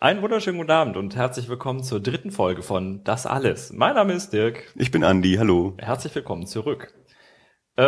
Einen 0.00 0.22
wunderschönen 0.22 0.58
guten 0.58 0.70
Abend 0.70 0.96
und 0.96 1.16
herzlich 1.16 1.48
willkommen 1.48 1.82
zur 1.82 2.00
dritten 2.00 2.30
Folge 2.30 2.62
von 2.62 3.02
Das 3.04 3.26
Alles. 3.26 3.72
Mein 3.72 3.94
Name 3.94 4.12
ist 4.12 4.32
Dirk. 4.32 4.72
Ich 4.74 4.90
bin 4.90 5.04
Andi, 5.04 5.36
hallo. 5.38 5.74
Herzlich 5.78 6.14
willkommen 6.14 6.46
zurück. 6.46 6.92
Äh, 7.76 7.84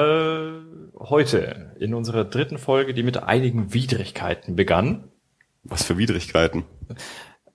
heute 0.98 1.74
in 1.78 1.94
unserer 1.94 2.24
dritten 2.24 2.58
Folge, 2.58 2.94
die 2.94 3.02
mit 3.02 3.22
einigen 3.22 3.74
Widrigkeiten 3.74 4.56
begann. 4.56 5.10
Was 5.64 5.84
für 5.84 5.98
Widrigkeiten? 5.98 6.64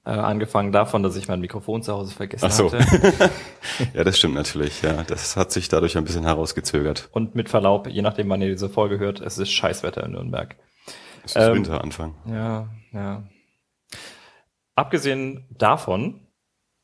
Äh, 0.05 0.11
angefangen 0.11 0.71
davon, 0.71 1.01
dass 1.01 1.15
ich 1.15 1.27
mein 1.27 1.39
Mikrofon 1.39 1.81
zu 1.81 1.93
Hause 1.93 2.13
vergessen 2.13 2.45
Ach 2.47 2.51
so. 2.51 2.71
hatte. 2.71 3.31
ja, 3.93 4.03
das 4.03 4.17
stimmt 4.17 4.35
natürlich. 4.35 4.81
Ja, 4.81 5.03
das 5.03 5.37
hat 5.37 5.51
sich 5.51 5.69
dadurch 5.69 5.97
ein 5.97 6.03
bisschen 6.03 6.23
herausgezögert. 6.23 7.09
Und 7.13 7.35
mit 7.35 7.49
Verlaub, 7.49 7.87
je 7.87 8.01
nachdem, 8.01 8.29
wann 8.29 8.41
ihr 8.41 8.49
diese 8.49 8.69
Folge 8.69 8.99
hört, 8.99 9.21
es 9.21 9.37
ist 9.37 9.51
Scheißwetter 9.51 10.03
in 10.05 10.11
Nürnberg. 10.11 10.55
Es 11.23 11.35
ist 11.35 11.41
Ähm, 11.41 11.55
Winteranfang. 11.55 12.15
Ja, 12.27 12.69
ja. 12.93 13.23
Abgesehen 14.75 15.47
davon 15.49 16.27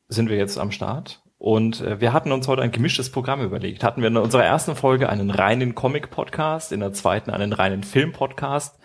sind 0.08 0.28
wir 0.28 0.36
jetzt 0.36 0.58
am 0.58 0.70
Start 0.70 1.22
und 1.38 1.80
äh, 1.80 2.00
wir 2.00 2.12
hatten 2.12 2.32
uns 2.32 2.48
heute 2.48 2.62
ein 2.62 2.70
gemischtes 2.70 3.10
Programm 3.10 3.40
überlegt. 3.42 3.82
Hatten 3.84 4.00
wir 4.02 4.08
in 4.08 4.16
unserer 4.16 4.44
ersten 4.44 4.76
Folge 4.76 5.08
einen 5.08 5.30
reinen 5.30 5.74
Comic-Podcast, 5.74 6.72
in 6.72 6.80
der 6.80 6.92
zweiten 6.92 7.30
einen 7.30 7.52
reinen 7.52 7.82
Film-Podcast. 7.84 8.78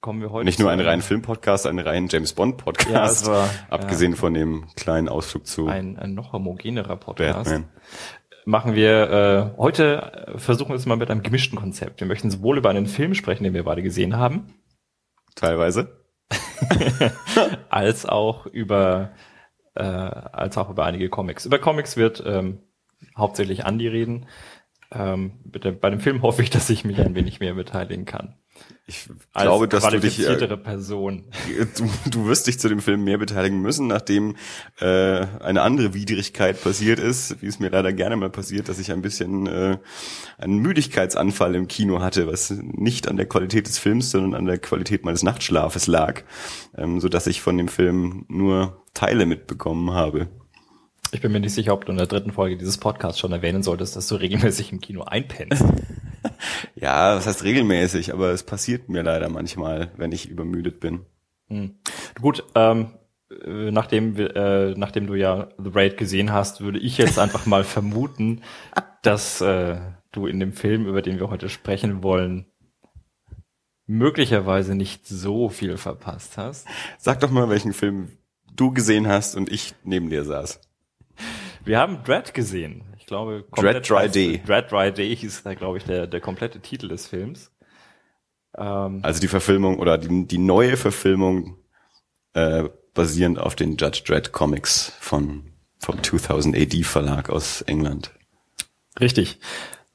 Kommen 0.00 0.22
wir 0.22 0.30
heute 0.30 0.46
Nicht 0.46 0.58
nur 0.58 0.70
einen 0.70 0.86
reinen 0.86 1.02
Film-Podcast, 1.02 1.66
einen 1.66 1.78
reinen 1.80 2.08
James 2.08 2.30
Ja, 2.30 2.32
es 2.32 2.36
Bond-Podcast. 2.36 3.26
war, 3.26 3.50
abgesehen 3.70 4.16
von 4.16 4.32
dem 4.32 4.66
kleinen 4.76 5.08
Ausflug 5.08 5.46
zu 5.46 5.68
ein, 5.68 5.98
ein 5.98 6.14
noch 6.14 6.32
homogenerer 6.32 6.96
Podcast. 6.96 7.50
Batman. 7.50 7.68
Machen 8.46 8.74
wir 8.74 9.10
äh, 9.56 9.58
heute 9.58 10.28
äh, 10.34 10.38
versuchen 10.38 10.70
wir 10.70 10.76
es 10.76 10.86
mal 10.86 10.96
mit 10.96 11.10
einem 11.10 11.22
gemischten 11.22 11.58
Konzept. 11.58 12.00
Wir 12.00 12.06
möchten 12.06 12.30
sowohl 12.30 12.56
über 12.56 12.70
einen 12.70 12.86
Film 12.86 13.14
sprechen, 13.14 13.44
den 13.44 13.52
wir 13.52 13.64
beide 13.64 13.82
gesehen 13.82 14.16
haben, 14.16 14.54
Teilweise. 15.34 15.99
als 17.70 18.06
auch 18.06 18.46
über 18.46 19.10
äh, 19.74 19.82
als 19.82 20.58
auch 20.58 20.70
über 20.70 20.84
einige 20.84 21.08
Comics. 21.08 21.46
Über 21.46 21.58
Comics 21.58 21.96
wird 21.96 22.22
ähm, 22.26 22.58
hauptsächlich 23.16 23.64
Andi 23.64 23.88
reden. 23.88 24.26
Ähm, 24.92 25.40
bitte, 25.44 25.72
bei 25.72 25.90
dem 25.90 26.00
Film 26.00 26.22
hoffe 26.22 26.42
ich, 26.42 26.50
dass 26.50 26.70
ich 26.70 26.84
mich 26.84 27.00
ein 27.00 27.14
wenig 27.14 27.40
mehr 27.40 27.54
beteiligen 27.54 28.04
kann. 28.04 28.34
Ich 28.86 29.08
glaube, 29.34 29.68
dass 29.68 29.88
du 29.88 30.00
dich, 30.00 30.26
äh, 30.26 30.56
Person. 30.56 31.24
du, 31.76 31.88
du 32.10 32.26
wirst 32.26 32.48
dich 32.48 32.58
zu 32.58 32.68
dem 32.68 32.80
Film 32.80 33.04
mehr 33.04 33.18
beteiligen 33.18 33.60
müssen, 33.60 33.86
nachdem 33.86 34.34
äh, 34.80 34.86
eine 34.86 35.62
andere 35.62 35.94
Widrigkeit 35.94 36.60
passiert 36.60 36.98
ist, 36.98 37.40
wie 37.40 37.46
es 37.46 37.60
mir 37.60 37.70
leider 37.70 37.92
gerne 37.92 38.16
mal 38.16 38.30
passiert, 38.30 38.68
dass 38.68 38.80
ich 38.80 38.90
ein 38.90 39.00
bisschen 39.00 39.46
äh, 39.46 39.78
einen 40.38 40.58
Müdigkeitsanfall 40.58 41.54
im 41.54 41.68
Kino 41.68 42.00
hatte, 42.00 42.26
was 42.26 42.50
nicht 42.50 43.06
an 43.06 43.16
der 43.16 43.26
Qualität 43.26 43.68
des 43.68 43.78
Films, 43.78 44.10
sondern 44.10 44.34
an 44.34 44.46
der 44.46 44.58
Qualität 44.58 45.04
meines 45.04 45.22
Nachtschlafes 45.22 45.86
lag, 45.86 46.22
ähm, 46.76 46.98
so 46.98 47.08
dass 47.08 47.28
ich 47.28 47.40
von 47.40 47.56
dem 47.56 47.68
Film 47.68 48.24
nur 48.28 48.84
Teile 48.92 49.24
mitbekommen 49.24 49.92
habe. 49.92 50.28
Ich 51.12 51.20
bin 51.20 51.32
mir 51.32 51.40
nicht 51.40 51.54
sicher, 51.54 51.74
ob 51.74 51.84
du 51.84 51.92
in 51.92 51.98
der 51.98 52.06
dritten 52.06 52.32
Folge 52.32 52.56
dieses 52.56 52.78
Podcasts 52.78 53.20
schon 53.20 53.32
erwähnen 53.32 53.62
solltest, 53.62 53.96
dass 53.96 54.08
du 54.08 54.16
regelmäßig 54.16 54.72
im 54.72 54.80
Kino 54.80 55.02
einpennst. 55.02 55.64
Ja, 56.74 57.14
das 57.14 57.26
heißt 57.26 57.44
regelmäßig, 57.44 58.12
aber 58.12 58.30
es 58.30 58.42
passiert 58.42 58.88
mir 58.88 59.02
leider 59.02 59.28
manchmal, 59.28 59.90
wenn 59.96 60.12
ich 60.12 60.28
übermüdet 60.28 60.80
bin. 60.80 61.06
Hm. 61.48 61.76
Gut, 62.20 62.44
ähm, 62.54 62.92
äh, 63.30 63.70
nachdem, 63.70 64.16
äh, 64.16 64.74
nachdem 64.76 65.06
du 65.06 65.14
ja 65.14 65.48
The 65.58 65.70
Raid 65.74 65.96
gesehen 65.96 66.32
hast, 66.32 66.60
würde 66.60 66.78
ich 66.78 66.98
jetzt 66.98 67.18
einfach 67.18 67.46
mal 67.46 67.64
vermuten, 67.64 68.42
dass 69.02 69.40
äh, 69.40 69.78
du 70.12 70.26
in 70.26 70.40
dem 70.40 70.52
Film, 70.52 70.86
über 70.86 71.02
den 71.02 71.18
wir 71.18 71.30
heute 71.30 71.48
sprechen 71.48 72.02
wollen, 72.02 72.46
möglicherweise 73.86 74.74
nicht 74.74 75.06
so 75.06 75.48
viel 75.48 75.76
verpasst 75.76 76.38
hast. 76.38 76.66
Sag 76.98 77.20
doch 77.20 77.30
mal, 77.30 77.48
welchen 77.48 77.72
Film 77.72 78.18
du 78.54 78.72
gesehen 78.72 79.08
hast 79.08 79.36
und 79.36 79.50
ich 79.50 79.74
neben 79.84 80.10
dir 80.10 80.24
saß. 80.24 80.60
Wir 81.64 81.78
haben 81.78 82.02
Dread 82.04 82.32
gesehen. 82.32 82.89
Glaube, 83.10 83.44
Dread 83.56 83.90
Dry 83.90 84.08
Day. 84.08 84.40
Dread 84.46 84.70
Dry 84.70 84.92
Day 84.92 85.16
hieß 85.16 85.42
da, 85.42 85.54
glaube 85.54 85.78
ich, 85.78 85.84
der, 85.84 86.06
der 86.06 86.20
komplette 86.20 86.60
Titel 86.60 86.86
des 86.86 87.08
Films. 87.08 87.50
Ähm, 88.56 89.00
Also 89.02 89.20
die 89.20 89.26
Verfilmung 89.26 89.80
oder 89.80 89.98
die, 89.98 90.28
die 90.28 90.38
neue 90.38 90.76
Verfilmung 90.76 91.56
äh, 92.34 92.68
basierend 92.94 93.40
auf 93.40 93.56
den 93.56 93.76
Judge 93.76 94.02
Dredd 94.06 94.30
Comics 94.30 94.92
von 95.00 95.50
vom 95.80 96.00
2000 96.00 96.56
AD 96.56 96.84
Verlag 96.84 97.30
aus 97.30 97.62
England. 97.62 98.12
Richtig. 99.00 99.40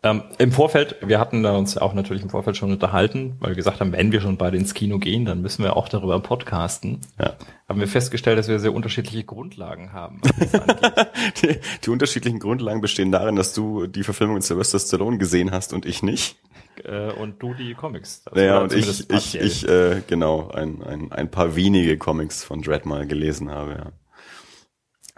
Ähm, 0.06 0.22
Im 0.38 0.52
Vorfeld, 0.52 0.98
wir 1.02 1.20
hatten 1.20 1.42
da 1.42 1.58
uns 1.58 1.80
auch 1.80 1.96
natürlich 1.96 2.22
im 2.22 2.30
Vorfeld 2.30 2.56
schon 2.56 2.72
unterhalten, 2.72 3.38
weil 3.40 3.50
wir 3.52 3.56
gesagt 3.56 3.80
haben, 3.80 3.92
wenn 3.92 4.12
wir 4.12 4.22
schon 4.22 4.38
beide 4.38 4.56
ins 4.56 4.76
Kino 4.76 5.00
gehen, 5.00 5.26
dann 5.26 5.42
müssen 5.42 5.64
wir 5.64 5.76
auch 5.76 5.90
darüber 5.90 6.20
podcasten. 6.20 7.00
Ja. 7.20 7.34
Haben 7.68 7.80
wir 7.80 7.88
festgestellt, 7.88 8.38
dass 8.38 8.48
wir 8.48 8.60
sehr 8.60 8.72
unterschiedliche 8.72 9.24
Grundlagen 9.24 9.94
haben. 9.94 10.22
Die, 11.42 11.58
die 11.84 11.90
unterschiedlichen 11.90 12.40
Grundlagen 12.40 12.82
bestehen 12.82 13.12
darin, 13.12 13.36
dass 13.36 13.54
du 13.54 13.88
die 13.88 14.04
Verfilmung 14.04 14.36
mit 14.36 14.44
Sylvester 14.44 14.78
Stallone 14.80 15.18
gesehen 15.18 15.52
hast 15.52 15.74
und 15.74 15.86
ich 15.86 16.04
nicht. 16.04 16.38
äh, 16.84 17.12
und 17.12 17.42
du 17.42 17.56
die 17.56 17.74
Comics. 17.74 18.22
Also 18.26 18.40
Naja, 18.40 18.56
oder 18.58 18.64
und 18.64 18.74
ich, 18.74 19.10
ich, 19.10 19.36
ich 19.40 19.68
äh, 19.68 20.02
genau, 20.08 20.50
ein, 20.50 20.84
ein, 20.84 21.12
ein 21.12 21.32
paar 21.32 21.56
wenige 21.56 21.98
Comics 21.98 22.44
von 22.44 22.62
Dredd 22.62 22.86
mal 22.86 23.08
gelesen 23.08 23.50
habe, 23.50 23.72
ja. 23.72 23.92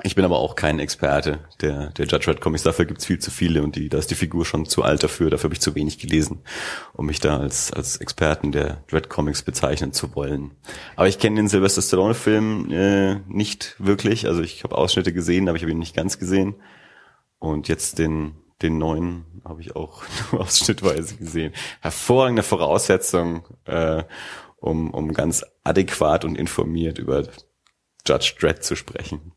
Ich 0.03 0.13
bin 0.13 0.25
aber 0.25 0.37
auch 0.37 0.55
kein 0.55 0.79
Experte 0.79 1.39
der, 1.59 1.89
der 1.89 2.05
Judge 2.05 2.25
Dredd 2.25 2.39
Comics. 2.39 2.61
Dafür 2.61 2.85
gibt's 2.85 3.05
viel 3.05 3.17
zu 3.17 3.31
viele 3.31 3.63
und 3.63 3.75
die, 3.75 3.89
da 3.89 3.97
ist 3.97 4.11
die 4.11 4.15
Figur 4.15 4.45
schon 4.45 4.67
zu 4.67 4.83
alt 4.83 5.01
dafür. 5.03 5.31
Dafür 5.31 5.45
habe 5.45 5.55
ich 5.55 5.61
zu 5.61 5.73
wenig 5.73 5.97
gelesen, 5.97 6.43
um 6.93 7.07
mich 7.07 7.19
da 7.19 7.37
als, 7.39 7.73
als 7.73 7.97
Experten 7.97 8.51
der 8.51 8.83
Dredd 8.87 9.09
Comics 9.09 9.41
bezeichnen 9.41 9.93
zu 9.93 10.13
wollen. 10.13 10.51
Aber 10.95 11.07
ich 11.07 11.17
kenne 11.17 11.37
den 11.37 11.47
Sylvester 11.47 11.81
Stallone 11.81 12.13
Film 12.13 12.71
äh, 12.71 13.15
nicht 13.27 13.75
wirklich. 13.79 14.27
Also 14.27 14.41
ich 14.43 14.63
habe 14.63 14.77
Ausschnitte 14.77 15.13
gesehen, 15.13 15.49
aber 15.49 15.55
ich 15.55 15.63
habe 15.63 15.71
ihn 15.71 15.79
nicht 15.79 15.95
ganz 15.95 16.19
gesehen. 16.19 16.55
Und 17.39 17.67
jetzt 17.67 17.97
den, 17.97 18.35
den 18.61 18.77
neuen 18.77 19.41
habe 19.43 19.61
ich 19.61 19.75
auch 19.75 20.03
nur 20.31 20.41
ausschnittweise 20.41 21.15
gesehen. 21.15 21.53
Hervorragende 21.81 22.43
Voraussetzung, 22.43 23.47
äh, 23.65 24.03
um, 24.57 24.91
um 24.91 25.11
ganz 25.13 25.43
adäquat 25.63 26.23
und 26.23 26.37
informiert 26.37 26.99
über 26.99 27.23
Judge 28.05 28.35
Dredd 28.39 28.63
zu 28.63 28.75
sprechen. 28.75 29.33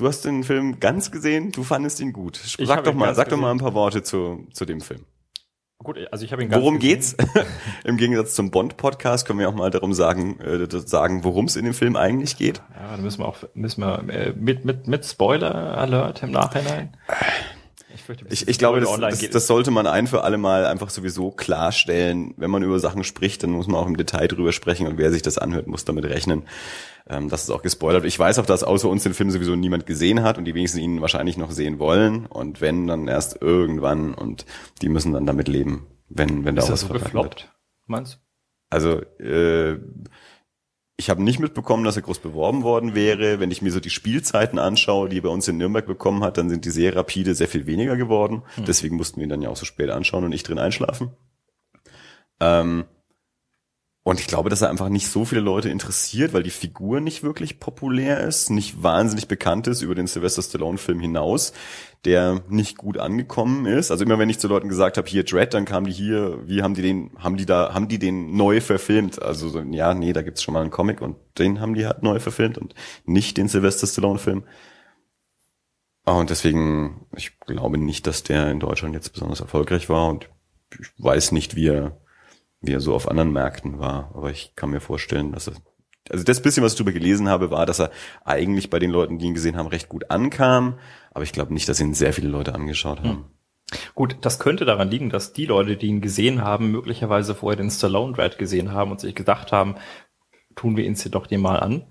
Du 0.00 0.08
hast 0.08 0.24
den 0.24 0.44
Film 0.44 0.80
ganz 0.80 1.10
gesehen, 1.10 1.52
du 1.52 1.62
fandest 1.62 2.00
ihn 2.00 2.14
gut. 2.14 2.40
Ich 2.42 2.56
Sag 2.66 2.84
doch 2.84 2.94
mal, 2.94 3.14
sag 3.14 3.28
doch 3.28 3.36
mal 3.36 3.50
ein 3.50 3.58
paar 3.58 3.74
Worte 3.74 4.02
zu, 4.02 4.46
zu 4.50 4.64
dem 4.64 4.80
Film. 4.80 5.04
Gut, 5.76 5.98
also 6.10 6.24
ich 6.24 6.32
habe 6.32 6.42
ihn 6.42 6.48
ganz 6.48 6.58
Worum 6.62 6.78
gesehen. 6.78 6.94
geht's? 6.94 7.16
Im 7.84 7.98
Gegensatz 7.98 8.34
zum 8.34 8.50
Bond-Podcast 8.50 9.26
können 9.26 9.40
wir 9.40 9.48
auch 9.50 9.54
mal 9.54 9.70
darum 9.70 9.92
sagen, 9.92 10.40
äh, 10.40 10.66
sagen, 10.70 11.22
worum 11.22 11.44
es 11.44 11.56
in 11.56 11.66
dem 11.66 11.74
Film 11.74 11.96
eigentlich 11.96 12.38
geht. 12.38 12.62
Ja, 12.74 12.92
dann 12.92 13.02
müssen 13.02 13.18
wir 13.18 13.28
auch 13.28 13.36
müssen 13.52 13.82
wir 13.82 14.08
äh, 14.08 14.32
mit 14.32 14.64
mit 14.64 14.86
mit 14.86 15.04
Spoiler 15.04 15.54
Alert 15.76 16.22
im 16.22 16.30
Nachhinein. 16.30 16.96
Ich, 18.12 18.18
fürchte, 18.18 18.34
Ich, 18.34 18.48
ich 18.48 18.58
glaube, 18.58 18.80
das, 18.80 18.98
das, 18.98 19.30
das 19.30 19.46
sollte 19.46 19.70
man 19.70 19.86
ein 19.86 20.06
für 20.06 20.24
alle 20.24 20.38
Mal 20.38 20.66
einfach 20.66 20.90
sowieso 20.90 21.30
klarstellen. 21.30 22.34
Wenn 22.36 22.50
man 22.50 22.62
über 22.62 22.78
Sachen 22.78 23.04
spricht, 23.04 23.42
dann 23.42 23.50
muss 23.50 23.66
man 23.66 23.76
auch 23.76 23.86
im 23.86 23.96
Detail 23.96 24.28
drüber 24.28 24.52
sprechen 24.52 24.86
und 24.86 24.98
wer 24.98 25.10
sich 25.10 25.22
das 25.22 25.38
anhört, 25.38 25.66
muss 25.66 25.84
damit 25.84 26.04
rechnen, 26.04 26.44
ähm, 27.08 27.28
dass 27.28 27.44
es 27.44 27.50
auch 27.50 27.62
gespoilert 27.62 28.02
wird. 28.02 28.12
Ich 28.12 28.18
weiß 28.18 28.38
auch, 28.38 28.46
dass 28.46 28.64
außer 28.64 28.88
uns 28.88 29.02
den 29.02 29.14
Film 29.14 29.30
sowieso 29.30 29.56
niemand 29.56 29.86
gesehen 29.86 30.22
hat 30.22 30.38
und 30.38 30.44
die 30.44 30.54
wenigsten 30.54 30.78
ihn 30.78 31.00
wahrscheinlich 31.00 31.36
noch 31.36 31.50
sehen 31.50 31.78
wollen 31.78 32.26
und 32.26 32.60
wenn, 32.60 32.86
dann 32.86 33.08
erst 33.08 33.40
irgendwann 33.40 34.14
und 34.14 34.46
die 34.82 34.88
müssen 34.88 35.12
dann 35.12 35.26
damit 35.26 35.48
leben, 35.48 35.86
wenn, 36.08 36.44
wenn 36.44 36.56
da 36.56 36.62
ist 36.62 36.66
auch 36.66 36.70
das 36.70 36.72
was 36.72 36.80
so 36.80 36.86
verraten 36.98 37.14
wird. 37.14 37.36
gefloppt? 37.36 37.54
Meinst 37.86 38.14
du? 38.14 38.18
Also 38.70 39.00
äh, 39.20 39.78
ich 41.00 41.08
habe 41.08 41.22
nicht 41.22 41.40
mitbekommen, 41.40 41.82
dass 41.82 41.96
er 41.96 42.02
groß 42.02 42.18
beworben 42.18 42.62
worden 42.62 42.94
wäre. 42.94 43.40
Wenn 43.40 43.50
ich 43.50 43.62
mir 43.62 43.72
so 43.72 43.80
die 43.80 43.88
Spielzeiten 43.88 44.58
anschaue, 44.58 45.08
die 45.08 45.18
er 45.18 45.22
bei 45.22 45.30
uns 45.30 45.48
in 45.48 45.56
Nürnberg 45.56 45.86
bekommen 45.86 46.22
hat, 46.22 46.36
dann 46.36 46.50
sind 46.50 46.66
die 46.66 46.70
sehr 46.70 46.94
rapide 46.94 47.34
sehr 47.34 47.48
viel 47.48 47.66
weniger 47.66 47.96
geworden. 47.96 48.42
Deswegen 48.66 48.96
mussten 48.96 49.16
wir 49.16 49.24
ihn 49.24 49.30
dann 49.30 49.40
ja 49.40 49.48
auch 49.48 49.56
so 49.56 49.64
spät 49.64 49.88
anschauen 49.88 50.24
und 50.24 50.32
ich 50.32 50.42
drin 50.42 50.58
einschlafen. 50.58 51.12
Ähm, 52.38 52.84
und 54.02 54.18
ich 54.18 54.26
glaube, 54.26 54.48
dass 54.48 54.62
er 54.62 54.70
einfach 54.70 54.88
nicht 54.88 55.08
so 55.08 55.26
viele 55.26 55.42
Leute 55.42 55.68
interessiert, 55.68 56.32
weil 56.32 56.42
die 56.42 56.50
Figur 56.50 57.00
nicht 57.00 57.22
wirklich 57.22 57.60
populär 57.60 58.20
ist, 58.20 58.48
nicht 58.48 58.82
wahnsinnig 58.82 59.28
bekannt 59.28 59.66
ist 59.66 59.82
über 59.82 59.94
den 59.94 60.06
Sylvester 60.06 60.42
Stallone-Film 60.42 61.00
hinaus, 61.00 61.52
der 62.06 62.42
nicht 62.48 62.78
gut 62.78 62.96
angekommen 62.96 63.66
ist. 63.66 63.90
Also 63.90 64.04
immer 64.04 64.18
wenn 64.18 64.30
ich 64.30 64.38
zu 64.38 64.48
Leuten 64.48 64.70
gesagt 64.70 64.96
habe, 64.96 65.06
hier 65.06 65.24
Dread, 65.24 65.52
dann 65.52 65.66
kamen 65.66 65.86
die 65.86 65.92
hier, 65.92 66.38
wie 66.46 66.62
haben 66.62 66.72
die 66.74 66.80
den, 66.82 67.10
haben 67.18 67.36
die 67.36 67.44
da, 67.44 67.74
haben 67.74 67.88
die 67.88 67.98
den 67.98 68.34
neu 68.36 68.62
verfilmt? 68.62 69.20
Also 69.20 69.50
so, 69.50 69.60
ja, 69.60 69.92
nee, 69.92 70.14
da 70.14 70.22
gibt's 70.22 70.42
schon 70.42 70.54
mal 70.54 70.62
einen 70.62 70.70
Comic 70.70 71.02
und 71.02 71.16
den 71.38 71.60
haben 71.60 71.74
die 71.74 71.86
halt 71.86 72.02
neu 72.02 72.20
verfilmt 72.20 72.56
und 72.56 72.74
nicht 73.04 73.36
den 73.36 73.48
Sylvester 73.48 73.86
Stallone-Film. 73.86 74.44
Ah, 76.04 76.18
Und 76.18 76.30
deswegen, 76.30 77.06
ich 77.16 77.38
glaube 77.40 77.78
nicht, 77.78 78.06
dass 78.06 78.22
der 78.22 78.50
in 78.50 78.60
Deutschland 78.60 78.94
jetzt 78.94 79.12
besonders 79.12 79.40
erfolgreich 79.40 79.88
war 79.88 80.08
und 80.08 80.28
ich 80.80 80.88
weiß 80.98 81.32
nicht, 81.32 81.56
wie 81.56 81.68
er, 81.68 81.99
wie 82.60 82.72
er 82.72 82.80
so 82.80 82.94
auf 82.94 83.08
anderen 83.08 83.32
Märkten 83.32 83.78
war. 83.78 84.10
Aber 84.14 84.30
ich 84.30 84.54
kann 84.56 84.70
mir 84.70 84.80
vorstellen, 84.80 85.32
dass 85.32 85.48
er, 85.48 85.54
also 86.10 86.24
das 86.24 86.42
bisschen, 86.42 86.62
was 86.62 86.72
ich 86.72 86.78
darüber 86.78 86.92
gelesen 86.92 87.28
habe, 87.28 87.50
war, 87.50 87.66
dass 87.66 87.80
er 87.80 87.90
eigentlich 88.24 88.70
bei 88.70 88.78
den 88.78 88.90
Leuten, 88.90 89.18
die 89.18 89.26
ihn 89.26 89.34
gesehen 89.34 89.56
haben, 89.56 89.68
recht 89.68 89.88
gut 89.88 90.10
ankam. 90.10 90.78
Aber 91.12 91.24
ich 91.24 91.32
glaube 91.32 91.52
nicht, 91.54 91.68
dass 91.68 91.80
ihn 91.80 91.94
sehr 91.94 92.12
viele 92.12 92.28
Leute 92.28 92.54
angeschaut 92.54 93.00
haben. 93.02 93.26
Gut, 93.94 94.16
das 94.22 94.38
könnte 94.38 94.64
daran 94.64 94.90
liegen, 94.90 95.10
dass 95.10 95.32
die 95.32 95.46
Leute, 95.46 95.76
die 95.76 95.86
ihn 95.86 96.00
gesehen 96.00 96.42
haben, 96.42 96.70
möglicherweise 96.70 97.34
vorher 97.34 97.56
den 97.56 97.70
Stallone 97.70 98.14
Dread 98.14 98.38
gesehen 98.38 98.72
haben 98.72 98.90
und 98.90 99.00
sich 99.00 99.14
gedacht 99.14 99.52
haben, 99.52 99.76
tun 100.56 100.76
wir 100.76 100.84
ihn 100.84 100.96
sie 100.96 101.10
doch 101.10 101.26
dem 101.26 101.42
mal 101.42 101.60
an. 101.60 101.84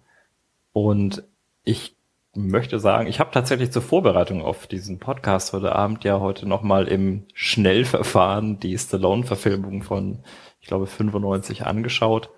Und 0.73 1.23
ich 1.63 1.95
möchte 2.35 2.79
sagen, 2.79 3.07
ich 3.07 3.19
habe 3.19 3.31
tatsächlich 3.31 3.71
zur 3.71 3.81
Vorbereitung 3.81 4.41
auf 4.41 4.67
diesen 4.67 4.99
Podcast 4.99 5.53
heute 5.53 5.75
Abend 5.75 6.03
ja 6.03 6.19
heute 6.19 6.47
nochmal 6.47 6.87
im 6.87 7.25
Schnellverfahren 7.33 8.59
die 8.59 8.77
Stallone-Verfilmung 8.77 9.81
von, 9.81 10.23
ich 10.59 10.67
glaube, 10.67 10.87
95 10.87 11.65
angeschaut. 11.65 12.29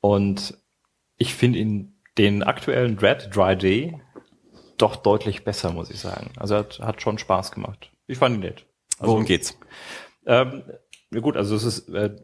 Und 0.00 0.56
ich 1.16 1.34
finde 1.34 1.58
ihn 1.58 2.00
den 2.18 2.42
aktuellen 2.42 2.96
Dread 2.96 3.34
Dry 3.34 3.56
Day 3.56 4.00
doch 4.78 4.96
deutlich 4.96 5.44
besser, 5.44 5.72
muss 5.72 5.90
ich 5.90 6.00
sagen. 6.00 6.30
Also 6.36 6.56
hat, 6.56 6.80
hat 6.80 7.02
schon 7.02 7.18
Spaß 7.18 7.52
gemacht. 7.52 7.92
Ich 8.06 8.18
fand 8.18 8.36
ihn 8.36 8.40
nett. 8.40 8.66
Also, 8.98 9.12
Worum 9.12 9.24
geht's? 9.24 9.58
Ähm, 10.26 10.62
ja 11.12 11.20
gut, 11.20 11.36
also 11.36 11.54
es 11.54 11.64
ist, 11.64 11.88
äh, 11.90 12.16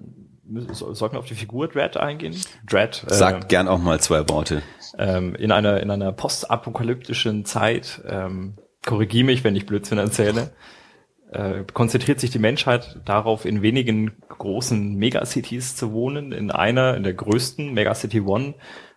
sollten 0.73 1.15
wir 1.15 1.19
auf 1.19 1.27
die 1.27 1.35
Figur 1.35 1.69
Dread 1.69 1.97
eingehen? 1.97 2.37
Dread. 2.67 3.05
Äh, 3.09 3.15
Sagt 3.15 3.49
gern 3.49 3.69
auch 3.69 3.79
mal 3.79 4.01
zwei 4.01 4.29
Worte. 4.29 4.63
Ähm, 4.99 5.35
in 5.35 5.53
einer, 5.53 5.81
in 5.81 5.91
einer 5.91 6.13
postapokalyptischen 6.13 7.45
Zeit, 7.45 8.03
ähm, 8.07 8.55
korrigiere 8.85 9.25
mich, 9.25 9.45
wenn 9.45 9.57
ich 9.57 9.67
Blödsinn 9.67 9.99
erzähle, 9.99 10.53
äh, 11.33 11.65
konzentriert 11.73 12.21
sich 12.21 12.31
die 12.31 12.39
Menschheit 12.39 13.01
darauf, 13.05 13.45
in 13.45 13.63
wenigen 13.63 14.17
großen 14.29 14.95
Megacities 14.95 15.77
zu 15.77 15.93
wohnen. 15.93 16.33
In 16.33 16.51
einer, 16.51 16.97
in 16.97 17.03
der 17.03 17.15
größten, 17.15 17.73
Megacity 17.75 18.21
One, 18.21 18.55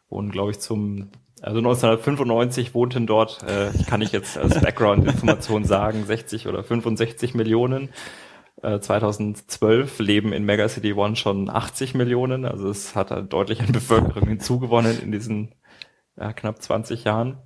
wohnen, 0.10 0.32
glaube 0.32 0.52
ich, 0.52 0.60
zum 0.60 1.12
also 1.42 1.60
1995 1.60 2.74
wohnten 2.74 3.08
dort, 3.08 3.44
äh, 3.44 3.72
kann 3.86 4.02
ich 4.02 4.12
jetzt 4.12 4.38
als 4.38 4.60
Background-Information 4.60 5.64
sagen, 5.66 6.06
60 6.06 6.48
oder 6.48 6.64
65 6.64 7.34
Millionen. 7.34 7.90
Äh, 8.62 8.80
2012 8.80 10.00
leben 10.00 10.34
in 10.34 10.44
Megacity 10.44 10.94
One 10.94 11.16
schon 11.16 11.50
80 11.50 11.96
Millionen. 11.96 12.46
Also 12.46 12.70
es 12.70 12.96
hat 12.96 13.12
halt 13.12 13.32
deutlich 13.32 13.62
an 13.62 13.72
Bevölkerung 13.72 14.28
hinzugewonnen 14.28 15.02
in 15.02 15.12
diesen 15.12 15.56
ja, 16.18 16.34
knapp 16.34 16.62
20 16.62 17.06
Jahren. 17.06 17.38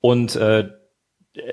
Und 0.00 0.36
äh, 0.36 0.68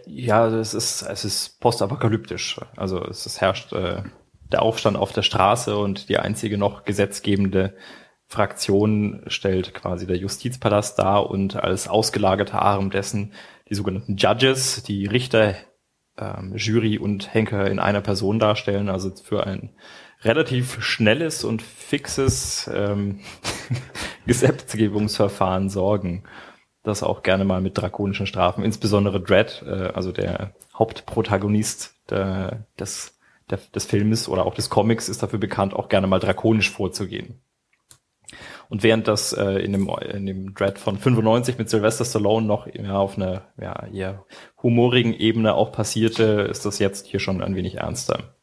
ja, 0.06 0.48
es 0.48 0.74
ist, 0.74 1.02
es 1.04 1.26
ist 1.26 1.60
postapokalyptisch. 1.60 2.60
Also 2.76 3.04
es, 3.04 3.26
es 3.26 3.42
herrscht 3.42 3.74
äh, 3.74 4.04
der 4.52 4.62
Aufstand 4.62 4.98
auf 4.98 5.12
der 5.12 5.24
Straße 5.24 5.78
und 5.78 6.10
die 6.10 6.18
einzige 6.18 6.58
noch 6.58 6.84
gesetzgebende 6.86 7.76
Fraktion 8.28 9.24
stellt 9.28 9.74
quasi 9.74 10.06
der 10.06 10.18
Justizpalast 10.18 11.00
dar 11.00 11.30
und 11.30 11.56
als 11.56 11.88
ausgelagerter 11.88 12.62
Arm 12.62 12.90
dessen 12.90 13.34
die 13.70 13.76
sogenannten 13.76 14.18
Judges, 14.18 14.84
die 14.84 15.06
Richter, 15.06 15.56
ähm, 16.18 16.54
Jury 16.56 16.98
und 16.98 17.34
Henker 17.34 17.70
in 17.70 17.80
einer 17.80 18.02
Person 18.02 18.40
darstellen, 18.40 18.90
also 18.90 19.12
für 19.16 19.46
ein 19.46 19.76
relativ 20.24 20.84
schnelles 20.84 21.44
und 21.44 21.62
fixes 21.62 22.70
ähm, 22.74 23.22
Gesetzgebungsverfahren 24.26 25.70
sorgen, 25.70 26.24
das 26.88 27.04
auch 27.04 27.24
gerne 27.24 27.46
mal 27.46 27.62
mit 27.62 27.78
drakonischen 27.78 28.28
Strafen, 28.28 28.64
insbesondere 28.64 29.22
Dredd, 29.22 29.64
äh, 29.66 29.92
also 29.94 30.12
der 30.12 30.54
Hauptprotagonist 30.74 31.96
der, 32.10 32.66
des, 32.80 33.18
der, 33.50 33.60
des 33.74 33.86
Filmes 33.86 34.30
oder 34.30 34.46
auch 34.46 34.56
des 34.56 34.70
Comics, 34.70 35.10
ist 35.10 35.22
dafür 35.24 35.40
bekannt, 35.40 35.74
auch 35.74 35.90
gerne 35.90 36.08
mal 36.08 36.20
drakonisch 36.20 36.72
vorzugehen. 36.72 37.42
Und 38.70 38.84
während 38.84 39.08
das 39.08 39.32
äh, 39.34 39.60
in, 39.60 39.72
dem, 39.72 39.90
in 40.12 40.26
dem 40.26 40.54
Dread 40.54 40.78
von 40.78 40.98
95 40.98 41.58
mit 41.58 41.70
Sylvester 41.70 42.04
Stallone 42.04 42.46
noch 42.46 42.68
ja, 42.68 42.98
auf 42.98 43.18
einer 43.18 43.44
ja, 43.60 43.88
eher 43.88 44.26
humorigen 44.62 45.14
Ebene 45.14 45.54
auch 45.54 45.72
passierte, 45.72 46.48
ist 46.50 46.66
das 46.66 46.80
jetzt 46.80 47.08
hier 47.08 47.20
schon 47.20 47.42
ein 47.42 47.56
wenig 47.56 47.76
ernster. 47.76 48.36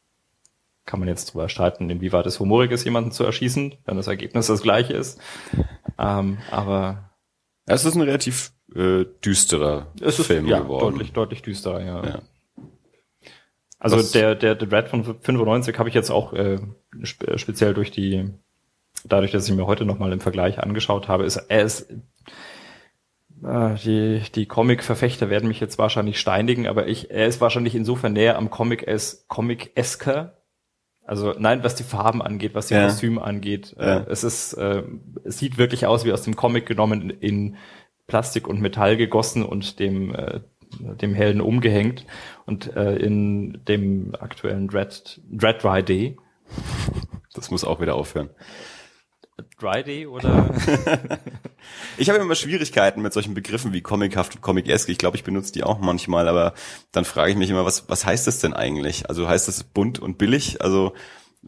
Kann 0.86 1.00
man 1.00 1.08
jetzt 1.08 1.32
drüber 1.32 1.48
streiten, 1.48 1.90
inwieweit 1.90 2.26
es 2.26 2.40
humorig 2.40 2.70
ist, 2.70 2.84
jemanden 2.84 3.10
zu 3.10 3.24
erschießen, 3.24 3.74
wenn 3.84 3.96
das 3.96 4.06
Ergebnis 4.06 4.46
das 4.46 4.62
gleiche 4.62 4.94
ist. 4.94 5.20
Ähm, 5.98 6.38
aber 6.50 7.10
es 7.66 7.84
ist 7.84 7.94
ein 7.94 8.02
relativ 8.02 8.52
äh, 8.74 9.04
düsterer 9.24 9.92
es 10.00 10.18
ist, 10.18 10.26
Film 10.26 10.46
ja, 10.46 10.60
geworden. 10.60 10.92
Deutlich, 10.92 11.12
deutlich 11.12 11.42
düsterer, 11.42 11.80
ja. 11.80 12.04
ja. 12.04 12.22
Also 13.78 13.98
Was? 13.98 14.12
der, 14.12 14.34
der, 14.34 14.54
der 14.54 14.68
Dread 14.68 14.88
von 14.88 15.04
95 15.04 15.78
habe 15.78 15.88
ich 15.88 15.94
jetzt 15.94 16.10
auch 16.10 16.32
äh, 16.32 16.58
spe 17.02 17.38
speziell 17.38 17.74
durch 17.74 17.90
die 17.90 18.30
dadurch, 19.04 19.32
dass 19.32 19.48
ich 19.48 19.54
mir 19.54 19.66
heute 19.66 19.84
nochmal 19.84 20.12
im 20.12 20.20
Vergleich 20.20 20.58
angeschaut 20.58 21.08
habe, 21.08 21.24
ist 21.24 21.36
er 21.36 21.62
ist 21.62 21.90
äh, 23.44 23.74
die, 23.84 24.22
die 24.34 24.46
Comic-Verfechter 24.46 25.30
werden 25.30 25.48
mich 25.48 25.60
jetzt 25.60 25.78
wahrscheinlich 25.78 26.18
steinigen, 26.18 26.66
aber 26.66 26.86
ich, 26.86 27.10
er 27.10 27.26
ist 27.26 27.40
wahrscheinlich 27.40 27.74
insofern 27.74 28.14
näher 28.14 28.38
am 28.38 28.50
Comic 28.50 28.88
als 28.88 29.26
Comic-esker. 29.28 30.38
Also 31.06 31.34
nein, 31.38 31.62
was 31.62 31.74
die 31.74 31.82
Farben 31.82 32.22
angeht, 32.22 32.54
was 32.54 32.68
die 32.68 32.74
ja. 32.74 32.86
Kostüme 32.86 33.22
angeht. 33.22 33.74
Äh, 33.78 33.86
ja. 33.86 33.98
Äh, 34.00 34.10
es 34.10 34.24
ist, 34.24 34.54
äh, 34.54 34.82
es 35.24 35.38
sieht 35.38 35.58
wirklich 35.58 35.86
aus 35.86 36.04
wie 36.04 36.12
aus 36.12 36.22
dem 36.22 36.36
Comic 36.36 36.66
genommen 36.66 37.10
in 37.10 37.56
Plastik 38.06 38.48
und 38.48 38.60
Metall 38.60 38.96
gegossen 38.96 39.44
und 39.44 39.78
dem, 39.78 40.14
äh, 40.14 40.40
dem 41.00 41.14
hellen 41.14 41.40
umgehängt. 41.40 42.06
Und 42.46 42.74
äh, 42.76 42.96
in 42.96 43.64
dem 43.66 44.14
aktuellen 44.18 44.68
Dread, 44.68 45.20
Dread 45.30 45.62
Dry 45.62 45.82
Day. 45.82 46.16
Das 47.34 47.50
muss 47.50 47.64
auch 47.64 47.80
wieder 47.80 47.94
aufhören. 47.94 48.30
Dry 49.58 49.82
Day 49.82 50.06
oder? 50.06 50.50
ich 51.96 52.08
habe 52.08 52.20
immer 52.20 52.34
Schwierigkeiten 52.34 53.02
mit 53.02 53.12
solchen 53.12 53.34
Begriffen 53.34 53.72
wie 53.72 53.80
comichaft 53.80 54.36
und 54.36 54.42
comic-esque. 54.42 54.90
Ich 54.90 54.98
glaube, 54.98 55.16
ich 55.16 55.24
benutze 55.24 55.52
die 55.52 55.64
auch 55.64 55.78
manchmal, 55.78 56.28
aber 56.28 56.54
dann 56.92 57.04
frage 57.04 57.32
ich 57.32 57.36
mich 57.36 57.50
immer, 57.50 57.64
was, 57.64 57.88
was 57.88 58.04
heißt 58.04 58.26
das 58.26 58.38
denn 58.38 58.54
eigentlich? 58.54 59.08
Also 59.08 59.28
heißt 59.28 59.48
das 59.48 59.64
bunt 59.64 59.98
und 59.98 60.18
billig? 60.18 60.60
Also 60.60 60.94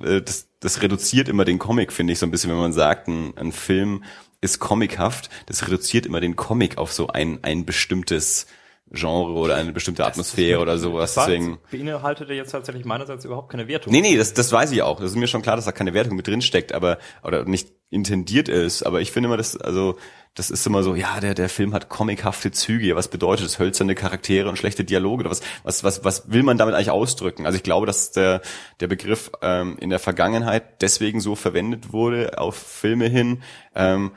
äh, 0.00 0.21
das, 0.21 0.49
das 0.61 0.83
reduziert 0.83 1.29
immer 1.29 1.44
den 1.44 1.59
Comic, 1.59 1.93
finde 1.93 2.12
ich, 2.12 2.19
so 2.19 2.27
ein 2.27 2.31
bisschen, 2.31 2.50
wenn 2.50 2.59
man 2.59 2.73
sagt, 2.73 3.09
ein, 3.09 3.37
ein 3.37 3.53
Film 3.53 4.03
ist 4.41 4.59
comichaft. 4.59 5.31
Das 5.47 5.67
reduziert 5.67 6.06
immer 6.06 6.21
den 6.21 6.37
Comic 6.37 6.79
auf 6.79 6.93
so 6.93 7.09
ein, 7.09 7.38
ein 7.43 7.65
bestimmtes 7.65 8.47
Genre 8.93 9.33
oder 9.33 9.56
eine 9.56 9.73
bestimmte 9.73 10.06
Atmosphäre 10.06 10.61
oder 10.61 10.79
sowas. 10.79 11.15
Das 11.15 11.27
Deswegen 11.27 11.59
beinhaltet 11.71 12.31
jetzt 12.31 12.53
tatsächlich 12.53 12.85
meinerseits 12.85 13.25
überhaupt 13.25 13.50
keine 13.50 13.67
Wertung. 13.67 13.93
Nee, 13.93 14.00
nee, 14.00 14.17
das, 14.17 14.33
das 14.33 14.53
weiß 14.53 14.71
ich 14.71 14.83
auch. 14.83 15.00
Das 15.00 15.11
ist 15.11 15.17
mir 15.17 15.27
schon 15.27 15.43
klar, 15.43 15.56
dass 15.56 15.65
da 15.65 15.73
keine 15.73 15.93
Wertung 15.93 16.17
mit 16.17 16.29
drin 16.29 16.41
steckt, 16.41 16.73
aber 16.73 16.99
oder 17.25 17.44
nicht 17.44 17.73
intendiert 17.91 18.49
ist. 18.49 18.85
Aber 18.85 19.00
ich 19.00 19.11
finde 19.11 19.29
immer, 19.29 19.37
das 19.37 19.56
also 19.56 19.97
das 20.35 20.50
ist 20.50 20.65
immer 20.67 20.85
so, 20.85 20.94
ja, 20.94 21.19
der 21.19 21.35
der 21.35 21.49
Film 21.49 21.75
hat 21.75 21.88
comichafte 21.88 22.53
Züge. 22.53 22.94
Was 22.94 23.09
bedeutet 23.09 23.47
das? 23.47 23.59
Hölzerne 23.59 23.97
Charaktere 23.97 24.49
und 24.49 24.56
schlechte 24.56 24.85
Dialoge 24.85 25.23
oder 25.23 25.31
was 25.31 25.41
was 25.65 25.83
was 25.83 26.05
was 26.05 26.31
will 26.31 26.44
man 26.44 26.56
damit 26.56 26.77
eigentlich 26.77 26.91
ausdrücken? 26.91 27.44
Also 27.44 27.56
ich 27.56 27.65
glaube, 27.65 27.87
dass 27.87 28.12
der 28.12 28.41
der 28.79 28.87
Begriff 28.87 29.33
ähm, 29.43 29.79
in 29.81 29.91
der 29.91 29.99
Vergangenheit 29.99 30.81
deswegen 30.81 31.21
so 31.21 31.35
verwendet 31.35 31.93
wurde 31.93 32.38
auf 32.38 32.55
Filme 32.55 33.09
hin. 33.09 33.43
Ähm, 33.75 34.12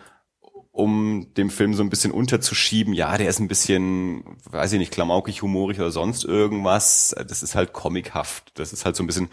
um 0.72 1.34
dem 1.36 1.50
Film 1.50 1.74
so 1.74 1.84
ein 1.84 1.90
bisschen 1.90 2.12
unterzuschieben, 2.12 2.94
ja, 2.94 3.18
der 3.18 3.30
ist 3.30 3.40
ein 3.40 3.48
bisschen, 3.48 4.24
weiß 4.46 4.74
ich 4.74 4.80
nicht, 4.80 4.92
klamaukig, 4.92 5.42
humorig 5.42 5.80
oder 5.80 5.92
sonst 5.92 6.24
irgendwas. 6.24 7.16
Das 7.28 7.44
ist 7.44 7.56
halt 7.56 7.74
comichaft. 7.74 8.52
Das 8.54 8.72
ist 8.72 8.86
halt 8.86 8.96
so 8.96 9.04
ein 9.04 9.08
bisschen 9.08 9.30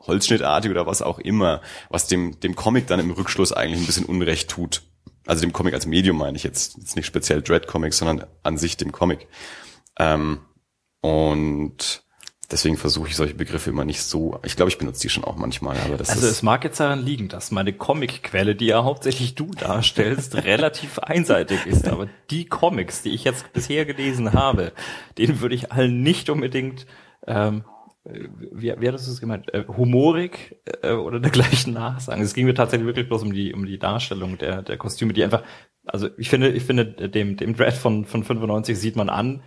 holzschnittartig 0.00 0.70
oder 0.70 0.86
was 0.86 1.02
auch 1.02 1.18
immer, 1.18 1.60
was 1.88 2.08
dem, 2.08 2.38
dem 2.40 2.56
Comic 2.56 2.86
dann 2.88 3.00
im 3.00 3.12
Rückschluss 3.12 3.52
eigentlich 3.52 3.80
ein 3.80 3.86
bisschen 3.86 4.06
Unrecht 4.06 4.50
tut. 4.50 4.82
Also 5.26 5.42
dem 5.42 5.52
Comic 5.52 5.74
als 5.74 5.86
Medium 5.86 6.16
meine 6.18 6.36
ich 6.36 6.42
jetzt, 6.42 6.76
jetzt 6.76 6.96
nicht 6.96 7.06
speziell 7.06 7.42
Dread 7.42 7.68
Comics, 7.68 7.98
sondern 7.98 8.26
an 8.42 8.58
sich 8.58 8.76
dem 8.76 8.90
Comic. 8.90 9.28
Ähm, 9.98 10.40
und 11.00 12.02
Deswegen 12.50 12.76
versuche 12.76 13.08
ich 13.08 13.16
solche 13.16 13.34
Begriffe 13.34 13.70
immer 13.70 13.84
nicht 13.84 14.02
so. 14.02 14.38
Ich 14.44 14.56
glaube, 14.56 14.68
ich 14.68 14.76
benutze 14.76 15.00
die 15.00 15.08
schon 15.08 15.24
auch 15.24 15.36
manchmal, 15.36 15.76
aber 15.86 15.96
das 15.96 16.10
Also 16.10 16.26
ist 16.26 16.32
es 16.32 16.42
mag 16.42 16.64
jetzt 16.64 16.80
daran 16.80 17.02
liegen, 17.02 17.28
dass 17.28 17.50
meine 17.50 17.72
Comic-Quelle, 17.72 18.54
die 18.54 18.66
ja 18.66 18.84
hauptsächlich 18.84 19.34
du 19.34 19.46
darstellst, 19.52 20.34
relativ 20.44 20.98
einseitig 20.98 21.64
ist. 21.66 21.88
Aber 21.88 22.08
die 22.30 22.44
Comics, 22.44 23.02
die 23.02 23.10
ich 23.10 23.24
jetzt 23.24 23.50
bisher 23.54 23.86
gelesen 23.86 24.34
habe, 24.34 24.72
denen 25.16 25.40
würde 25.40 25.54
ich 25.54 25.72
allen 25.72 26.02
nicht 26.02 26.28
unbedingt 26.28 26.86
ähm, 27.26 27.64
wie, 28.04 28.74
wie 28.78 28.88
hattest 28.88 29.06
du 29.06 29.12
es 29.12 29.20
gemeint, 29.20 29.52
äh, 29.54 29.64
humorig 29.68 30.56
äh, 30.82 30.92
oder 30.92 31.20
dergleichen 31.20 31.72
nachsagen. 31.72 32.22
Es 32.22 32.34
ging 32.34 32.46
mir 32.46 32.54
tatsächlich 32.54 32.86
wirklich 32.86 33.08
bloß 33.08 33.22
um 33.22 33.32
die 33.32 33.54
um 33.54 33.64
die 33.64 33.78
Darstellung 33.78 34.38
der 34.38 34.62
der 34.62 34.76
Kostüme, 34.76 35.12
die 35.12 35.22
einfach, 35.22 35.44
also 35.86 36.08
ich 36.18 36.28
finde 36.28 36.50
ich 36.50 36.64
finde 36.64 36.84
dem 36.86 37.36
dem 37.36 37.54
Dread 37.54 37.74
von 37.74 38.04
von 38.04 38.24
95 38.24 38.76
sieht 38.78 38.96
man 38.96 39.08
an, 39.08 39.42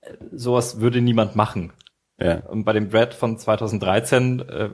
äh, 0.00 0.14
sowas 0.32 0.80
würde 0.80 1.00
niemand 1.02 1.36
machen. 1.36 1.72
Ja. 2.18 2.40
Und 2.46 2.64
bei 2.64 2.72
dem 2.72 2.90
Dread 2.90 3.14
von 3.14 3.38
2013, 3.38 4.40
äh, 4.40 4.70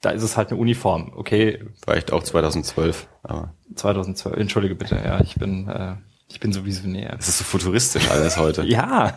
da 0.00 0.10
ist 0.10 0.22
es 0.22 0.36
halt 0.36 0.50
eine 0.50 0.60
Uniform, 0.60 1.12
okay. 1.16 1.64
Vielleicht 1.82 2.12
auch 2.12 2.22
2012, 2.22 3.08
aber. 3.22 3.54
2012, 3.74 4.36
entschuldige 4.36 4.74
bitte, 4.74 4.96
ja, 4.96 5.20
ich 5.20 5.34
bin, 5.36 5.68
äh, 5.68 5.96
ich 6.28 6.40
bin 6.40 6.52
so 6.52 6.64
visionär. 6.64 7.16
Es 7.18 7.28
ist 7.28 7.38
so 7.38 7.44
futuristisch 7.44 8.10
alles 8.10 8.36
heute. 8.36 8.62
ja. 8.66 9.16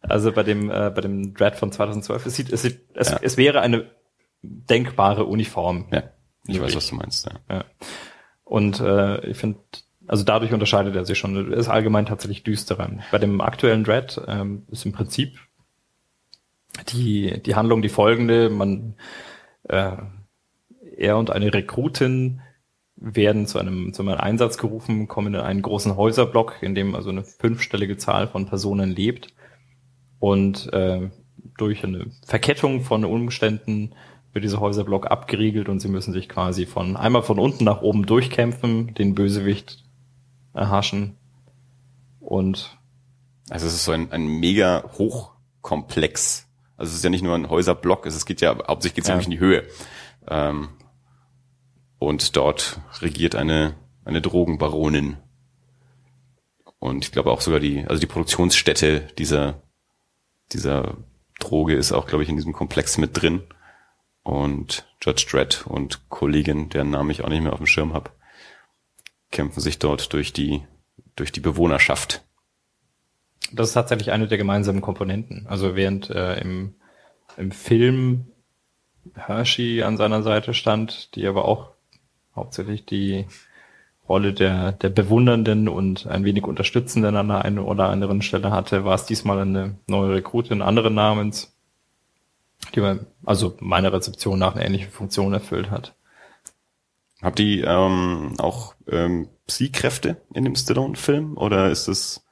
Also 0.00 0.32
bei 0.32 0.42
dem, 0.42 0.70
äh, 0.70 0.90
bei 0.90 1.00
dem 1.00 1.34
Dread 1.34 1.56
von 1.56 1.72
2012, 1.72 2.26
es 2.26 2.34
sieht, 2.34 2.52
es 2.52 2.62
sieht, 2.62 2.80
es, 2.94 3.10
ja. 3.10 3.18
es 3.22 3.36
wäre 3.36 3.60
eine 3.60 3.90
denkbare 4.42 5.24
Uniform. 5.24 5.86
Ja. 5.92 6.02
Ich 6.46 6.60
weiß, 6.60 6.74
was 6.74 6.88
du 6.88 6.96
meinst, 6.96 7.26
ja. 7.26 7.32
ja. 7.48 7.64
Und 8.44 8.80
äh, 8.80 9.24
ich 9.26 9.36
finde, 9.36 9.60
also 10.08 10.24
dadurch 10.24 10.52
unterscheidet 10.52 10.96
er 10.96 11.04
sich 11.04 11.18
schon. 11.18 11.52
Ist 11.52 11.68
allgemein 11.68 12.06
tatsächlich 12.06 12.42
düsterer. 12.42 12.90
Bei 13.10 13.18
dem 13.18 13.40
aktuellen 13.40 13.84
Dread 13.84 14.20
ähm, 14.26 14.66
ist 14.70 14.84
im 14.84 14.92
Prinzip 14.92 15.38
die, 16.92 17.42
die 17.42 17.54
Handlung 17.54 17.82
die 17.82 17.88
folgende, 17.88 18.50
man, 18.50 18.94
äh, 19.64 19.96
er 20.96 21.18
und 21.18 21.30
eine 21.30 21.52
Rekrutin 21.52 22.40
werden 22.96 23.46
zu 23.46 23.58
einem, 23.58 23.92
zu 23.92 24.02
einem 24.02 24.18
Einsatz 24.18 24.58
gerufen, 24.58 25.08
kommen 25.08 25.34
in 25.34 25.40
einen 25.40 25.62
großen 25.62 25.96
Häuserblock, 25.96 26.62
in 26.62 26.74
dem 26.74 26.94
also 26.94 27.10
eine 27.10 27.24
fünfstellige 27.24 27.96
Zahl 27.96 28.28
von 28.28 28.46
Personen 28.46 28.90
lebt. 28.90 29.34
Und 30.18 30.72
äh, 30.72 31.10
durch 31.58 31.84
eine 31.84 32.06
Verkettung 32.24 32.82
von 32.82 33.04
Umständen 33.04 33.94
wird 34.32 34.44
dieser 34.44 34.60
Häuserblock 34.60 35.10
abgeriegelt 35.10 35.68
und 35.68 35.80
sie 35.80 35.88
müssen 35.88 36.12
sich 36.12 36.28
quasi 36.28 36.64
von 36.64 36.96
einmal 36.96 37.22
von 37.22 37.38
unten 37.38 37.64
nach 37.64 37.82
oben 37.82 38.06
durchkämpfen, 38.06 38.94
den 38.94 39.14
Bösewicht 39.14 39.84
erhaschen 40.54 41.16
und 42.20 42.78
also 43.50 43.66
es 43.66 43.74
ist 43.74 43.84
so 43.84 43.92
ein, 43.92 44.10
ein 44.12 44.26
mega 44.26 44.84
Hochkomplex. 44.96 46.48
Also 46.82 46.90
es 46.90 46.96
ist 46.96 47.04
ja 47.04 47.10
nicht 47.10 47.22
nur 47.22 47.36
ein 47.36 47.48
Häuserblock, 47.48 48.06
es 48.06 48.26
geht 48.26 48.40
ja 48.40 48.58
hauptsächlich 48.66 48.96
geht's 48.96 49.08
ja. 49.08 49.16
in 49.16 49.30
die 49.30 49.38
Höhe. 49.38 49.68
Ähm, 50.26 50.70
und 52.00 52.34
dort 52.34 52.80
regiert 53.00 53.36
eine 53.36 53.76
eine 54.04 54.20
Drogenbaronin. 54.20 55.16
Und 56.80 57.04
ich 57.04 57.12
glaube 57.12 57.30
auch 57.30 57.40
sogar 57.40 57.60
die 57.60 57.86
also 57.86 58.00
die 58.00 58.08
Produktionsstätte 58.08 59.06
dieser 59.16 59.62
dieser 60.50 60.96
Droge 61.38 61.76
ist 61.76 61.92
auch 61.92 62.08
glaube 62.08 62.24
ich 62.24 62.28
in 62.28 62.34
diesem 62.34 62.52
Komplex 62.52 62.98
mit 62.98 63.22
drin. 63.22 63.44
Und 64.24 64.84
Judge 65.00 65.26
Dredd 65.30 65.64
und 65.64 66.08
Kollegin, 66.08 66.68
deren 66.68 66.90
Namen 66.90 67.10
ich 67.10 67.22
auch 67.22 67.28
nicht 67.28 67.42
mehr 67.42 67.52
auf 67.52 67.60
dem 67.60 67.66
Schirm 67.68 67.92
habe, 67.92 68.10
kämpfen 69.30 69.60
sich 69.60 69.78
dort 69.78 70.12
durch 70.12 70.32
die 70.32 70.66
durch 71.14 71.30
die 71.30 71.38
Bewohnerschaft. 71.38 72.24
Das 73.50 73.68
ist 73.68 73.74
tatsächlich 73.74 74.12
eine 74.12 74.28
der 74.28 74.38
gemeinsamen 74.38 74.80
Komponenten. 74.80 75.46
Also 75.48 75.74
während 75.74 76.10
äh, 76.10 76.40
im, 76.40 76.74
im 77.36 77.50
Film 77.50 78.26
Hershey 79.14 79.82
an 79.82 79.96
seiner 79.96 80.22
Seite 80.22 80.54
stand, 80.54 81.14
die 81.16 81.26
aber 81.26 81.44
auch 81.44 81.72
hauptsächlich 82.34 82.86
die 82.86 83.26
Rolle 84.08 84.32
der, 84.32 84.72
der 84.72 84.88
Bewundernden 84.88 85.68
und 85.68 86.06
ein 86.06 86.24
wenig 86.24 86.44
Unterstützenden 86.44 87.16
an 87.16 87.28
der 87.28 87.44
einen 87.44 87.58
oder 87.58 87.88
anderen 87.88 88.22
Stelle 88.22 88.50
hatte, 88.50 88.84
war 88.84 88.94
es 88.94 89.06
diesmal 89.06 89.38
eine 89.40 89.76
neue 89.86 90.16
Rekrutin 90.16 90.62
anderen 90.62 90.94
Namens, 90.94 91.56
die 92.74 92.98
also 93.24 93.56
meiner 93.60 93.92
Rezeption 93.92 94.38
nach 94.38 94.54
eine 94.54 94.66
ähnliche 94.66 94.90
Funktion 94.90 95.32
erfüllt 95.32 95.70
hat. 95.70 95.94
Habt 97.22 97.38
ihr 97.38 97.66
ähm, 97.66 98.34
auch 98.38 98.74
ähm, 98.88 99.28
Psy-Kräfte 99.46 100.20
in 100.34 100.44
dem 100.44 100.56
Stallone-Film 100.56 101.36
oder 101.36 101.70
ist 101.70 101.86
es 101.86 102.24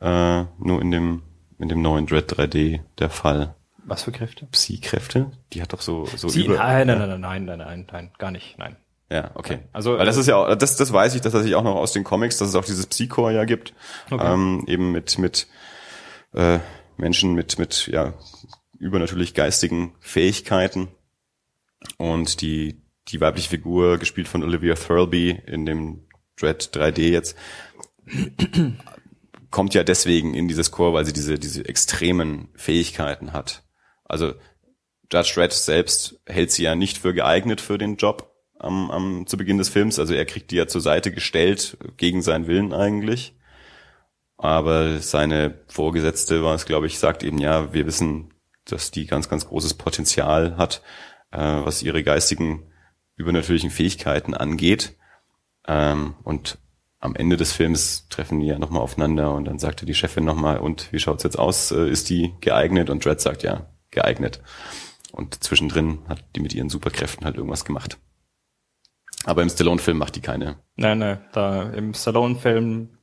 äh, 0.00 0.44
nur 0.58 0.80
in 0.80 0.90
dem 0.90 1.22
in 1.58 1.68
dem 1.68 1.82
neuen 1.82 2.06
Dread 2.06 2.32
3D 2.32 2.80
der 2.98 3.10
Fall? 3.10 3.54
Was 3.84 4.02
für 4.02 4.12
Kräfte? 4.12 4.46
Psy-Kräfte? 4.46 5.30
Die 5.52 5.62
hat 5.62 5.72
doch 5.72 5.80
so 5.80 6.06
so 6.06 6.28
Psy 6.28 6.44
über 6.44 6.56
nein, 6.56 6.86
nein, 6.86 6.98
nein, 6.98 7.20
nein, 7.20 7.44
nein, 7.44 7.58
nein, 7.58 7.86
nein, 7.90 8.10
gar 8.18 8.30
nicht, 8.30 8.58
nein. 8.58 8.76
Ja, 9.10 9.30
okay. 9.34 9.60
Also, 9.72 9.96
weil 9.96 10.04
das 10.04 10.18
ist 10.18 10.26
ja, 10.26 10.36
auch, 10.36 10.54
das, 10.54 10.76
das 10.76 10.92
weiß 10.92 11.14
ich, 11.14 11.22
dass 11.22 11.32
das 11.32 11.46
ich 11.46 11.54
auch 11.54 11.62
noch 11.62 11.76
aus 11.76 11.92
den 11.92 12.04
Comics, 12.04 12.36
dass 12.36 12.48
es 12.48 12.54
auch 12.54 12.64
dieses 12.64 12.86
Psychor 12.86 13.30
ja 13.30 13.44
gibt, 13.44 13.72
okay. 14.10 14.34
ähm, 14.34 14.64
eben 14.66 14.92
mit 14.92 15.18
mit 15.18 15.46
äh, 16.34 16.58
Menschen 16.98 17.32
mit 17.32 17.58
mit 17.58 17.86
ja 17.86 18.12
übernatürlich 18.78 19.32
geistigen 19.32 19.94
Fähigkeiten 20.00 20.88
und 21.96 22.42
die 22.42 22.82
die 23.08 23.20
weibliche 23.20 23.48
Figur, 23.48 23.96
gespielt 23.96 24.28
von 24.28 24.42
Olivia 24.42 24.74
Thirlby 24.74 25.30
in 25.46 25.64
dem 25.64 26.06
Dread 26.38 26.70
3D 26.74 27.08
jetzt, 27.08 27.36
kommt 29.50 29.74
ja 29.74 29.82
deswegen 29.82 30.34
in 30.34 30.48
dieses 30.48 30.70
Chor, 30.70 30.92
weil 30.92 31.04
sie 31.04 31.12
diese, 31.12 31.38
diese 31.38 31.64
extremen 31.64 32.48
Fähigkeiten 32.54 33.32
hat. 33.32 33.62
Also 34.04 34.34
Judge 35.12 35.32
Dredd 35.34 35.52
selbst 35.52 36.20
hält 36.26 36.52
sie 36.52 36.64
ja 36.64 36.74
nicht 36.74 36.98
für 36.98 37.14
geeignet 37.14 37.60
für 37.60 37.78
den 37.78 37.96
Job 37.96 38.34
am, 38.58 38.90
am, 38.90 39.26
zu 39.26 39.36
Beginn 39.36 39.58
des 39.58 39.68
Films. 39.68 39.98
Also 39.98 40.14
er 40.14 40.26
kriegt 40.26 40.50
die 40.50 40.56
ja 40.56 40.66
zur 40.66 40.80
Seite 40.80 41.12
gestellt, 41.12 41.78
gegen 41.96 42.22
seinen 42.22 42.46
Willen 42.46 42.72
eigentlich. 42.72 43.34
Aber 44.36 45.00
seine 45.00 45.58
Vorgesetzte 45.66 46.44
war 46.44 46.54
es, 46.54 46.66
glaube 46.66 46.86
ich, 46.86 46.98
sagt 46.98 47.22
eben, 47.22 47.38
ja, 47.38 47.72
wir 47.72 47.86
wissen, 47.86 48.34
dass 48.64 48.90
die 48.90 49.06
ganz, 49.06 49.28
ganz 49.28 49.46
großes 49.46 49.74
Potenzial 49.74 50.56
hat, 50.56 50.82
äh, 51.32 51.38
was 51.38 51.82
ihre 51.82 52.02
geistigen 52.04 52.70
übernatürlichen 53.16 53.70
Fähigkeiten 53.70 54.34
angeht. 54.34 54.96
Ähm, 55.66 56.14
und 56.22 56.58
am 57.00 57.14
Ende 57.14 57.36
des 57.36 57.52
Films 57.52 58.08
treffen 58.08 58.40
die 58.40 58.46
ja 58.46 58.58
nochmal 58.58 58.82
aufeinander 58.82 59.34
und 59.34 59.44
dann 59.44 59.58
sagte 59.58 59.86
die 59.86 59.94
Chefin 59.94 60.24
nochmal, 60.24 60.58
und 60.58 60.92
wie 60.92 60.98
schaut's 60.98 61.22
jetzt 61.22 61.38
aus? 61.38 61.70
Äh, 61.70 61.88
ist 61.88 62.10
die 62.10 62.34
geeignet? 62.40 62.90
Und 62.90 63.04
Dredd 63.04 63.20
sagt 63.20 63.42
ja, 63.42 63.66
geeignet. 63.90 64.42
Und 65.12 65.42
zwischendrin 65.42 66.00
hat 66.08 66.24
die 66.34 66.40
mit 66.40 66.54
ihren 66.54 66.68
Superkräften 66.68 67.24
halt 67.24 67.36
irgendwas 67.36 67.64
gemacht. 67.64 67.98
Aber 69.24 69.42
im 69.42 69.48
Stallone-Film 69.48 69.98
macht 69.98 70.16
die 70.16 70.20
keine. 70.20 70.56
Nein, 70.76 70.98
nein, 70.98 71.24
da 71.32 71.70
im 71.70 71.94
Stallone-Film, 71.94 72.98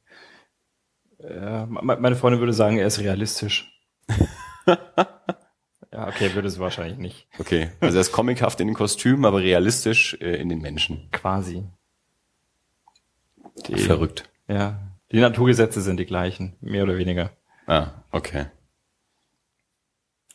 äh, 1.19 1.65
meine 1.65 2.15
Freundin 2.15 2.39
würde 2.39 2.53
sagen, 2.53 2.77
er 2.77 2.87
ist 2.87 2.99
realistisch. 2.99 3.71
Ja, 5.95 6.09
okay, 6.09 6.33
würde 6.35 6.49
es 6.49 6.59
wahrscheinlich 6.59 6.97
nicht. 6.97 7.27
Okay, 7.39 7.69
also 7.79 7.97
er 7.97 8.01
ist 8.01 8.11
comichaft 8.11 8.59
in 8.59 8.67
den 8.67 8.75
Kostümen, 8.75 9.23
aber 9.23 9.39
realistisch 9.39 10.17
äh, 10.19 10.35
in 10.35 10.49
den 10.49 10.59
Menschen. 10.59 11.07
Quasi. 11.13 11.63
Die, 13.67 13.77
Verrückt. 13.77 14.29
Ja, 14.47 14.79
die 15.11 15.19
Naturgesetze 15.19 15.81
sind 15.81 15.97
die 15.97 16.05
gleichen, 16.05 16.55
mehr 16.61 16.83
oder 16.83 16.97
weniger. 16.97 17.31
Ah, 17.67 18.03
okay. 18.11 18.47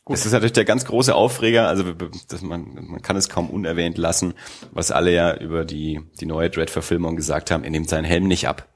Gut. 0.03 0.17
Das 0.17 0.25
ist 0.25 0.31
natürlich 0.31 0.53
der 0.53 0.65
ganz 0.65 0.85
große 0.85 1.13
Aufreger, 1.13 1.67
also 1.67 1.93
dass 1.93 2.41
man, 2.41 2.73
man 2.87 3.01
kann 3.03 3.15
es 3.15 3.29
kaum 3.29 3.49
unerwähnt 3.51 3.99
lassen, 3.99 4.33
was 4.71 4.89
alle 4.91 5.13
ja 5.13 5.37
über 5.37 5.63
die, 5.63 6.01
die 6.19 6.25
neue 6.25 6.49
Dread-Verfilmung 6.49 7.15
gesagt 7.15 7.51
haben, 7.51 7.63
er 7.63 7.69
nimmt 7.69 7.87
seinen 7.87 8.05
Helm 8.05 8.27
nicht 8.27 8.47
ab. 8.47 8.67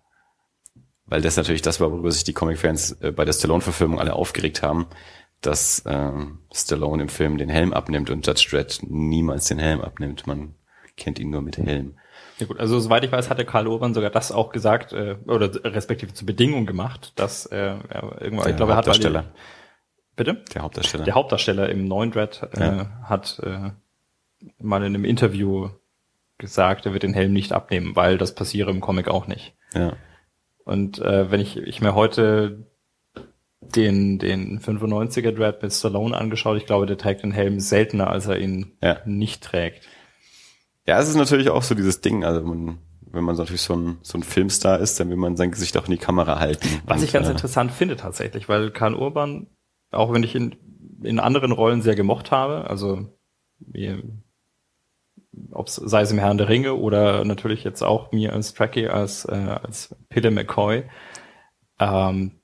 Weil 1.08 1.22
das 1.22 1.36
natürlich 1.36 1.64
das 1.64 1.80
war, 1.80 1.92
worüber 1.92 2.12
sich 2.12 2.24
die 2.24 2.34
Comic-Fans 2.34 2.94
äh, 3.02 3.12
bei 3.12 3.26
der 3.26 3.34
Stallone-Verfilmung 3.34 4.00
alle 4.00 4.14
aufgeregt 4.14 4.62
haben, 4.62 4.88
dass 5.42 5.84
ähm, 5.86 6.40
Stallone 6.54 7.04
im 7.04 7.10
Film 7.10 7.38
den 7.38 7.50
Helm 7.50 7.74
abnimmt 7.74 8.10
und 8.10 8.26
Judge 8.26 8.48
Dredd 8.50 8.80
niemals 8.84 9.48
den 9.48 9.60
Helm 9.60 9.82
abnimmt. 9.82 10.28
Man 10.28 10.56
kennt 10.96 11.20
ihn 11.20 11.30
nur 11.30 11.42
mit 11.42 11.58
Helm. 11.58 11.98
Ja 12.40 12.46
gut, 12.46 12.60
also 12.60 12.80
soweit 12.80 13.04
ich 13.04 13.12
weiß, 13.12 13.30
hatte 13.30 13.46
Karl 13.46 13.68
Urban 13.68 13.94
sogar 13.94 14.10
das 14.10 14.32
auch 14.32 14.52
gesagt, 14.52 14.94
äh, 14.94 15.16
oder 15.28 15.50
respektive 15.64 16.14
zur 16.14 16.26
Bedingung 16.26 16.66
gemacht, 16.66 17.14
dass 17.16 17.46
äh, 17.46 17.56
er 17.56 18.22
irgendwann, 18.22 18.50
ich 18.50 18.56
glaube, 18.58 18.74
er 18.74 18.78
hat 18.78 18.88
Hauptdarsteller. 18.88 19.20
Alle, 19.20 19.32
bitte? 20.16 20.44
Der 20.54 20.62
Hauptdarsteller. 20.64 21.06
Der 21.06 21.14
Hauptdarsteller 21.14 21.70
im 21.70 21.88
neuen 21.88 22.12
Dread 22.12 22.48
äh, 22.54 22.60
ja. 22.60 22.90
hat 23.04 23.40
äh, 23.44 23.72
mal 24.60 24.82
in 24.82 24.96
einem 24.96 25.06
Interview 25.06 25.70
gesagt, 26.38 26.86
er 26.86 26.94
wird 26.94 27.04
den 27.04 27.14
Helm 27.14 27.32
nicht 27.32 27.54
abnehmen, 27.54 27.96
weil 27.96 28.18
das 28.18 28.36
passiere 28.36 28.72
im 28.72 28.82
Comic 28.82 29.08
auch 29.08 29.28
nicht. 29.28 29.54
Ja. 29.74 29.94
Und 30.66 31.00
äh, 31.00 31.32
wenn 31.32 31.40
ich, 31.40 31.58
ich 31.58 31.80
mir 31.80 31.96
heute 31.96 32.66
den, 33.74 34.20
den 34.20 34.60
95er 34.60 35.32
Dread 35.32 35.62
mit 35.62 35.74
Stallone 35.74 36.16
angeschaut. 36.16 36.58
Ich 36.58 36.66
glaube, 36.66 36.86
der 36.86 36.98
trägt 36.98 37.24
den 37.24 37.32
Helm 37.32 37.60
seltener, 37.60 38.10
als 38.10 38.28
er 38.28 38.38
ihn 38.38 38.74
ja. 38.82 39.00
nicht 39.06 39.44
trägt. 39.44 39.88
Ja, 40.86 41.00
es 41.00 41.10
ist 41.10 41.16
natürlich 41.16 41.50
auch 41.50 41.64
so 41.64 41.76
dieses 41.76 42.02
Ding, 42.02 42.24
also 42.24 42.42
man, 42.42 42.78
wenn 43.12 43.24
man 43.24 43.36
natürlich 43.36 43.62
so 43.62 43.76
ein, 43.76 43.98
so 44.02 44.18
ein 44.18 44.24
Filmstar 44.24 44.80
ist, 44.80 45.00
dann 45.00 45.10
will 45.10 45.18
man 45.18 45.36
sein 45.36 45.52
Gesicht 45.52 45.78
auch 45.78 45.86
in 45.86 45.92
die 45.92 45.98
Kamera 45.98 46.40
halten. 46.40 46.82
Was 46.86 47.02
ich 47.02 47.14
ganz 47.14 47.28
äh, 47.28 47.32
interessant 47.32 47.72
finde 47.72 47.96
tatsächlich, 47.96 48.48
weil 48.50 48.72
Karl 48.72 48.94
Urban, 48.94 49.48
auch 49.92 50.14
wenn 50.14 50.24
ich 50.24 50.36
ihn 50.36 50.56
in 51.02 51.20
anderen 51.20 51.52
Rollen 51.52 51.82
sehr 51.82 51.96
gemocht 51.96 52.32
habe, 52.32 52.70
also 52.70 53.08
wie, 53.60 54.04
ob 55.52 55.68
es 55.68 55.76
sei 55.76 56.02
es 56.02 56.12
im 56.12 56.20
Herrn 56.20 56.38
der 56.38 56.50
Ringe 56.50 56.76
oder 56.76 57.26
natürlich 57.26 57.64
jetzt 57.64 57.84
auch 57.84 58.12
mir 58.12 58.34
als 58.34 58.54
Tracky 58.54 58.88
als, 58.88 59.26
äh, 59.26 59.60
als 59.64 59.96
Pille 60.10 60.32
McCoy, 60.32 60.84
ähm, 61.80 62.40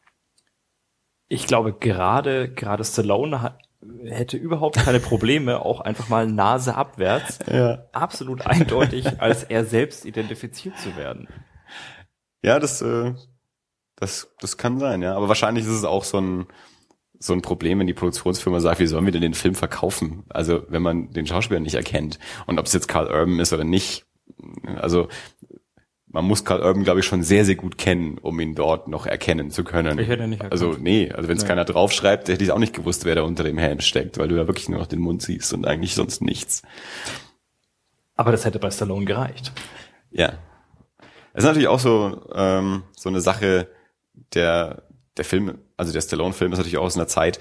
ich 1.28 1.48
glaube, 1.48 1.74
gerade, 1.74 2.54
gerade 2.54 2.84
Stallone 2.84 3.42
hat, 3.42 3.58
hätte 4.06 4.38
überhaupt 4.38 4.78
keine 4.78 5.00
Probleme, 5.00 5.64
auch 5.66 5.82
einfach 5.82 6.10
mal 6.10 6.28
Nase 6.28 6.76
abwärts, 6.76 7.40
ja. 7.52 7.86
absolut 7.92 8.46
eindeutig 8.46 9.20
als 9.22 9.44
er 9.44 9.66
selbst 9.66 10.06
identifiziert 10.06 10.78
zu 10.78 10.96
werden. 10.96 11.28
Ja, 12.44 12.60
das, 12.60 12.82
äh, 12.82 13.14
das, 13.96 14.34
das 14.40 14.58
kann 14.58 14.80
sein, 14.80 15.02
ja. 15.02 15.16
Aber 15.16 15.28
wahrscheinlich 15.28 15.66
ist 15.66 15.72
es 15.72 15.84
auch 15.84 16.04
so 16.04 16.20
ein, 16.20 16.48
so 17.20 17.34
ein 17.34 17.42
Problem, 17.42 17.80
wenn 17.80 17.88
die 17.88 17.94
Produktionsfirma 17.94 18.60
sagt, 18.60 18.80
wie 18.80 18.88
sollen 18.88 19.06
wir 19.06 19.12
denn 19.12 19.22
den 19.22 19.36
Film 19.36 19.54
verkaufen? 19.54 20.24
Also, 20.30 20.64
wenn 20.70 20.82
man 20.82 21.12
den 21.12 21.28
Schauspieler 21.28 21.60
nicht 21.60 21.76
erkennt. 21.76 22.18
Und 22.48 22.60
ob 22.60 22.66
es 22.66 22.74
jetzt 22.74 22.88
Carl 22.88 23.08
Urban 23.08 23.40
ist 23.40 23.54
oder 23.54 23.64
nicht. 23.64 24.06
Also, 24.66 25.08
man 26.14 26.26
muss 26.26 26.44
Karl 26.44 26.62
Urban, 26.62 26.84
glaube 26.84 27.00
ich, 27.00 27.06
schon 27.06 27.24
sehr, 27.24 27.46
sehr 27.46 27.56
gut 27.56 27.78
kennen, 27.78 28.18
um 28.18 28.40
ihn 28.40 28.54
dort 28.54 28.88
noch 28.88 29.06
erkennen 29.06 29.50
zu 29.50 29.64
können. 29.64 29.98
Ich 29.98 30.08
hätte 30.08 30.28
nicht 30.28 30.42
erkannt. 30.42 30.52
Also 30.52 30.78
nee, 30.80 31.12
also 31.12 31.30
wenn 31.30 31.38
es 31.38 31.44
nee. 31.44 31.50
keiner 31.50 31.66
draufschreibt, 31.66 32.28
hätte 32.28 32.44
ich 32.44 32.52
auch 32.52 32.60
nicht 32.60 32.74
gewusst, 32.74 33.06
wer 33.06 33.16
da 33.16 33.22
unter 33.22 33.44
dem 33.44 33.58
Helm 33.58 33.80
steckt, 33.80 34.18
weil 34.18 34.28
du 34.28 34.36
ja 34.36 34.48
wirklich 34.48 34.68
nur 34.68 34.80
noch 34.80 34.88
den 34.88 35.00
Mund 35.00 35.22
siehst 35.22 35.54
und 35.54 35.66
eigentlich 35.66 35.96
sonst 35.96 36.22
nichts. 36.22 36.64
Aber 38.16 38.32
das 38.32 38.46
hätte 38.46 38.60
bei 38.60 38.70
Stallone 38.70 39.06
gereicht. 39.06 39.54
Ja. 40.12 40.34
Es 41.34 41.44
ist 41.44 41.48
natürlich 41.48 41.70
auch 41.70 41.80
so, 41.80 42.22
ähm, 42.36 42.84
so 42.96 43.08
eine 43.08 43.22
Sache, 43.22 43.70
der, 44.34 44.84
der 45.16 45.26
Film, 45.26 45.60
also 45.78 45.94
der 45.94 46.02
Stallone-Film 46.02 46.52
ist 46.52 46.60
natürlich 46.60 46.78
auch 46.78 46.84
aus 46.84 46.98
einer 46.98 47.08
Zeit, 47.08 47.40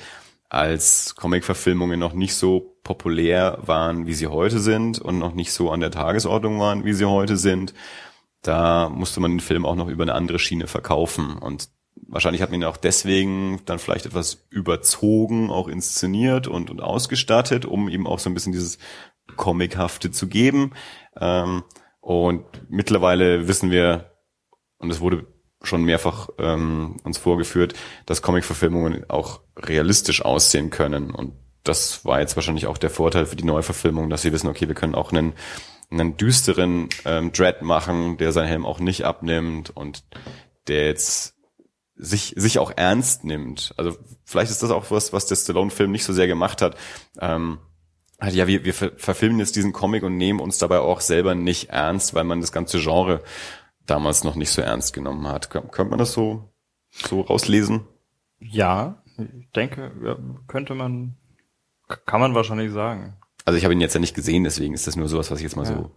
als 0.49 1.15
Comic-Verfilmungen 1.17 1.99
noch 1.99 2.13
nicht 2.13 2.35
so 2.35 2.77
populär 2.85 3.59
waren, 3.63 4.07
wie 4.07 4.15
sie 4.15 4.29
heute 4.29 4.61
sind 4.61 5.01
und 5.01 5.19
noch 5.19 5.35
nicht 5.35 5.53
so 5.53 5.71
an 5.71 5.81
der 5.81 5.91
Tagesordnung 5.91 6.61
waren, 6.61 6.85
wie 6.85 6.93
sie 6.93 7.05
heute 7.05 7.37
sind. 7.37 7.75
Da 8.43 8.89
musste 8.89 9.21
man 9.21 9.33
den 9.33 9.41
Film 9.41 9.67
auch 9.67 9.77
noch 9.77 9.89
über 9.89 10.03
eine 10.03 10.15
andere 10.15 10.39
Schiene 10.39 10.67
verkaufen 10.67 11.37
und 11.39 11.69
wahrscheinlich 12.07 12.43
hat 12.43 12.51
man 12.51 12.61
ihn 12.61 12.67
auch 12.67 12.77
deswegen 12.77 13.61
dann 13.67 13.79
vielleicht 13.79 14.07
etwas 14.07 14.47
überzogen, 14.51 15.51
auch 15.51 15.69
inszeniert 15.69 16.49
und, 16.49 16.71
und 16.71 16.81
ausgestattet, 16.81 17.65
um 17.65 17.89
ihm 17.89 18.07
auch 18.07 18.19
so 18.19 18.31
ein 18.31 18.35
bisschen 18.35 18.53
dieses 18.53 18.79
Comichafte 19.37 20.11
zu 20.11 20.29
geben. 20.29 20.73
Ähm, 21.19 21.63
und 22.01 22.45
mittlerweile 22.69 23.49
wissen 23.49 23.71
wir, 23.71 24.13
und 24.79 24.91
es 24.91 25.01
wurde 25.01 25.27
schon 25.63 25.85
mehrfach 25.85 26.31
ähm, 26.39 26.97
uns 27.05 27.19
vorgeführt, 27.19 27.75
dass 28.07 28.23
Comic-Verfilmungen 28.23 29.09
auch 29.11 29.41
realistisch 29.57 30.25
aussehen 30.25 30.71
können. 30.71 31.11
Und 31.11 31.35
das 31.65 32.05
war 32.05 32.21
jetzt 32.21 32.37
wahrscheinlich 32.37 32.67
auch 32.67 32.79
der 32.79 32.91
Vorteil 32.91 33.27
für 33.27 33.37
die 33.37 33.45
Neuverfilmung, 33.45 34.09
dass 34.09 34.23
sie 34.23 34.33
wissen, 34.33 34.49
okay, 34.49 34.69
wir 34.69 34.75
können 34.75 34.95
auch 34.95 35.13
einen, 35.13 35.35
einen 35.91 36.17
düsteren 36.17 36.89
ähm, 37.05 37.33
Dread 37.33 37.63
machen, 37.63 38.17
der 38.17 38.33
seinen 38.33 38.49
Helm 38.49 38.67
auch 38.67 38.79
nicht 38.79 39.05
abnimmt 39.05 39.71
und 39.71 40.05
der 40.69 40.87
jetzt 40.87 41.35
sich, 41.97 42.35
sich 42.37 42.59
auch 42.59 42.73
ernst 42.77 43.25
nimmt. 43.25 43.75
Also 43.77 43.97
vielleicht 44.25 44.51
ist 44.51 44.63
das 44.63 44.71
auch 44.71 44.91
was, 44.91 45.13
was 45.13 45.27
der 45.27 45.37
Stallone-Film 45.37 45.91
nicht 45.91 46.05
so 46.05 46.13
sehr 46.13 46.27
gemacht 46.27 46.63
hat. 46.63 46.77
Ähm, 47.21 47.59
halt, 48.21 48.35
ja, 48.35 48.47
wir, 48.47 48.65
wir 48.65 48.75
verfilmen 48.75 49.39
jetzt 49.39 49.57
diesen 49.57 49.73
Comic 49.73 50.03
und 50.03 50.17
nehmen 50.17 50.41
uns 50.41 50.59
dabei 50.59 50.79
auch 50.79 51.01
selber 51.01 51.35
nicht 51.35 51.71
ernst, 51.71 52.15
weil 52.15 52.25
man 52.25 52.41
das 52.41 52.53
ganze 52.53 52.79
Genre 52.79 53.23
damals 53.87 54.25
noch 54.25 54.37
nicht 54.37 54.51
so 54.51 54.63
ernst 54.63 54.93
genommen 54.93 55.27
hat. 55.27 55.51
Könnte 55.51 55.85
man 55.85 55.99
das 55.99 56.13
so, 56.13 56.53
so 56.91 57.21
rauslesen? 57.23 57.87
Ja, 58.39 59.03
ich 59.19 59.51
denke, 59.51 60.17
könnte 60.47 60.75
man, 60.75 61.17
kann 62.07 62.21
man 62.21 62.35
wahrscheinlich 62.35 62.73
sagen. 62.73 63.17
Also 63.45 63.57
ich 63.57 63.65
habe 63.65 63.75
ihn 63.75 63.81
jetzt 63.81 63.95
ja 63.95 64.01
nicht 64.01 64.15
gesehen, 64.15 64.45
deswegen 64.45 64.75
ist 64.75 64.87
das 64.87 64.97
nur 64.97 65.09
sowas, 65.09 65.31
was 65.31 65.39
ich 65.39 65.45
jetzt 65.45 65.57
mal 65.57 65.67
ja. 65.67 65.77
so 65.77 65.91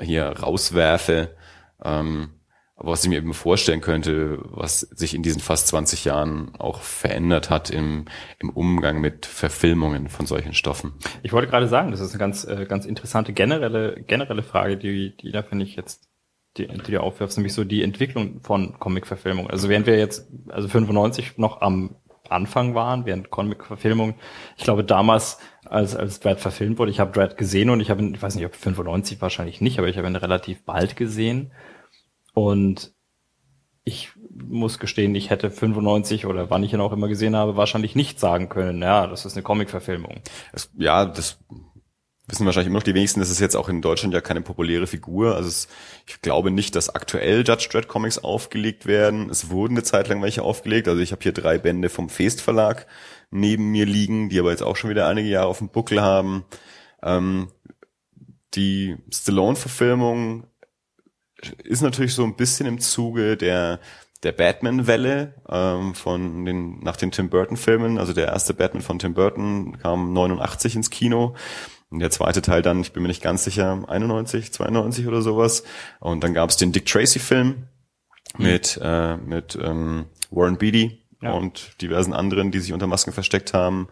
hier 0.00 0.26
rauswerfe. 0.26 1.36
Ähm, 1.82 2.30
aber 2.76 2.90
was 2.90 3.04
ich 3.04 3.08
mir 3.08 3.18
eben 3.18 3.34
vorstellen 3.34 3.80
könnte, 3.80 4.40
was 4.42 4.80
sich 4.80 5.14
in 5.14 5.22
diesen 5.22 5.40
fast 5.40 5.68
20 5.68 6.04
Jahren 6.04 6.56
auch 6.56 6.80
verändert 6.80 7.48
hat 7.48 7.70
im, 7.70 8.06
im 8.40 8.50
Umgang 8.50 9.00
mit 9.00 9.26
Verfilmungen 9.26 10.08
von 10.08 10.26
solchen 10.26 10.54
Stoffen. 10.54 10.92
Ich 11.22 11.32
wollte 11.32 11.48
gerade 11.48 11.68
sagen, 11.68 11.92
das 11.92 12.00
ist 12.00 12.10
eine 12.10 12.18
ganz, 12.18 12.44
äh, 12.44 12.66
ganz 12.68 12.84
interessante 12.84 13.32
generelle, 13.32 14.02
generelle 14.06 14.42
Frage, 14.42 14.76
die, 14.76 15.16
die 15.16 15.30
da 15.30 15.42
finde 15.42 15.64
ich 15.64 15.76
jetzt 15.76 16.08
die, 16.56 16.66
die 16.66 16.92
du 16.92 17.00
aufwirfst, 17.00 17.36
nämlich 17.36 17.52
so 17.52 17.64
die 17.64 17.82
Entwicklung 17.82 18.40
von 18.40 18.78
Comic-Verfilmung. 18.78 19.50
Also 19.50 19.68
während 19.68 19.86
wir 19.86 19.98
jetzt, 19.98 20.28
also 20.48 20.68
95 20.68 21.38
noch 21.38 21.60
am 21.60 21.96
Anfang 22.28 22.74
waren, 22.74 23.06
während 23.06 23.30
Comic-Verfilmung, 23.30 24.14
ich 24.56 24.64
glaube 24.64 24.84
damals, 24.84 25.38
als, 25.66 25.96
als 25.96 26.20
Dread 26.20 26.40
verfilmt 26.40 26.78
wurde, 26.78 26.90
ich 26.90 27.00
habe 27.00 27.12
Dread 27.12 27.36
gesehen 27.36 27.70
und 27.70 27.80
ich 27.80 27.90
habe, 27.90 28.04
ich 28.04 28.22
weiß 28.22 28.34
nicht, 28.34 28.46
ob 28.46 28.54
95 28.54 29.20
wahrscheinlich 29.20 29.60
nicht, 29.60 29.78
aber 29.78 29.88
ich 29.88 29.96
habe 29.96 30.08
ihn 30.08 30.16
relativ 30.16 30.64
bald 30.64 30.96
gesehen 30.96 31.52
und 32.32 32.92
ich 33.84 34.10
muss 34.30 34.78
gestehen, 34.78 35.14
ich 35.14 35.30
hätte 35.30 35.50
95 35.50 36.26
oder 36.26 36.50
wann 36.50 36.64
ich 36.64 36.72
ihn 36.72 36.80
auch 36.80 36.92
immer 36.92 37.08
gesehen 37.08 37.36
habe, 37.36 37.56
wahrscheinlich 37.56 37.94
nicht 37.94 38.18
sagen 38.18 38.48
können, 38.48 38.80
ja, 38.82 39.06
das 39.06 39.26
ist 39.26 39.34
eine 39.34 39.42
Comic-Verfilmung. 39.42 40.22
Ja, 40.76 41.04
das 41.04 41.38
wissen 42.26 42.46
wahrscheinlich 42.46 42.68
immer 42.68 42.78
noch 42.78 42.84
die 42.84 42.94
wenigsten, 42.94 43.20
das 43.20 43.30
ist 43.30 43.40
jetzt 43.40 43.54
auch 43.54 43.68
in 43.68 43.82
Deutschland 43.82 44.14
ja 44.14 44.22
keine 44.22 44.40
populäre 44.40 44.86
Figur. 44.86 45.36
Also 45.36 45.48
es, 45.48 45.68
ich 46.06 46.22
glaube 46.22 46.50
nicht, 46.50 46.74
dass 46.74 46.94
aktuell 46.94 47.44
Judge 47.46 47.68
Dredd 47.70 47.86
Comics 47.88 48.18
aufgelegt 48.18 48.86
werden. 48.86 49.28
Es 49.28 49.50
wurden 49.50 49.74
eine 49.74 49.82
Zeit 49.82 50.08
lang 50.08 50.22
welche 50.22 50.42
aufgelegt. 50.42 50.88
Also 50.88 51.02
ich 51.02 51.12
habe 51.12 51.22
hier 51.22 51.32
drei 51.32 51.58
Bände 51.58 51.90
vom 51.90 52.08
Feest 52.08 52.40
Verlag 52.40 52.86
neben 53.34 53.70
mir 53.70 53.84
liegen, 53.84 54.28
die 54.28 54.38
aber 54.38 54.50
jetzt 54.50 54.62
auch 54.62 54.76
schon 54.76 54.90
wieder 54.90 55.08
einige 55.08 55.28
Jahre 55.28 55.48
auf 55.48 55.58
dem 55.58 55.68
Buckel 55.68 56.00
haben. 56.00 56.44
Ähm, 57.02 57.48
die 58.54 58.96
Stallone-Verfilmung 59.12 60.46
ist 61.64 61.82
natürlich 61.82 62.14
so 62.14 62.24
ein 62.24 62.36
bisschen 62.36 62.66
im 62.66 62.78
Zuge 62.78 63.36
der 63.36 63.80
der 64.22 64.32
Batman-Welle 64.32 65.34
ähm, 65.50 65.94
von 65.94 66.46
den 66.46 66.78
nach 66.80 66.96
den 66.96 67.10
Tim 67.10 67.28
Burton-Filmen. 67.28 67.98
Also 67.98 68.14
der 68.14 68.28
erste 68.28 68.54
Batman 68.54 68.82
von 68.82 68.98
Tim 68.98 69.12
Burton 69.12 69.76
kam 69.78 70.14
89 70.14 70.76
ins 70.76 70.88
Kino 70.88 71.34
und 71.90 71.98
der 71.98 72.10
zweite 72.10 72.40
Teil 72.40 72.62
dann, 72.62 72.80
ich 72.80 72.92
bin 72.92 73.02
mir 73.02 73.08
nicht 73.08 73.22
ganz 73.22 73.44
sicher, 73.44 73.84
91, 73.86 74.52
92 74.52 75.06
oder 75.06 75.22
sowas. 75.22 75.62
Und 76.00 76.24
dann 76.24 76.34
gab 76.34 76.50
es 76.50 76.56
den 76.56 76.72
Dick 76.72 76.86
Tracy-Film 76.86 77.68
mit, 78.38 78.80
äh, 78.82 79.16
mit 79.18 79.58
ähm, 79.62 80.06
Warren 80.30 80.56
Beatty 80.56 81.03
ja. 81.24 81.32
und 81.32 81.80
diversen 81.80 82.12
anderen, 82.12 82.50
die 82.50 82.60
sich 82.60 82.72
unter 82.72 82.86
Masken 82.86 83.12
versteckt 83.12 83.54
haben. 83.54 83.88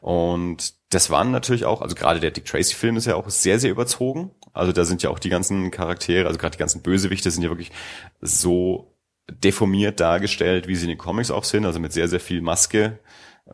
Und 0.00 0.74
das 0.90 1.10
waren 1.10 1.30
natürlich 1.30 1.64
auch, 1.64 1.82
also 1.82 1.94
gerade 1.94 2.20
der 2.20 2.30
Dick 2.30 2.44
Tracy-Film 2.44 2.96
ist 2.96 3.06
ja 3.06 3.16
auch 3.16 3.28
sehr, 3.30 3.58
sehr 3.58 3.70
überzogen. 3.70 4.30
Also 4.52 4.72
da 4.72 4.84
sind 4.84 5.02
ja 5.02 5.10
auch 5.10 5.18
die 5.18 5.30
ganzen 5.30 5.70
Charaktere, 5.70 6.26
also 6.26 6.38
gerade 6.38 6.56
die 6.56 6.60
ganzen 6.60 6.82
Bösewichte 6.82 7.30
sind 7.30 7.42
ja 7.42 7.50
wirklich 7.50 7.72
so 8.20 8.94
deformiert 9.28 10.00
dargestellt, 10.00 10.68
wie 10.68 10.76
sie 10.76 10.84
in 10.84 10.90
den 10.90 10.98
Comics 10.98 11.30
auch 11.30 11.44
sind, 11.44 11.64
also 11.64 11.80
mit 11.80 11.92
sehr, 11.92 12.08
sehr 12.08 12.20
viel 12.20 12.42
Maske, 12.42 12.98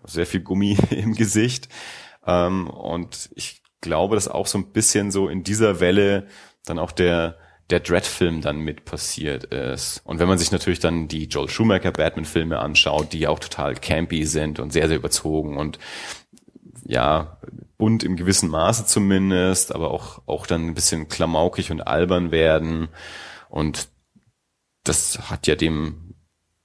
sehr 0.05 0.27
viel 0.27 0.41
Gummi 0.41 0.77
im 0.91 1.15
Gesicht. 1.15 1.69
Ähm, 2.27 2.69
und 2.69 3.31
ich 3.35 3.63
glaube, 3.81 4.15
dass 4.15 4.29
auch 4.29 4.47
so 4.47 4.59
ein 4.59 4.73
bisschen 4.73 5.11
so 5.11 5.29
in 5.29 5.45
dieser 5.45 5.81
Welle 5.81 6.27
dann 6.65 6.79
auch 6.79 6.93
der 6.93 7.39
der 7.71 7.81
Dread-Film 7.81 8.41
dann 8.41 8.61
mit 8.61 8.85
passiert 8.85 9.45
ist. 9.45 10.01
Und 10.05 10.19
wenn 10.19 10.29
man 10.29 10.39
sich 10.39 10.53
natürlich 10.53 10.81
dann 10.81 11.09
die 11.09 11.25
Joel 11.25 11.49
Schumacher 11.49 11.93
Batman-Filme 11.93 12.59
anschaut, 12.59 13.13
die 13.13 13.27
auch 13.27 13.39
total 13.39 13.75
campy 13.75 14.25
sind 14.27 14.59
und 14.59 14.73
sehr, 14.73 14.89
sehr 14.89 14.97
überzogen 14.97 15.57
und 15.57 15.79
ja, 16.85 17.39
bunt 17.79 18.03
im 18.03 18.17
gewissen 18.17 18.51
Maße 18.51 18.85
zumindest, 18.87 19.75
aber 19.75 19.91
auch, 19.91 20.23
auch 20.27 20.47
dann 20.47 20.67
ein 20.67 20.75
bisschen 20.75 21.09
klamaukig 21.09 21.71
und 21.71 21.81
albern 21.81 22.31
werden. 22.31 22.89
Und 23.49 23.89
das 24.85 25.31
hat 25.31 25.47
ja 25.47 25.55
dem 25.55 26.10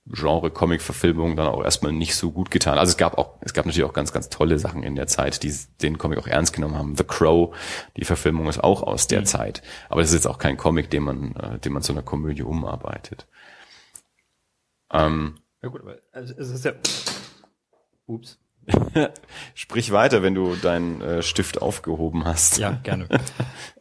Genre-Comic-Verfilmung 0.07 1.35
dann 1.35 1.47
auch 1.47 1.63
erstmal 1.63 1.91
nicht 1.91 2.15
so 2.15 2.31
gut 2.31 2.51
getan. 2.51 2.77
Also 2.77 2.91
es 2.91 2.97
gab 2.97 3.17
auch, 3.17 3.37
es 3.41 3.53
gab 3.53 3.65
natürlich 3.65 3.89
auch 3.89 3.93
ganz, 3.93 4.13
ganz 4.13 4.29
tolle 4.29 4.59
Sachen 4.59 4.83
in 4.83 4.95
der 4.95 5.07
Zeit, 5.07 5.41
die 5.41 5.53
den 5.81 5.97
Comic 5.97 6.19
auch 6.19 6.27
ernst 6.27 6.53
genommen 6.53 6.75
haben. 6.75 6.95
The 6.95 7.03
Crow, 7.03 7.55
die 7.97 8.05
Verfilmung 8.05 8.47
ist 8.47 8.63
auch 8.63 8.83
aus 8.83 9.07
der 9.07 9.21
mhm. 9.21 9.25
Zeit. 9.25 9.63
Aber 9.89 10.01
das 10.01 10.11
ist 10.11 10.15
jetzt 10.15 10.27
auch 10.27 10.37
kein 10.37 10.57
Comic, 10.57 10.91
den 10.91 11.03
man, 11.03 11.35
äh, 11.35 11.59
den 11.59 11.73
man 11.73 11.81
zu 11.81 11.91
einer 11.91 12.03
Komödie 12.03 12.43
umarbeitet. 12.43 13.27
Ähm, 14.91 15.39
ja 15.63 15.69
gut, 15.69 15.81
aber 15.81 15.97
es 16.11 16.31
ist 16.31 16.65
ja, 16.65 16.73
ups. 18.05 18.39
Sprich 19.53 19.91
weiter, 19.91 20.23
wenn 20.23 20.35
du 20.35 20.55
deinen 20.55 21.01
äh, 21.01 21.21
Stift 21.21 21.61
aufgehoben 21.61 22.25
hast. 22.25 22.57
Ja, 22.57 22.71
gerne. 22.83 23.07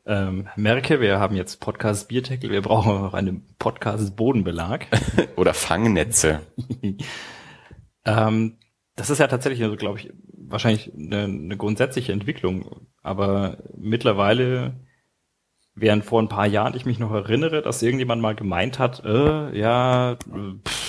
ähm, 0.06 0.48
merke, 0.56 1.00
wir 1.00 1.18
haben 1.18 1.36
jetzt 1.36 1.60
Podcast 1.60 2.08
Bierdeckel, 2.08 2.50
wir 2.50 2.62
brauchen 2.62 3.02
noch 3.02 3.14
einen 3.14 3.54
Podcast 3.58 4.16
Bodenbelag. 4.16 4.86
Oder 5.36 5.54
Fangnetze. 5.54 6.40
ähm, 8.04 8.58
das 8.96 9.10
ist 9.10 9.18
ja 9.18 9.26
tatsächlich, 9.26 9.62
also 9.62 9.76
glaube 9.76 9.98
ich, 9.98 10.12
wahrscheinlich 10.32 10.92
eine, 10.94 11.24
eine 11.24 11.56
grundsätzliche 11.56 12.12
Entwicklung. 12.12 12.86
Aber 13.02 13.58
mittlerweile, 13.76 14.80
während 15.74 16.04
vor 16.04 16.22
ein 16.22 16.28
paar 16.28 16.46
Jahren 16.46 16.76
ich 16.76 16.86
mich 16.86 16.98
noch 16.98 17.12
erinnere, 17.12 17.62
dass 17.62 17.82
irgendjemand 17.82 18.22
mal 18.22 18.34
gemeint 18.34 18.78
hat, 18.78 19.04
äh, 19.04 19.58
ja, 19.58 20.16
pff, 20.16 20.83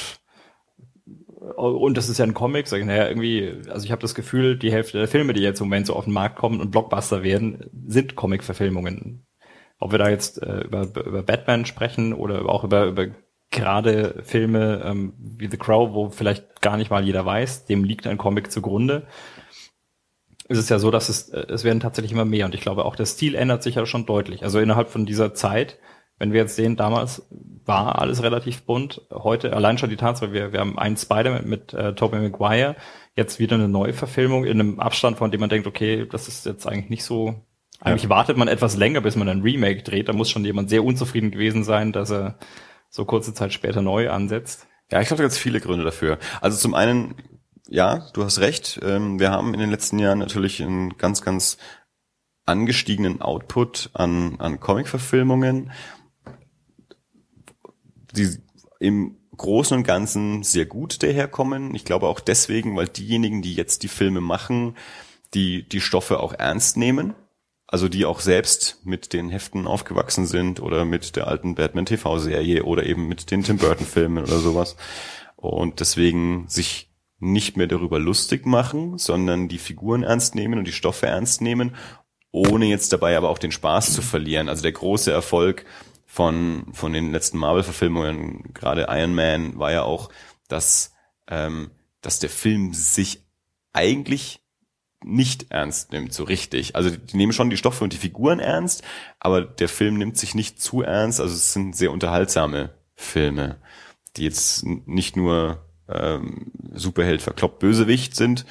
und 1.56 1.98
das 1.98 2.10
ist 2.10 2.18
ja 2.18 2.26
ein 2.26 2.34
Comic, 2.34 2.68
sag 2.68 2.80
ich, 2.80 2.86
naja, 2.86 3.08
irgendwie, 3.08 3.54
also 3.70 3.86
ich 3.86 3.92
habe 3.92 4.02
das 4.02 4.16
Gefühl, 4.16 4.58
die 4.58 4.72
Hälfte 4.72 4.98
der 4.98 5.08
Filme, 5.08 5.34
die 5.34 5.42
jetzt 5.42 5.60
im 5.62 5.68
Moment 5.68 5.88
so 5.88 5.96
auf 5.96 6.06
den 6.06 6.14
Markt 6.14 6.38
kommen 6.38 6.60
und 6.60 6.72
Blockbuster 6.72 7.24
werden, 7.24 7.70
sind 7.88 8.16
Comic-Verfilmungen. 8.16 9.26
Ob 9.80 9.92
wir 9.92 10.00
da 10.00 10.10
jetzt 10.10 10.42
äh, 10.42 10.62
über, 10.62 10.84
über 10.84 11.24
Batman 11.24 11.66
sprechen 11.66 12.14
oder 12.14 12.48
auch 12.48 12.64
über, 12.64 12.86
über 12.86 13.08
gerade 13.52 14.22
Filme 14.24 14.82
ähm, 14.86 15.14
wie 15.18 15.50
The 15.50 15.58
Crow, 15.58 15.94
wo 15.94 16.10
vielleicht 16.10 16.62
gar 16.62 16.78
nicht 16.78 16.92
mal 16.92 17.04
jeder 17.04 17.26
weiß, 17.26 17.66
dem 17.66 17.84
liegt 17.84 18.08
ein 18.08 18.18
Comic 18.18 18.52
zugrunde. 18.52 19.08
ist 20.48 20.58
Es 20.58 20.70
ja 20.70 20.80
so, 20.80 20.92
dass 20.92 21.10
es, 21.10 21.30
äh, 21.30 21.46
es 21.50 21.64
werden 21.64 21.80
tatsächlich 21.80 22.12
immer 22.12 22.26
mehr 22.26 22.46
und 22.46 22.56
ich 22.56 22.62
glaube 22.62 22.86
auch 22.86 22.96
der 22.96 23.06
Stil 23.06 23.36
ändert 23.36 23.64
sich 23.64 23.76
ja 23.76 23.86
schon 23.86 24.06
deutlich. 24.06 24.44
Also 24.44 24.60
innerhalb 24.60 24.90
von 24.90 25.06
dieser 25.06 25.34
Zeit 25.34 25.78
wenn 26.18 26.32
wir 26.32 26.42
jetzt 26.42 26.56
sehen, 26.56 26.76
damals 26.76 27.28
war 27.66 28.00
alles 28.00 28.24
relativ 28.24 28.64
bunt. 28.64 29.02
Heute 29.12 29.54
allein 29.54 29.78
schon 29.78 29.90
die 29.90 29.98
Tatsache, 29.98 30.32
wir, 30.32 30.54
wir 30.54 30.60
haben 30.60 30.78
einen 30.78 30.98
Spider-Man 30.98 31.48
mit 31.48 31.74
äh, 31.74 31.94
Tobey 31.94 32.20
Maguire, 32.20 32.76
jetzt 33.16 33.40
wieder 33.40 33.56
eine 33.56 33.68
Neuverfilmung 33.68 34.46
in 34.46 34.60
einem 34.60 34.80
Abstand, 34.80 35.18
von 35.18 35.32
dem 35.32 35.40
man 35.40 35.50
denkt, 35.50 35.68
okay, 35.68 36.06
das 36.10 36.28
ist 36.28 36.46
jetzt 36.46 36.68
eigentlich 36.68 36.90
nicht 36.90 37.04
so. 37.04 37.36
Eigentlich 37.82 38.04
ja. 38.04 38.10
wartet 38.10 38.38
man 38.38 38.48
etwas 38.48 38.78
länger, 38.78 39.02
bis 39.02 39.16
man 39.16 39.28
ein 39.28 39.42
Remake 39.42 39.84
dreht. 39.84 40.08
Da 40.08 40.14
muss 40.14 40.30
schon 40.30 40.46
jemand 40.46 40.70
sehr 40.70 40.84
unzufrieden 40.84 41.32
gewesen 41.32 41.64
sein, 41.64 41.92
dass 41.92 42.12
er 42.12 42.38
so 42.90 43.04
kurze 43.04 43.34
Zeit 43.34 43.52
später 43.52 43.82
neu 43.82 44.10
ansetzt. 44.10 44.68
Ja, 44.92 45.02
ich 45.02 45.08
glaube, 45.08 45.18
da 45.18 45.24
gibt 45.24 45.34
es 45.34 45.40
viele 45.40 45.60
Gründe 45.60 45.84
dafür. 45.84 46.18
Also 46.40 46.58
zum 46.58 46.74
einen, 46.74 47.16
ja, 47.68 48.08
du 48.14 48.24
hast 48.24 48.40
recht. 48.40 48.80
Ähm, 48.84 49.20
wir 49.20 49.32
haben 49.32 49.54
in 49.54 49.60
den 49.60 49.72
letzten 49.72 50.00
Jahren 50.00 50.20
natürlich 50.20 50.62
einen 50.62 50.98
ganz, 50.98 51.22
ganz 51.22 51.58
angestiegenen 52.46 53.22
Output 53.22 53.90
an, 53.94 54.36
an 54.40 54.60
Comic-Verfilmungen 54.60 55.72
die 58.16 58.38
im 58.80 59.18
Großen 59.38 59.78
und 59.78 59.84
Ganzen 59.84 60.44
sehr 60.44 60.66
gut 60.66 61.04
daherkommen. 61.04 61.76
Ich 61.76 61.86
glaube 61.86 62.08
auch 62.08 62.20
deswegen, 62.20 62.76
weil 62.76 62.88
diejenigen, 62.88 63.42
die 63.42 63.54
jetzt 63.54 63.84
die 63.84 63.88
Filme 63.88 64.22
machen, 64.22 64.76
die 65.34 65.68
die 65.68 65.82
Stoffe 65.82 66.20
auch 66.20 66.34
ernst 66.34 66.78
nehmen, 66.78 67.14
also 67.68 67.90
die 67.90 68.06
auch 68.06 68.22
selbst 68.22 68.80
mit 68.86 69.12
den 69.12 69.30
Heften 69.30 69.68
aufgewachsen 69.68 70.26
sind 70.26 70.62
oder 70.62 70.86
mit 70.86 71.16
der 71.16 71.28
alten 71.28 71.56
Batman 71.56 71.86
TV-Serie 71.86 72.64
oder 72.64 72.86
eben 72.86 73.08
mit 73.08 73.32
den 73.32 73.44
Tim 73.44 73.58
Burton-Filmen 73.58 74.24
oder 74.24 74.40
sowas 74.40 74.78
und 75.36 75.80
deswegen 75.80 76.48
sich 76.48 76.92
nicht 77.20 77.58
mehr 77.58 77.68
darüber 77.68 78.00
lustig 78.00 78.46
machen, 78.46 78.98
sondern 78.98 79.48
die 79.48 79.58
Figuren 79.58 80.04
ernst 80.04 80.36
nehmen 80.36 80.60
und 80.60 80.68
die 80.68 80.74
Stoffe 80.74 81.08
ernst 81.08 81.42
nehmen, 81.42 81.76
ohne 82.32 82.66
jetzt 82.66 82.92
dabei 82.94 83.18
aber 83.18 83.30
auch 83.30 83.38
den 83.38 83.52
Spaß 83.52 83.94
zu 83.94 84.02
verlieren. 84.02 84.50
Also 84.50 84.62
der 84.62 84.74
große 84.74 85.12
Erfolg 85.12 85.66
von, 86.16 86.68
von 86.72 86.94
den 86.94 87.12
letzten 87.12 87.38
Marvel-Verfilmungen, 87.40 88.54
gerade 88.54 88.88
Iron 88.88 89.14
Man, 89.14 89.60
war 89.60 89.74
ja 89.74 89.84
auch, 89.84 90.08
dass, 90.48 90.94
ähm, 91.28 91.72
dass 92.00 92.20
der 92.20 92.30
Film 92.30 92.74
sich 92.74 93.26
eigentlich 93.74 94.40
nicht 95.04 95.48
ernst 95.50 95.92
nimmt, 95.92 96.14
so 96.14 96.24
richtig. 96.24 96.78
Also 96.78 96.90
die 96.90 97.18
nehmen 97.18 97.34
schon 97.34 97.50
die 97.50 97.58
Stoffe 97.58 97.84
und 97.84 97.92
die 97.92 97.98
Figuren 97.98 98.40
ernst, 98.40 98.82
aber 99.20 99.42
der 99.42 99.68
Film 99.68 99.98
nimmt 99.98 100.18
sich 100.18 100.36
nicht 100.36 100.62
zu 100.62 100.84
ernst. 100.84 101.20
Also 101.20 101.36
es 101.36 101.52
sind 101.52 101.76
sehr 101.76 101.92
unterhaltsame 101.92 102.70
Filme, 102.94 103.58
die 104.16 104.24
jetzt 104.24 104.64
nicht 104.64 105.18
nur 105.18 105.66
ähm, 105.90 106.54
Superheld 106.72 107.24
verkloppt 107.24 107.60
Bösewicht 107.60 108.16
sind, 108.16 108.46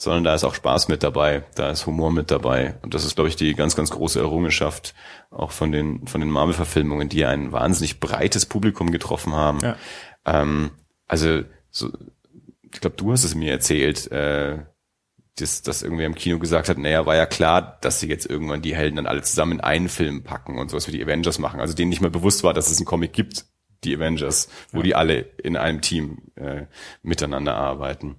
sondern 0.00 0.24
da 0.24 0.34
ist 0.34 0.44
auch 0.44 0.54
Spaß 0.54 0.88
mit 0.88 1.02
dabei, 1.02 1.44
da 1.56 1.70
ist 1.70 1.84
Humor 1.84 2.10
mit 2.10 2.30
dabei. 2.30 2.78
Und 2.80 2.94
das 2.94 3.04
ist, 3.04 3.16
glaube 3.16 3.28
ich, 3.28 3.36
die 3.36 3.54
ganz, 3.54 3.76
ganz 3.76 3.90
große 3.90 4.18
Errungenschaft 4.18 4.94
auch 5.30 5.50
von 5.50 5.72
den, 5.72 6.06
von 6.06 6.22
den 6.22 6.30
Marvel-Verfilmungen, 6.30 7.10
die 7.10 7.26
ein 7.26 7.52
wahnsinnig 7.52 8.00
breites 8.00 8.46
Publikum 8.46 8.92
getroffen 8.92 9.34
haben. 9.34 9.58
Ja. 9.60 9.76
Ähm, 10.24 10.70
also, 11.06 11.42
so, 11.70 11.90
ich 12.72 12.80
glaube, 12.80 12.96
du 12.96 13.12
hast 13.12 13.24
es 13.24 13.34
mir 13.34 13.52
erzählt, 13.52 14.10
äh, 14.10 14.60
dass, 15.36 15.60
dass 15.60 15.82
irgendwer 15.82 16.06
im 16.06 16.14
Kino 16.14 16.38
gesagt 16.38 16.70
hat, 16.70 16.78
naja, 16.78 17.04
war 17.04 17.16
ja 17.16 17.26
klar, 17.26 17.76
dass 17.82 18.00
sie 18.00 18.08
jetzt 18.08 18.24
irgendwann 18.24 18.62
die 18.62 18.74
Helden 18.74 18.96
dann 18.96 19.06
alle 19.06 19.20
zusammen 19.20 19.52
in 19.52 19.60
einen 19.60 19.90
Film 19.90 20.22
packen 20.22 20.58
und 20.58 20.70
sowas 20.70 20.88
wie 20.88 20.92
die 20.92 21.04
Avengers 21.04 21.38
machen. 21.38 21.60
Also 21.60 21.74
denen 21.74 21.90
nicht 21.90 22.00
mehr 22.00 22.08
bewusst 22.08 22.42
war, 22.42 22.54
dass 22.54 22.70
es 22.70 22.78
einen 22.78 22.86
Comic 22.86 23.12
gibt, 23.12 23.44
die 23.84 23.94
Avengers, 23.94 24.48
wo 24.72 24.78
ja. 24.78 24.82
die 24.84 24.94
alle 24.94 25.18
in 25.42 25.58
einem 25.58 25.82
Team 25.82 26.22
äh, 26.36 26.64
miteinander 27.02 27.54
arbeiten. 27.54 28.16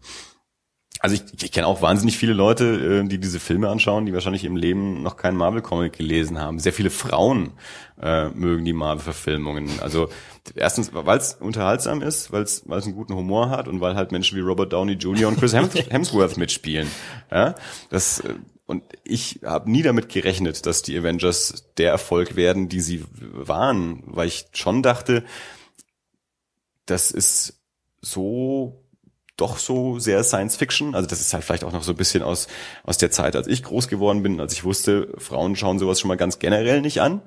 Also 1.01 1.15
ich, 1.15 1.43
ich 1.43 1.51
kenne 1.51 1.65
auch 1.65 1.81
wahnsinnig 1.81 2.17
viele 2.17 2.33
Leute, 2.33 3.01
äh, 3.03 3.07
die 3.07 3.17
diese 3.17 3.39
Filme 3.39 3.69
anschauen, 3.69 4.05
die 4.05 4.13
wahrscheinlich 4.13 4.45
im 4.45 4.55
Leben 4.55 5.01
noch 5.01 5.17
keinen 5.17 5.35
Marvel-Comic 5.35 5.93
gelesen 5.93 6.39
haben. 6.39 6.59
Sehr 6.59 6.73
viele 6.73 6.91
Frauen 6.91 7.53
äh, 7.99 8.29
mögen 8.29 8.65
die 8.65 8.73
Marvel-Verfilmungen. 8.73 9.67
Also 9.81 10.09
erstens, 10.55 10.91
weil 10.93 11.17
es 11.17 11.33
unterhaltsam 11.33 12.03
ist, 12.03 12.31
weil 12.31 12.43
es 12.43 12.63
einen 12.67 12.93
guten 12.93 13.15
Humor 13.15 13.49
hat 13.49 13.67
und 13.67 13.81
weil 13.81 13.95
halt 13.95 14.11
Menschen 14.11 14.37
wie 14.37 14.41
Robert 14.41 14.71
Downey 14.73 14.93
Jr. 14.93 15.27
und 15.27 15.39
Chris 15.39 15.53
Hemsworth 15.89 16.37
mitspielen. 16.37 16.87
Ja, 17.31 17.55
das 17.89 18.19
äh, 18.19 18.35
und 18.67 18.83
ich 19.03 19.41
habe 19.43 19.69
nie 19.69 19.81
damit 19.81 20.07
gerechnet, 20.07 20.65
dass 20.65 20.81
die 20.81 20.97
Avengers 20.97 21.65
der 21.77 21.91
Erfolg 21.91 22.37
werden, 22.37 22.69
die 22.69 22.79
sie 22.79 23.03
waren, 23.19 24.01
weil 24.05 24.29
ich 24.29 24.45
schon 24.53 24.81
dachte, 24.81 25.25
das 26.85 27.11
ist 27.11 27.59
so 27.99 28.80
doch 29.41 29.57
so 29.57 29.99
sehr 29.99 30.23
Science 30.23 30.55
Fiction. 30.55 30.95
Also 30.95 31.07
das 31.07 31.19
ist 31.19 31.33
halt 31.33 31.43
vielleicht 31.43 31.63
auch 31.63 31.73
noch 31.73 31.83
so 31.83 31.91
ein 31.91 31.97
bisschen 31.97 32.23
aus, 32.23 32.47
aus 32.83 32.97
der 32.97 33.11
Zeit, 33.11 33.35
als 33.35 33.47
ich 33.47 33.63
groß 33.63 33.87
geworden 33.87 34.23
bin, 34.23 34.39
als 34.39 34.53
ich 34.53 34.63
wusste, 34.63 35.09
Frauen 35.17 35.55
schauen 35.55 35.79
sowas 35.79 35.99
schon 35.99 36.07
mal 36.07 36.17
ganz 36.17 36.39
generell 36.39 36.81
nicht 36.81 37.01
an. 37.01 37.21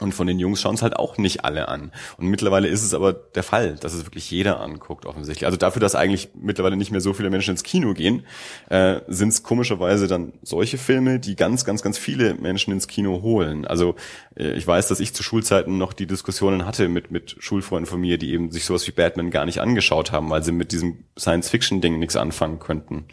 Und 0.00 0.12
von 0.12 0.26
den 0.26 0.40
Jungs 0.40 0.60
schauen 0.60 0.74
es 0.74 0.82
halt 0.82 0.96
auch 0.96 1.18
nicht 1.18 1.44
alle 1.44 1.68
an. 1.68 1.92
Und 2.16 2.26
mittlerweile 2.26 2.66
ist 2.66 2.82
es 2.82 2.94
aber 2.94 3.12
der 3.12 3.44
Fall, 3.44 3.76
dass 3.76 3.94
es 3.94 4.04
wirklich 4.04 4.28
jeder 4.28 4.58
anguckt, 4.58 5.06
offensichtlich. 5.06 5.46
Also 5.46 5.56
dafür, 5.56 5.78
dass 5.78 5.94
eigentlich 5.94 6.30
mittlerweile 6.34 6.76
nicht 6.76 6.90
mehr 6.90 7.00
so 7.00 7.12
viele 7.12 7.30
Menschen 7.30 7.52
ins 7.52 7.62
Kino 7.62 7.94
gehen, 7.94 8.26
äh, 8.70 9.02
sind 9.06 9.28
es 9.28 9.44
komischerweise 9.44 10.08
dann 10.08 10.32
solche 10.42 10.78
Filme, 10.78 11.20
die 11.20 11.36
ganz, 11.36 11.64
ganz, 11.64 11.80
ganz 11.80 11.96
viele 11.96 12.34
Menschen 12.34 12.72
ins 12.72 12.88
Kino 12.88 13.22
holen. 13.22 13.66
Also 13.66 13.94
äh, 14.36 14.54
ich 14.54 14.66
weiß, 14.66 14.88
dass 14.88 14.98
ich 14.98 15.14
zu 15.14 15.22
Schulzeiten 15.22 15.78
noch 15.78 15.92
die 15.92 16.08
Diskussionen 16.08 16.66
hatte 16.66 16.88
mit, 16.88 17.12
mit 17.12 17.36
Schulfreunden 17.38 17.86
von 17.86 18.00
mir, 18.00 18.18
die 18.18 18.32
eben 18.32 18.50
sich 18.50 18.64
sowas 18.64 18.88
wie 18.88 18.92
Batman 18.92 19.30
gar 19.30 19.44
nicht 19.44 19.60
angeschaut 19.60 20.10
haben, 20.10 20.28
weil 20.28 20.42
sie 20.42 20.50
mit 20.50 20.72
diesem 20.72 21.04
Science-Fiction-Ding 21.16 22.00
nichts 22.00 22.16
anfangen 22.16 22.58
könnten. 22.58 23.06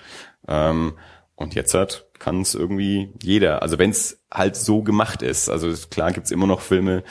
Ähm, 0.47 0.93
und 1.41 1.55
jetzt 1.55 1.73
hat 1.73 2.07
kann 2.21 2.41
es 2.41 2.53
irgendwie 2.53 3.11
jeder. 3.21 3.63
Also 3.63 3.79
wenn 3.79 3.89
es 3.89 4.23
halt 4.31 4.55
so 4.55 4.83
gemacht 4.83 5.23
ist. 5.23 5.49
Also 5.49 5.73
klar 5.89 6.11
gibt's 6.13 6.31
immer 6.31 6.45
noch 6.47 6.61
Filme, 6.61 7.03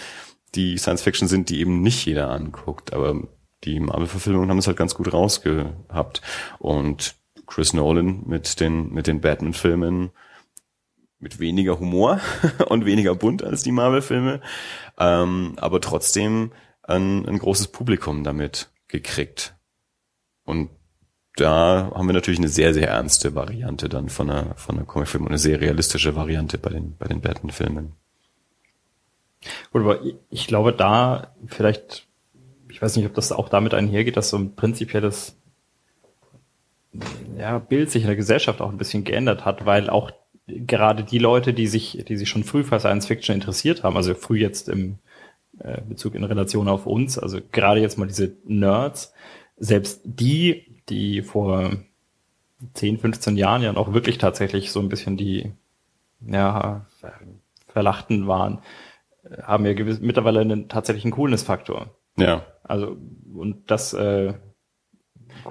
die 0.55 0.79
Science 0.79 1.03
Fiction 1.03 1.27
sind, 1.27 1.51
die 1.51 1.61
eben 1.61 1.83
nicht 1.83 2.07
jeder 2.07 2.31
anguckt. 2.31 2.93
Aber 2.93 3.21
die 3.65 3.81
Marvel-Verfilmungen 3.81 4.49
haben 4.49 4.59
es 4.59 4.69
halt 4.69 4.77
ganz 4.77 4.95
gut 4.95 5.13
rausgehabt. 5.13 6.23
Und 6.61 7.17
Chris 7.47 7.73
Nolan 7.73 8.23
mit 8.27 8.61
den, 8.61 8.93
mit 8.93 9.09
den 9.09 9.21
Batman-Filmen 9.21 10.11
mit 11.19 11.39
weniger 11.39 11.79
Humor 11.79 12.21
und 12.69 12.87
weniger 12.87 13.15
bunt 13.15 13.43
als 13.43 13.63
die 13.63 13.73
Marvel-Filme, 13.73 14.41
ähm, 14.99 15.53
aber 15.57 15.81
trotzdem 15.81 16.53
ein, 16.83 17.29
ein 17.29 17.39
großes 17.39 17.69
Publikum 17.69 18.25
damit 18.25 18.71
gekriegt. 18.89 19.55
Und 20.45 20.71
da 21.37 21.93
haben 21.95 22.07
wir 22.07 22.13
natürlich 22.13 22.41
eine 22.41 22.49
sehr, 22.49 22.75
sehr 22.75 22.89
ernste 22.89 23.35
Variante 23.35 23.89
dann 23.89 24.09
von 24.09 24.31
einer, 24.31 24.55
von 24.57 24.77
einer 24.77 24.87
Comicfilm 24.87 25.25
und 25.25 25.31
eine 25.31 25.39
sehr 25.39 25.61
realistische 25.61 26.17
Variante 26.17 26.59
bei 26.59 26.71
den, 26.71 26.97
bei 26.99 27.07
den 27.07 27.21
Batman-Filmen. 27.21 27.93
Gut, 29.73 29.83
aber 29.83 30.01
ich 30.29 30.47
glaube 30.47 30.73
da 30.73 31.35
vielleicht, 31.47 32.07
ich 32.69 32.83
weiß 32.83 32.97
nicht, 32.97 33.07
ob 33.07 33.15
das 33.15 33.33
auch 33.33 33.49
damit 33.49 33.75
einhergeht, 33.75 34.17
dass 34.17 34.31
so 34.31 34.37
ein 34.37 34.55
prinzipielles 34.55 35.37
ja, 37.39 37.59
Bild 37.59 37.91
sich 37.91 38.03
in 38.03 38.09
der 38.09 38.17
Gesellschaft 38.17 38.61
auch 38.61 38.71
ein 38.71 38.79
bisschen 38.79 39.05
geändert 39.05 39.45
hat, 39.45 39.65
weil 39.65 39.89
auch 39.89 40.11
gerade 40.47 41.05
die 41.05 41.19
Leute, 41.19 41.55
die 41.55 41.69
sich, 41.69 42.05
die 42.07 42.17
sich 42.17 42.29
schon 42.29 42.45
früh 42.45 42.65
für 42.65 42.81
Science 42.81 43.07
Fiction 43.07 43.35
interessiert 43.35 43.83
haben, 43.83 43.97
also 43.97 44.15
früh 44.15 44.41
jetzt 44.41 44.69
im 44.69 44.99
äh, 45.61 45.81
Bezug 45.89 46.15
in 46.17 46.25
Relation 46.25 46.69
auf 46.69 46.87
uns, 46.87 47.19
also 47.19 47.39
gerade 47.53 47.81
jetzt 47.81 47.99
mal 47.99 48.09
diese 48.09 48.37
Nerds, 48.45 49.13
selbst 49.57 50.01
die 50.05 50.70
die 50.91 51.23
vor 51.23 51.71
10, 52.75 52.99
15 52.99 53.37
Jahren 53.37 53.63
ja 53.63 53.73
noch 53.73 53.93
wirklich 53.95 54.19
tatsächlich 54.19 54.73
so 54.73 54.81
ein 54.81 54.89
bisschen 54.89 55.17
die 55.17 55.53
ja, 56.21 56.87
Verlachten 57.69 58.27
waren, 58.27 58.59
haben 59.43 59.65
ja 59.65 59.73
gewiss, 59.73 60.01
mittlerweile 60.01 60.41
einen 60.41 60.69
tatsächlichen 60.69 61.13
Coolness-Faktor. 61.13 61.95
Ja. 62.19 62.45
Also, 62.63 62.97
und 63.35 63.71
das 63.71 63.95
äh, 63.95 64.35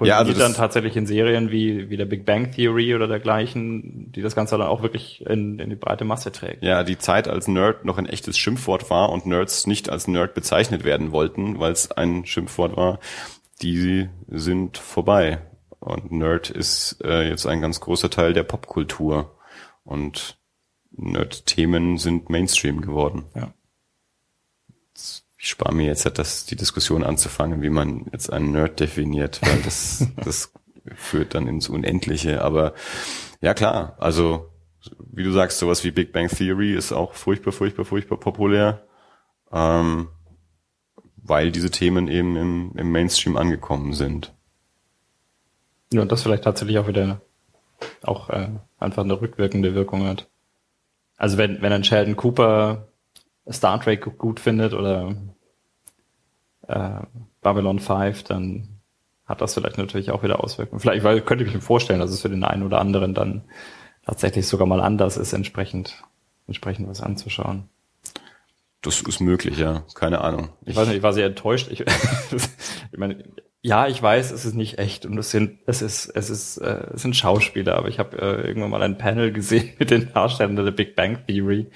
ja, 0.02 0.18
also 0.18 0.32
dann 0.32 0.54
tatsächlich 0.54 0.96
in 0.96 1.06
Serien 1.06 1.50
wie, 1.50 1.90
wie 1.90 1.96
der 1.96 2.04
Big 2.04 2.24
Bang 2.24 2.52
Theory 2.52 2.94
oder 2.94 3.08
dergleichen, 3.08 4.12
die 4.12 4.22
das 4.22 4.34
Ganze 4.34 4.56
dann 4.56 4.66
auch 4.66 4.82
wirklich 4.82 5.24
in, 5.26 5.58
in 5.58 5.70
die 5.70 5.76
breite 5.76 6.04
Masse 6.04 6.32
trägt. 6.32 6.62
Ja, 6.62 6.84
die 6.84 6.98
Zeit, 6.98 7.28
als 7.28 7.48
Nerd 7.48 7.84
noch 7.84 7.98
ein 7.98 8.06
echtes 8.06 8.38
Schimpfwort 8.38 8.90
war 8.90 9.10
und 9.10 9.26
Nerds 9.26 9.66
nicht 9.66 9.90
als 9.90 10.08
Nerd 10.08 10.34
bezeichnet 10.34 10.84
werden 10.84 11.12
wollten, 11.12 11.58
weil 11.58 11.72
es 11.72 11.90
ein 11.90 12.24
Schimpfwort 12.24 12.76
war, 12.76 13.00
die 13.62 14.08
sind 14.28 14.78
vorbei. 14.78 15.40
Und 15.78 16.12
Nerd 16.12 16.50
ist 16.50 16.98
äh, 17.02 17.28
jetzt 17.28 17.46
ein 17.46 17.60
ganz 17.60 17.80
großer 17.80 18.10
Teil 18.10 18.32
der 18.32 18.42
Popkultur. 18.42 19.36
Und 19.84 20.38
Nerd-Themen 20.92 21.98
sind 21.98 22.28
Mainstream 22.28 22.80
geworden. 22.80 23.24
Ja. 23.34 23.52
Ich 25.38 25.48
spare 25.48 25.74
mir 25.74 25.86
jetzt 25.86 26.04
das, 26.18 26.44
die 26.44 26.56
Diskussion 26.56 27.02
anzufangen, 27.02 27.62
wie 27.62 27.70
man 27.70 28.06
jetzt 28.12 28.30
einen 28.30 28.52
Nerd 28.52 28.78
definiert, 28.78 29.40
weil 29.42 29.60
das, 29.64 30.06
das 30.16 30.52
führt 30.94 31.34
dann 31.34 31.46
ins 31.46 31.68
Unendliche. 31.68 32.42
Aber 32.42 32.74
ja 33.40 33.54
klar, 33.54 33.96
also 33.98 34.50
wie 34.98 35.24
du 35.24 35.32
sagst, 35.32 35.58
sowas 35.58 35.84
wie 35.84 35.90
Big 35.90 36.12
Bang 36.12 36.28
Theory 36.28 36.74
ist 36.74 36.92
auch 36.92 37.14
furchtbar, 37.14 37.52
furchtbar, 37.52 37.84
furchtbar 37.84 38.18
populär. 38.18 38.86
Ähm, 39.52 40.08
weil 41.22 41.52
diese 41.52 41.70
Themen 41.70 42.08
eben 42.08 42.36
im, 42.36 42.72
im 42.76 42.92
Mainstream 42.92 43.36
angekommen 43.36 43.92
sind. 43.92 44.32
Ja, 45.92 46.02
und 46.02 46.12
das 46.12 46.22
vielleicht 46.22 46.44
tatsächlich 46.44 46.78
auch 46.78 46.88
wieder 46.88 47.20
auch 48.02 48.30
äh, 48.30 48.48
einfach 48.78 49.04
eine 49.04 49.20
rückwirkende 49.20 49.74
Wirkung 49.74 50.06
hat. 50.06 50.28
Also 51.16 51.38
wenn, 51.38 51.60
wenn 51.62 51.72
ein 51.72 51.84
Sheldon 51.84 52.16
Cooper 52.16 52.88
Star 53.50 53.80
Trek 53.80 54.16
gut 54.18 54.40
findet 54.40 54.74
oder 54.74 55.14
äh, 56.68 57.00
Babylon 57.40 57.78
5, 57.78 58.22
dann 58.24 58.68
hat 59.26 59.40
das 59.40 59.54
vielleicht 59.54 59.78
natürlich 59.78 60.10
auch 60.10 60.22
wieder 60.22 60.42
Auswirkungen. 60.42 60.80
Vielleicht 60.80 61.04
weil, 61.04 61.20
könnte 61.20 61.44
ich 61.44 61.54
mir 61.54 61.60
vorstellen, 61.60 62.00
dass 62.00 62.10
es 62.10 62.22
für 62.22 62.28
den 62.28 62.44
einen 62.44 62.62
oder 62.62 62.80
anderen 62.80 63.14
dann 63.14 63.42
tatsächlich 64.04 64.46
sogar 64.46 64.66
mal 64.66 64.80
anders 64.80 65.16
ist, 65.16 65.32
entsprechend, 65.32 66.02
entsprechend 66.46 66.88
was 66.88 67.00
anzuschauen. 67.00 67.68
Das 68.82 69.02
ist 69.02 69.20
möglich, 69.20 69.58
ja. 69.58 69.84
Keine 69.94 70.22
Ahnung. 70.22 70.50
Ich, 70.62 70.70
ich 70.70 70.76
weiß 70.76 70.88
nicht, 70.88 70.98
ich 70.98 71.02
war 71.02 71.12
sehr 71.12 71.26
enttäuscht. 71.26 71.68
Ich, 71.70 71.80
ich 72.92 72.98
meine, 72.98 73.24
ja, 73.62 73.86
ich 73.88 74.02
weiß, 74.02 74.30
es 74.30 74.46
ist 74.46 74.54
nicht 74.54 74.78
echt 74.78 75.04
und 75.04 75.18
es 75.18 75.30
sind, 75.30 75.58
es 75.66 75.82
ist, 75.82 76.06
es 76.08 76.30
ist, 76.30 76.56
äh, 76.58 76.86
es 76.94 77.02
sind 77.02 77.14
Schauspieler, 77.14 77.76
aber 77.76 77.88
ich 77.88 77.98
habe 77.98 78.16
äh, 78.16 78.46
irgendwann 78.46 78.70
mal 78.70 78.82
ein 78.82 78.96
Panel 78.96 79.32
gesehen 79.32 79.74
mit 79.78 79.90
den 79.90 80.10
Darstellern 80.12 80.56
der 80.56 80.70
Big 80.70 80.96
Bang 80.96 81.26
Theory. 81.26 81.70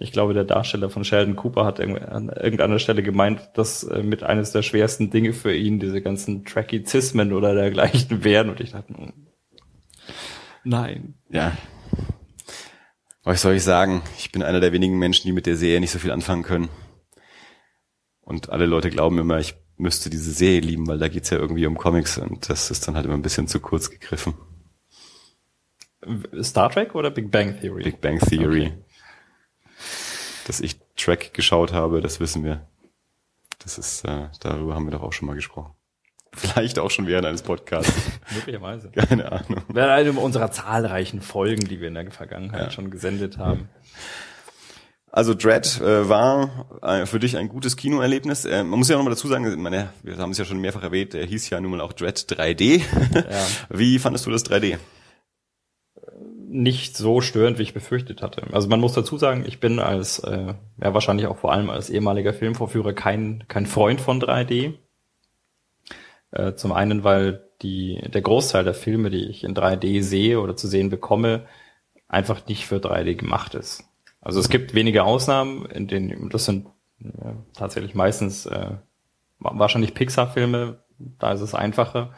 Ich 0.00 0.10
glaube, 0.10 0.34
der 0.34 0.44
Darsteller 0.44 0.90
von 0.90 1.04
Sheldon 1.04 1.36
Cooper 1.36 1.64
hat 1.64 1.80
an 1.80 2.28
irgendeiner 2.28 2.80
Stelle 2.80 3.04
gemeint, 3.04 3.50
dass 3.54 3.84
äh, 3.84 4.02
mit 4.02 4.24
eines 4.24 4.50
der 4.50 4.62
schwersten 4.62 5.10
Dinge 5.10 5.32
für 5.32 5.54
ihn 5.54 5.78
diese 5.78 6.02
ganzen 6.02 6.44
Trackizismen 6.44 7.32
oder 7.32 7.54
dergleichen 7.54 8.24
wären 8.24 8.50
und 8.50 8.60
ich 8.60 8.72
dachte, 8.72 8.94
hm, 8.94 9.12
nein. 10.64 11.14
Ja, 11.30 11.56
Was 13.28 13.42
soll 13.42 13.56
ich 13.56 13.62
sagen? 13.62 14.00
Ich 14.16 14.32
bin 14.32 14.42
einer 14.42 14.58
der 14.58 14.72
wenigen 14.72 14.98
Menschen, 14.98 15.26
die 15.26 15.34
mit 15.34 15.44
der 15.44 15.54
Serie 15.54 15.80
nicht 15.80 15.90
so 15.90 15.98
viel 15.98 16.12
anfangen 16.12 16.44
können. 16.44 16.70
Und 18.22 18.48
alle 18.48 18.64
Leute 18.64 18.88
glauben 18.88 19.18
immer, 19.18 19.38
ich 19.38 19.54
müsste 19.76 20.08
diese 20.08 20.32
Serie 20.32 20.60
lieben, 20.60 20.86
weil 20.86 20.98
da 20.98 21.08
geht's 21.08 21.28
ja 21.28 21.36
irgendwie 21.36 21.66
um 21.66 21.76
Comics 21.76 22.16
und 22.16 22.48
das 22.48 22.70
ist 22.70 22.88
dann 22.88 22.96
halt 22.96 23.04
immer 23.04 23.16
ein 23.16 23.20
bisschen 23.20 23.46
zu 23.46 23.60
kurz 23.60 23.90
gegriffen. 23.90 24.32
Star 26.40 26.70
Trek 26.70 26.94
oder 26.94 27.10
Big 27.10 27.30
Bang 27.30 27.60
Theory? 27.60 27.82
Big 27.82 28.00
Bang 28.00 28.18
Theory. 28.18 28.68
Okay. 28.68 28.84
Dass 30.46 30.60
ich 30.60 30.80
Track 30.96 31.34
geschaut 31.34 31.74
habe, 31.74 32.00
das 32.00 32.20
wissen 32.20 32.44
wir. 32.44 32.66
Das 33.58 33.76
ist, 33.76 34.06
äh, 34.06 34.28
darüber 34.40 34.74
haben 34.74 34.86
wir 34.86 34.92
doch 34.92 35.02
auch 35.02 35.12
schon 35.12 35.26
mal 35.26 35.34
gesprochen. 35.34 35.74
Vielleicht 36.38 36.78
auch 36.78 36.90
schon 36.90 37.06
während 37.06 37.26
eines 37.26 37.42
Podcasts. 37.42 37.92
Möglicherweise. 38.34 38.90
Keine 38.90 39.30
Ahnung. 39.30 39.62
Während 39.68 39.90
einer 39.90 40.22
unserer 40.22 40.50
zahlreichen 40.50 41.20
Folgen, 41.20 41.66
die 41.66 41.80
wir 41.80 41.88
in 41.88 41.94
der 41.94 42.10
Vergangenheit 42.10 42.62
ja. 42.66 42.70
schon 42.70 42.90
gesendet 42.90 43.38
haben. 43.38 43.68
Also 45.10 45.34
Dread 45.34 45.80
äh, 45.80 46.08
war 46.08 46.66
äh, 46.82 47.06
für 47.06 47.18
dich 47.18 47.36
ein 47.36 47.48
gutes 47.48 47.76
Kinoerlebnis. 47.76 48.44
Äh, 48.44 48.62
man 48.62 48.78
muss 48.78 48.88
ja 48.88 48.96
nochmal 48.96 49.14
dazu 49.14 49.26
sagen, 49.26 49.60
meine, 49.60 49.88
wir 50.02 50.16
haben 50.18 50.30
es 50.30 50.38
ja 50.38 50.44
schon 50.44 50.60
mehrfach 50.60 50.82
erwähnt, 50.82 51.14
er 51.14 51.24
hieß 51.24 51.48
ja 51.50 51.60
nun 51.60 51.72
mal 51.72 51.80
auch 51.80 51.92
Dread 51.92 52.18
3D. 52.18 52.82
Ja. 53.14 53.46
Wie 53.70 53.98
fandest 53.98 54.26
du 54.26 54.30
das 54.30 54.44
3D? 54.44 54.78
Nicht 56.50 56.96
so 56.96 57.20
störend, 57.20 57.58
wie 57.58 57.62
ich 57.62 57.74
befürchtet 57.74 58.22
hatte. 58.22 58.42
Also 58.52 58.68
man 58.68 58.80
muss 58.80 58.92
dazu 58.92 59.18
sagen, 59.18 59.44
ich 59.46 59.60
bin 59.60 59.80
als, 59.80 60.18
äh, 60.20 60.54
ja 60.80 60.94
wahrscheinlich 60.94 61.26
auch 61.26 61.38
vor 61.38 61.52
allem 61.52 61.70
als 61.70 61.90
ehemaliger 61.90 62.32
Filmvorführer 62.32 62.92
kein, 62.92 63.44
kein 63.48 63.66
Freund 63.66 64.00
von 64.00 64.20
3D. 64.20 64.74
Äh, 66.30 66.54
zum 66.54 66.72
einen, 66.72 67.04
weil 67.04 67.44
die, 67.62 68.00
der 68.08 68.22
Großteil 68.22 68.64
der 68.64 68.74
Filme, 68.74 69.10
die 69.10 69.26
ich 69.26 69.44
in 69.44 69.54
3D 69.54 70.02
sehe 70.02 70.40
oder 70.40 70.56
zu 70.56 70.68
sehen 70.68 70.90
bekomme, 70.90 71.46
einfach 72.08 72.46
nicht 72.46 72.66
für 72.66 72.76
3D 72.76 73.14
gemacht 73.14 73.54
ist. 73.54 73.84
Also 74.20 74.40
es 74.40 74.48
gibt 74.48 74.74
wenige 74.74 75.04
Ausnahmen, 75.04 75.66
in 75.66 75.86
denen 75.86 76.28
das 76.28 76.44
sind 76.44 76.66
ja, 77.00 77.36
tatsächlich 77.54 77.94
meistens 77.94 78.46
äh, 78.46 78.72
wahrscheinlich 79.38 79.94
Pixar-Filme, 79.94 80.82
da 80.98 81.32
ist 81.32 81.40
es 81.40 81.54
einfacher. 81.54 82.12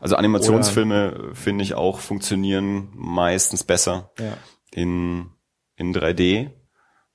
Also 0.00 0.16
Animationsfilme 0.16 1.30
finde 1.34 1.62
ich 1.62 1.74
auch 1.74 2.00
funktionieren 2.00 2.88
meistens 2.94 3.62
besser 3.62 4.10
ja. 4.18 4.36
in 4.72 5.30
in 5.76 5.94
3D 5.94 6.50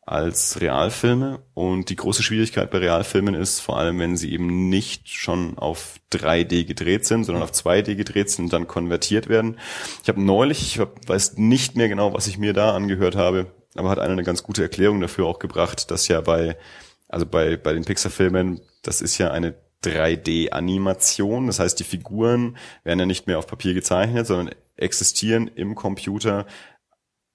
als 0.09 0.59
Realfilme. 0.59 1.39
Und 1.53 1.89
die 1.89 1.95
große 1.95 2.23
Schwierigkeit 2.23 2.71
bei 2.71 2.79
Realfilmen 2.79 3.35
ist, 3.35 3.59
vor 3.59 3.77
allem 3.77 3.99
wenn 3.99 4.17
sie 4.17 4.33
eben 4.33 4.67
nicht 4.69 5.07
schon 5.07 5.57
auf 5.57 5.99
3D 6.11 6.65
gedreht 6.65 7.05
sind, 7.05 7.25
sondern 7.25 7.43
auf 7.43 7.51
2D 7.51 7.95
gedreht 7.95 8.31
sind 8.31 8.45
und 8.45 8.53
dann 8.53 8.67
konvertiert 8.67 9.29
werden. 9.29 9.59
Ich 10.01 10.09
habe 10.09 10.21
neulich, 10.21 10.63
ich 10.63 10.79
hab, 10.79 11.07
weiß 11.07 11.37
nicht 11.37 11.75
mehr 11.75 11.89
genau, 11.89 12.13
was 12.13 12.25
ich 12.25 12.39
mir 12.39 12.53
da 12.53 12.75
angehört 12.75 13.15
habe, 13.15 13.51
aber 13.75 13.91
hat 13.91 13.99
einer 13.99 14.13
eine 14.13 14.23
ganz 14.23 14.41
gute 14.41 14.63
Erklärung 14.63 14.99
dafür 14.99 15.27
auch 15.27 15.37
gebracht, 15.37 15.91
dass 15.91 16.07
ja 16.07 16.21
bei, 16.21 16.57
also 17.07 17.27
bei, 17.27 17.55
bei 17.55 17.73
den 17.73 17.85
Pixar-Filmen, 17.85 18.61
das 18.81 19.01
ist 19.01 19.19
ja 19.19 19.29
eine 19.29 19.53
3D-Animation. 19.83 21.45
Das 21.45 21.59
heißt, 21.59 21.79
die 21.79 21.83
Figuren 21.83 22.57
werden 22.83 22.99
ja 22.99 23.05
nicht 23.05 23.27
mehr 23.27 23.37
auf 23.37 23.45
Papier 23.45 23.75
gezeichnet, 23.75 24.25
sondern 24.25 24.55
existieren 24.75 25.47
im 25.47 25.75
Computer 25.75 26.47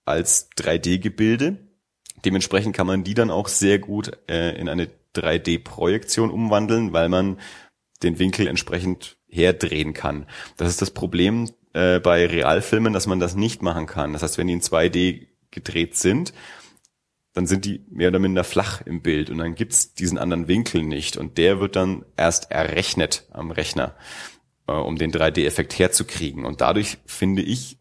als 0.05 0.51
3D-Gebilde. 0.59 1.59
Dementsprechend 2.25 2.75
kann 2.75 2.87
man 2.87 3.05
die 3.05 3.15
dann 3.15 3.31
auch 3.31 3.49
sehr 3.49 3.79
gut 3.79 4.13
äh, 4.29 4.59
in 4.59 4.69
eine 4.69 4.89
3D-Projektion 5.15 6.31
umwandeln, 6.31 6.93
weil 6.93 7.09
man 7.09 7.39
den 8.03 8.19
Winkel 8.19 8.47
entsprechend 8.47 9.17
herdrehen 9.29 9.95
kann. 9.95 10.27
Das 10.57 10.69
ist 10.69 10.83
das 10.83 10.91
Problem 10.91 11.51
äh, 11.73 12.01
bei 12.01 12.27
Realfilmen, 12.27 12.93
dass 12.93 13.07
man 13.07 13.21
das 13.21 13.35
nicht 13.35 13.63
machen 13.63 13.87
kann. 13.87 14.13
Das 14.13 14.23
heißt, 14.23 14.39
wenn 14.39 14.47
die 14.47 14.55
in 14.55 14.61
2D 14.61 15.27
gedreht 15.51 15.97
sind, 15.97 16.33
dann 17.33 17.47
sind 17.47 17.65
die 17.65 17.85
mehr 17.91 18.09
oder 18.09 18.21
minder 18.21 18.45
flach 18.45 18.81
im 18.83 19.03
Bild 19.03 19.29
und 19.29 19.39
dann 19.39 19.57
gibt's 19.57 19.93
diesen 19.95 20.19
anderen 20.19 20.47
Winkel 20.47 20.83
nicht 20.85 21.17
und 21.17 21.37
der 21.37 21.61
wird 21.61 21.75
dann 21.75 22.05
erst 22.17 22.51
errechnet 22.53 23.27
am 23.33 23.51
Rechner, 23.51 23.97
äh, 24.69 24.73
um 24.73 24.97
den 24.97 25.13
3D-Effekt 25.13 25.79
herzukriegen. 25.79 26.45
Und 26.45 26.61
dadurch 26.61 26.99
finde 27.07 27.43
ich, 27.43 27.79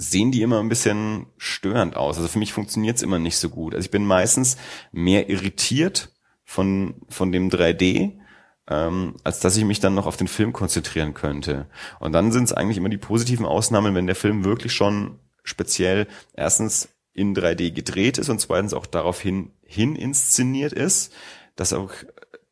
sehen 0.00 0.32
die 0.32 0.40
immer 0.40 0.60
ein 0.60 0.70
bisschen 0.70 1.26
störend 1.36 1.94
aus. 1.94 2.16
Also 2.16 2.26
für 2.26 2.38
mich 2.38 2.54
funktioniert's 2.54 3.02
immer 3.02 3.18
nicht 3.18 3.36
so 3.36 3.50
gut. 3.50 3.74
Also 3.74 3.84
ich 3.84 3.90
bin 3.90 4.06
meistens 4.06 4.56
mehr 4.92 5.28
irritiert 5.28 6.10
von, 6.42 6.94
von 7.10 7.32
dem 7.32 7.50
3D, 7.50 8.18
ähm, 8.68 9.16
als 9.24 9.40
dass 9.40 9.58
ich 9.58 9.64
mich 9.64 9.78
dann 9.78 9.94
noch 9.94 10.06
auf 10.06 10.16
den 10.16 10.26
Film 10.26 10.54
konzentrieren 10.54 11.12
könnte. 11.12 11.66
Und 11.98 12.12
dann 12.12 12.32
sind 12.32 12.44
es 12.44 12.54
eigentlich 12.54 12.78
immer 12.78 12.88
die 12.88 12.96
positiven 12.96 13.44
Ausnahmen, 13.44 13.94
wenn 13.94 14.06
der 14.06 14.16
Film 14.16 14.42
wirklich 14.42 14.72
schon 14.72 15.18
speziell 15.42 16.06
erstens 16.32 16.88
in 17.12 17.36
3D 17.36 17.70
gedreht 17.70 18.16
ist 18.16 18.30
und 18.30 18.40
zweitens 18.40 18.72
auch 18.72 18.86
daraufhin 18.86 19.50
hin 19.62 19.96
inszeniert 19.96 20.72
ist, 20.72 21.12
dass 21.56 21.74
auch 21.74 21.92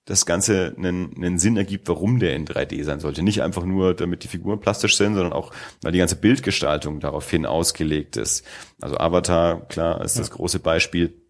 das 0.09 0.25
Ganze 0.25 0.75
einen, 0.79 1.15
einen 1.17 1.39
Sinn 1.39 1.59
ergibt, 1.59 1.87
warum 1.87 2.19
der 2.19 2.35
in 2.35 2.47
3D 2.47 2.83
sein 2.83 2.99
sollte. 2.99 3.23
Nicht 3.23 3.43
einfach 3.43 3.67
nur, 3.67 3.93
damit 3.93 4.25
die 4.25 4.29
Figuren 4.29 4.59
plastisch 4.59 4.97
sind, 4.97 5.15
sondern 5.15 5.35
auch, 5.35 5.53
weil 5.83 5.93
die 5.93 5.99
ganze 5.99 6.17
Bildgestaltung 6.17 6.99
daraufhin 6.99 7.45
ausgelegt 7.45 8.17
ist. 8.17 8.43
Also 8.81 8.97
Avatar, 8.97 9.69
klar, 9.69 10.03
ist 10.03 10.19
das 10.19 10.31
große 10.31 10.61
Beispiel. 10.61 11.21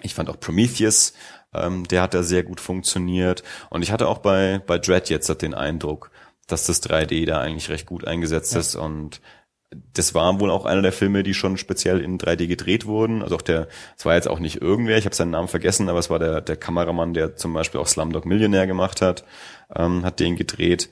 Ich 0.00 0.14
fand 0.14 0.30
auch 0.30 0.40
Prometheus, 0.40 1.12
ähm, 1.52 1.86
der 1.86 2.00
hat 2.00 2.14
da 2.14 2.22
sehr 2.22 2.42
gut 2.42 2.58
funktioniert. 2.58 3.42
Und 3.68 3.82
ich 3.82 3.92
hatte 3.92 4.08
auch 4.08 4.18
bei, 4.18 4.62
bei 4.66 4.78
Dread 4.78 5.10
jetzt 5.10 5.28
den 5.42 5.52
Eindruck, 5.52 6.10
dass 6.46 6.64
das 6.64 6.82
3D 6.82 7.26
da 7.26 7.38
eigentlich 7.38 7.68
recht 7.68 7.84
gut 7.84 8.06
eingesetzt 8.06 8.54
ja. 8.54 8.60
ist 8.60 8.76
und 8.76 9.20
das 9.92 10.14
war 10.14 10.40
wohl 10.40 10.50
auch 10.50 10.64
einer 10.64 10.82
der 10.82 10.92
Filme, 10.92 11.22
die 11.22 11.34
schon 11.34 11.56
speziell 11.56 12.00
in 12.00 12.18
3D 12.18 12.46
gedreht 12.46 12.86
wurden. 12.86 13.22
Also 13.22 13.36
auch 13.36 13.42
der, 13.42 13.68
es 13.96 14.04
war 14.04 14.14
jetzt 14.14 14.28
auch 14.28 14.38
nicht 14.38 14.60
irgendwer, 14.60 14.98
ich 14.98 15.04
habe 15.04 15.14
seinen 15.14 15.30
Namen 15.30 15.48
vergessen, 15.48 15.88
aber 15.88 15.98
es 15.98 16.10
war 16.10 16.18
der, 16.18 16.40
der 16.40 16.56
Kameramann, 16.56 17.14
der 17.14 17.36
zum 17.36 17.52
Beispiel 17.52 17.80
auch 17.80 17.86
Slumdog 17.86 18.26
Millionär 18.26 18.66
gemacht 18.66 19.02
hat, 19.02 19.24
ähm, 19.74 20.04
hat 20.04 20.20
den 20.20 20.36
gedreht. 20.36 20.90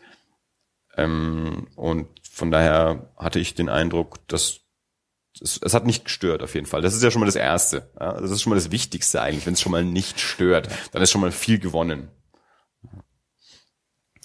Ähm, 0.97 1.69
und 1.77 2.09
von 2.31 2.51
daher 2.51 3.11
hatte 3.17 3.39
ich 3.39 3.55
den 3.55 3.69
Eindruck, 3.69 4.27
dass 4.29 4.61
es, 5.41 5.61
es 5.63 5.75
hat 5.75 5.87
nicht 5.87 6.05
gestört 6.05 6.43
auf 6.43 6.55
jeden 6.55 6.67
Fall. 6.67 6.83
Das 6.83 6.95
ist 6.95 7.03
ja 7.03 7.11
schon 7.11 7.21
mal 7.21 7.27
das 7.27 7.37
Erste. 7.37 7.91
Ja? 7.99 8.21
Das 8.21 8.31
ist 8.31 8.43
schon 8.43 8.51
mal 8.51 8.57
das 8.57 8.71
Wichtigste 8.71 9.23
eigentlich. 9.23 9.47
Wenn 9.47 9.55
es 9.55 9.61
schon 9.61 9.73
mal 9.73 9.85
nicht 9.85 10.21
stört, 10.21 10.69
dann 10.93 11.03
ist 11.03 11.11
schon 11.11 11.21
mal 11.21 11.33
viel 11.33 11.59
gewonnen. 11.59 12.11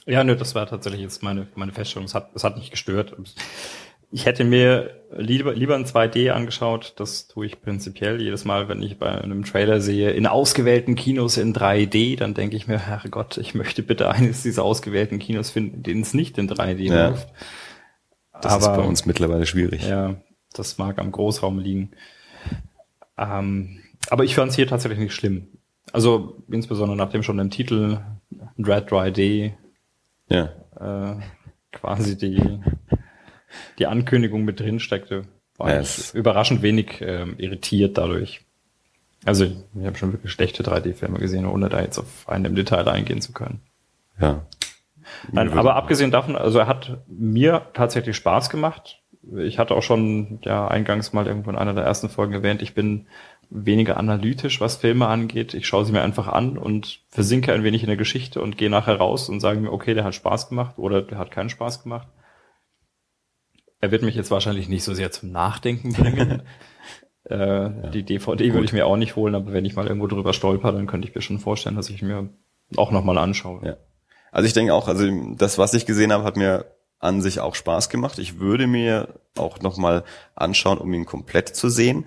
Ja, 0.07 0.23
nö, 0.23 0.35
das 0.35 0.53
war 0.53 0.67
tatsächlich 0.67 1.01
jetzt 1.01 1.23
meine, 1.23 1.47
meine 1.55 1.71
Feststellung. 1.73 2.05
Es 2.05 2.13
hat, 2.13 2.29
es 2.35 2.43
hat 2.43 2.57
nicht 2.57 2.71
gestört. 2.71 3.15
Ich 4.11 4.25
hätte 4.25 4.43
mir 4.43 4.91
lieber, 5.17 5.53
lieber 5.53 5.75
ein 5.75 5.85
2D 5.85 6.31
angeschaut. 6.31 6.93
Das 6.97 7.27
tue 7.27 7.45
ich 7.45 7.61
prinzipiell 7.61 8.21
jedes 8.21 8.45
Mal, 8.45 8.67
wenn 8.67 8.81
ich 8.81 8.97
bei 8.97 9.09
einem 9.09 9.43
Trailer 9.43 9.81
sehe, 9.81 10.11
in 10.11 10.27
ausgewählten 10.27 10.95
Kinos 10.95 11.37
in 11.37 11.53
3D, 11.53 12.17
dann 12.17 12.33
denke 12.33 12.55
ich 12.55 12.67
mir, 12.67 12.79
Herrgott, 12.79 13.37
ich 13.37 13.55
möchte 13.55 13.83
bitte 13.83 14.09
eines 14.09 14.43
dieser 14.43 14.63
ausgewählten 14.63 15.19
Kinos 15.19 15.49
finden, 15.49 15.83
denen 15.83 16.01
es 16.01 16.13
nicht 16.13 16.37
in 16.37 16.49
3D 16.49 16.83
ja. 16.83 17.09
läuft. 17.09 17.27
Das 18.41 18.53
Aber, 18.53 18.61
ist 18.61 18.77
bei 18.77 18.87
uns 18.87 19.05
mittlerweile 19.05 19.45
schwierig. 19.45 19.87
Ja, 19.87 20.15
das 20.53 20.77
mag 20.77 20.99
am 20.99 21.11
Großraum 21.11 21.59
liegen. 21.59 21.91
Ähm, 23.17 23.79
aber 24.09 24.23
ich 24.23 24.35
fand 24.35 24.51
es 24.51 24.55
hier 24.55 24.67
tatsächlich 24.67 24.99
nicht 24.99 25.13
schlimm. 25.13 25.47
Also 25.93 26.43
insbesondere 26.49 26.97
nachdem 26.97 27.23
schon 27.23 27.39
im 27.39 27.49
Titel 27.49 27.99
Red 28.57 28.89
3D 28.89 29.53
ja. 30.27 30.49
äh, 30.79 31.21
quasi 31.71 32.17
die 32.17 32.59
die 33.79 33.87
Ankündigung 33.87 34.43
mit 34.43 34.59
drin 34.59 34.79
steckte, 34.79 35.23
war 35.57 35.73
ja, 35.73 35.81
ich 35.81 36.13
überraschend 36.13 36.61
wenig 36.61 37.01
ähm, 37.01 37.35
irritiert 37.37 37.97
dadurch. 37.97 38.41
Also 39.25 39.45
ich 39.45 39.85
habe 39.85 39.97
schon 39.97 40.13
wirklich 40.13 40.31
schlechte 40.31 40.63
3D-Filme 40.63 41.17
gesehen, 41.17 41.45
ohne 41.45 41.69
da 41.69 41.81
jetzt 41.81 41.97
auf 41.97 42.29
einen 42.29 42.45
im 42.45 42.55
Detail 42.55 42.87
eingehen 42.87 43.21
zu 43.21 43.33
können. 43.33 43.61
Ja. 44.19 44.45
Nein, 45.31 45.53
aber 45.53 45.75
abgesehen 45.75 46.11
davon, 46.11 46.35
also 46.35 46.59
er 46.59 46.67
hat 46.67 46.99
mir 47.07 47.67
tatsächlich 47.73 48.15
Spaß 48.15 48.49
gemacht. 48.49 49.01
Ich 49.35 49.57
hatte 49.57 49.73
auch 49.73 49.83
schon 49.83 50.39
ja 50.43 50.67
eingangs 50.67 51.13
mal 51.13 51.25
irgendwo 51.25 51.49
in 51.49 51.55
einer 51.55 51.73
der 51.73 51.83
ersten 51.83 52.09
Folgen 52.09 52.33
erwähnt, 52.33 52.61
ich 52.61 52.75
bin 52.75 53.07
weniger 53.49 53.97
analytisch, 53.97 54.61
was 54.61 54.77
Filme 54.77 55.07
angeht. 55.07 55.53
Ich 55.53 55.67
schaue 55.67 55.85
sie 55.85 55.91
mir 55.91 56.01
einfach 56.01 56.27
an 56.27 56.57
und 56.57 57.01
versinke 57.09 57.53
ein 57.53 57.63
wenig 57.63 57.83
in 57.83 57.87
der 57.87 57.97
Geschichte 57.97 58.41
und 58.41 58.57
gehe 58.57 58.69
nachher 58.69 58.97
raus 58.97 59.29
und 59.29 59.39
sage 59.39 59.59
mir, 59.59 59.71
okay, 59.71 59.93
der 59.93 60.03
hat 60.03 60.15
Spaß 60.15 60.49
gemacht 60.49 60.77
oder 60.77 61.01
der 61.01 61.17
hat 61.17 61.31
keinen 61.31 61.49
Spaß 61.49 61.83
gemacht. 61.83 62.07
Er 63.81 63.91
wird 63.91 64.03
mich 64.03 64.15
jetzt 64.15 64.31
wahrscheinlich 64.31 64.69
nicht 64.69 64.83
so 64.83 64.93
sehr 64.93 65.11
zum 65.11 65.31
Nachdenken 65.31 65.93
bringen. 65.93 66.43
äh, 67.29 67.35
ja. 67.37 67.69
Die 67.89 68.03
DVD 68.03 68.45
Gut. 68.45 68.53
würde 68.53 68.65
ich 68.65 68.73
mir 68.73 68.85
auch 68.85 68.97
nicht 68.97 69.15
holen, 69.15 69.35
aber 69.35 69.53
wenn 69.53 69.65
ich 69.65 69.75
mal 69.75 69.87
irgendwo 69.87 70.07
drüber 70.07 70.33
stolper, 70.33 70.71
dann 70.71 70.87
könnte 70.87 71.07
ich 71.07 71.15
mir 71.15 71.21
schon 71.21 71.39
vorstellen, 71.39 71.75
dass 71.75 71.89
ich 71.89 72.01
mir 72.01 72.29
auch 72.77 72.91
nochmal 72.91 73.17
anschaue. 73.17 73.65
Ja. 73.65 73.77
Also 74.31 74.47
ich 74.47 74.53
denke 74.53 74.73
auch, 74.73 74.87
also 74.87 75.07
das, 75.35 75.57
was 75.57 75.73
ich 75.73 75.85
gesehen 75.85 76.11
habe, 76.11 76.23
hat 76.23 76.35
mir 76.35 76.65
an 76.99 77.21
sich 77.21 77.39
auch 77.39 77.55
Spaß 77.55 77.89
gemacht. 77.89 78.19
Ich 78.19 78.39
würde 78.39 78.67
mir 78.67 79.19
auch 79.37 79.59
nochmal 79.61 80.03
anschauen, 80.33 80.77
um 80.77 80.91
ihn 80.93 81.05
komplett 81.05 81.49
zu 81.49 81.69
sehen. 81.69 82.05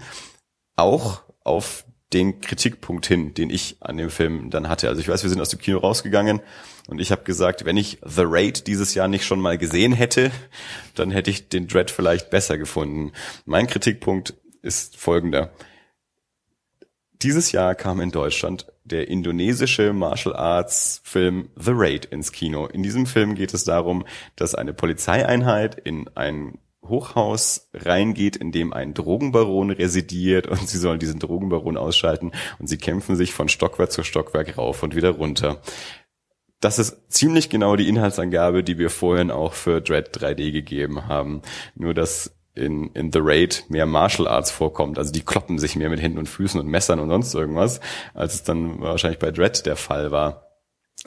Auch 0.77 1.23
auf 1.45 1.85
den 2.13 2.41
Kritikpunkt 2.41 3.07
hin, 3.07 3.35
den 3.35 3.51
ich 3.51 3.77
an 3.81 3.99
dem 3.99 4.11
Film 4.11 4.51
dann 4.51 4.69
hatte. 4.69 4.89
Also 4.89 5.01
ich 5.01 5.09
weiß, 5.09 5.23
wir 5.23 5.31
sind 5.31 5.41
aus 5.41 5.51
dem 5.51 5.61
Kino 5.61 5.79
rausgegangen 5.79 6.41
und 6.89 7.01
ich 7.01 7.13
habe 7.13 7.23
gesagt, 7.23 7.65
wenn 7.65 7.77
ich 7.77 7.99
The 8.05 8.23
Raid 8.25 8.67
dieses 8.67 8.95
Jahr 8.95 9.09
nicht 9.09 9.27
schon 9.27 9.41
mal 9.41 9.59
gesehen 9.59 9.93
hätte, 9.93 10.31
dann 10.95 11.11
hätte 11.11 11.31
ich 11.31 11.49
den 11.49 11.69
Dread 11.69 11.91
vielleicht 11.91 12.31
besser 12.31 12.57
gefunden. 12.57 13.13
Mein 13.45 13.67
Kritikpunkt 13.67 14.35
ist 14.63 14.97
folgender. 14.97 15.53
Dieses 17.23 17.53
Jahr 17.53 17.75
kam 17.75 18.01
in 18.01 18.11
Deutschland 18.11 18.67
der 18.85 19.09
indonesische 19.09 19.93
Martial 19.93 20.35
Arts 20.35 21.01
Film 21.05 21.51
The 21.57 21.73
Raid 21.75 22.07
ins 22.07 22.33
Kino. 22.33 22.67
In 22.67 22.83
diesem 22.83 23.07
Film 23.07 23.35
geht 23.35 23.53
es 23.53 23.65
darum, 23.65 24.07
dass 24.37 24.55
eine 24.55 24.73
Polizeieinheit 24.73 25.75
in 25.75 26.09
ein 26.15 26.59
Hochhaus 26.89 27.69
reingeht, 27.75 28.37
in 28.37 28.53
dem 28.53 28.73
ein 28.73 28.95
Drogenbaron 28.95 29.71
residiert 29.71 30.47
und 30.47 30.69
sie 30.69 30.79
sollen 30.79 30.99
diesen 30.99 31.21
Drogenbaron 31.21 31.77
ausschalten 31.77 32.33
und 32.59 32.69
sie 32.69 32.79
kämpfen 32.79 33.17
sich 33.17 33.33
von 33.33 33.49
Stockwerk 33.49 33.93
zu 33.93 34.03
Stockwerk 34.03 34.59
rauf 34.59 34.83
und 34.83 34.95
wieder 34.95 35.11
runter. 35.11 35.61
Das 36.61 36.79
ist 36.79 37.13
ziemlich 37.13 37.51
genau 37.51 37.77
die 37.77 37.89
Inhaltsangabe, 37.89 38.65
die 38.65 38.79
wir 38.79 38.91
vorhin 38.91 39.31
auch 39.31 39.53
für 39.53 39.81
Dread 39.81 40.17
3D 40.17 40.51
gegeben 40.51 41.07
haben. 41.07 41.43
Nur 41.77 41.95
dass 41.95 42.35
in, 42.59 42.91
in 42.95 43.13
The 43.13 43.21
Raid 43.23 43.65
mehr 43.69 43.87
Martial 43.87 44.27
Arts 44.27 44.51
vorkommt. 44.51 44.99
Also 44.99 45.13
die 45.13 45.25
kloppen 45.25 45.59
sich 45.59 45.77
mehr 45.77 45.89
mit 45.89 46.03
Händen 46.03 46.19
und 46.19 46.29
Füßen 46.29 46.61
und 46.61 46.67
Messern 46.67 46.99
und 46.99 47.09
sonst 47.09 47.35
irgendwas, 47.35 47.81
als 48.15 48.35
es 48.35 48.43
dann 48.43 48.81
wahrscheinlich 48.81 49.21
bei 49.21 49.31
Dread 49.31 49.65
der 49.65 49.77
Fall 49.77 50.11
war. 50.11 50.48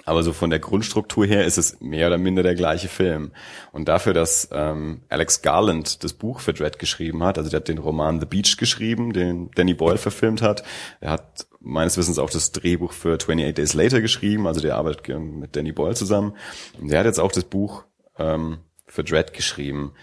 Aber 0.06 0.24
so 0.24 0.32
von 0.32 0.50
der 0.50 0.60
Grundstruktur 0.60 1.26
her 1.26 1.46
ist 1.46 1.58
es 1.58 1.82
mehr 1.82 2.08
oder 2.08 2.18
minder 2.18 2.44
der 2.44 2.56
gleiche 2.56 2.88
Film. 2.88 3.32
Und 3.74 3.90
dafür, 3.90 4.14
dass 4.14 4.48
ähm, 4.52 5.02
Alex 5.10 5.42
Garland 5.42 6.04
das 6.04 6.14
Buch 6.14 6.40
für 6.40 6.54
Dread 6.54 6.80
geschrieben 6.80 7.24
hat, 7.24 7.38
also 7.38 7.50
der 7.50 7.60
hat 7.60 7.68
den 7.68 7.78
Roman 7.78 8.20
The 8.20 8.26
Beach 8.26 8.56
geschrieben, 8.58 9.12
den 9.12 9.52
Danny 9.52 9.74
Boyle 9.74 9.98
verfilmt 9.98 10.42
hat. 10.42 10.64
Er 11.02 11.12
hat 11.12 11.46
meines 11.60 11.98
Wissens 11.98 12.20
auch 12.20 12.30
das 12.30 12.54
Drehbuch 12.54 12.94
für 12.94 13.16
28 13.16 13.54
Days 13.54 13.74
Later 13.74 14.02
geschrieben, 14.02 14.48
also 14.48 14.62
der 14.62 14.78
arbeitet 14.78 15.08
mit 15.20 15.56
Danny 15.56 15.74
Boyle 15.74 15.96
zusammen. 15.96 16.38
Und 16.80 16.90
der 16.90 17.00
hat 17.00 17.06
jetzt 17.06 17.20
auch 17.20 17.32
das 17.32 17.44
Buch 17.44 17.84
ähm, 18.18 18.60
für 18.88 19.04
Dread 19.04 19.34
geschrieben. 19.34 19.94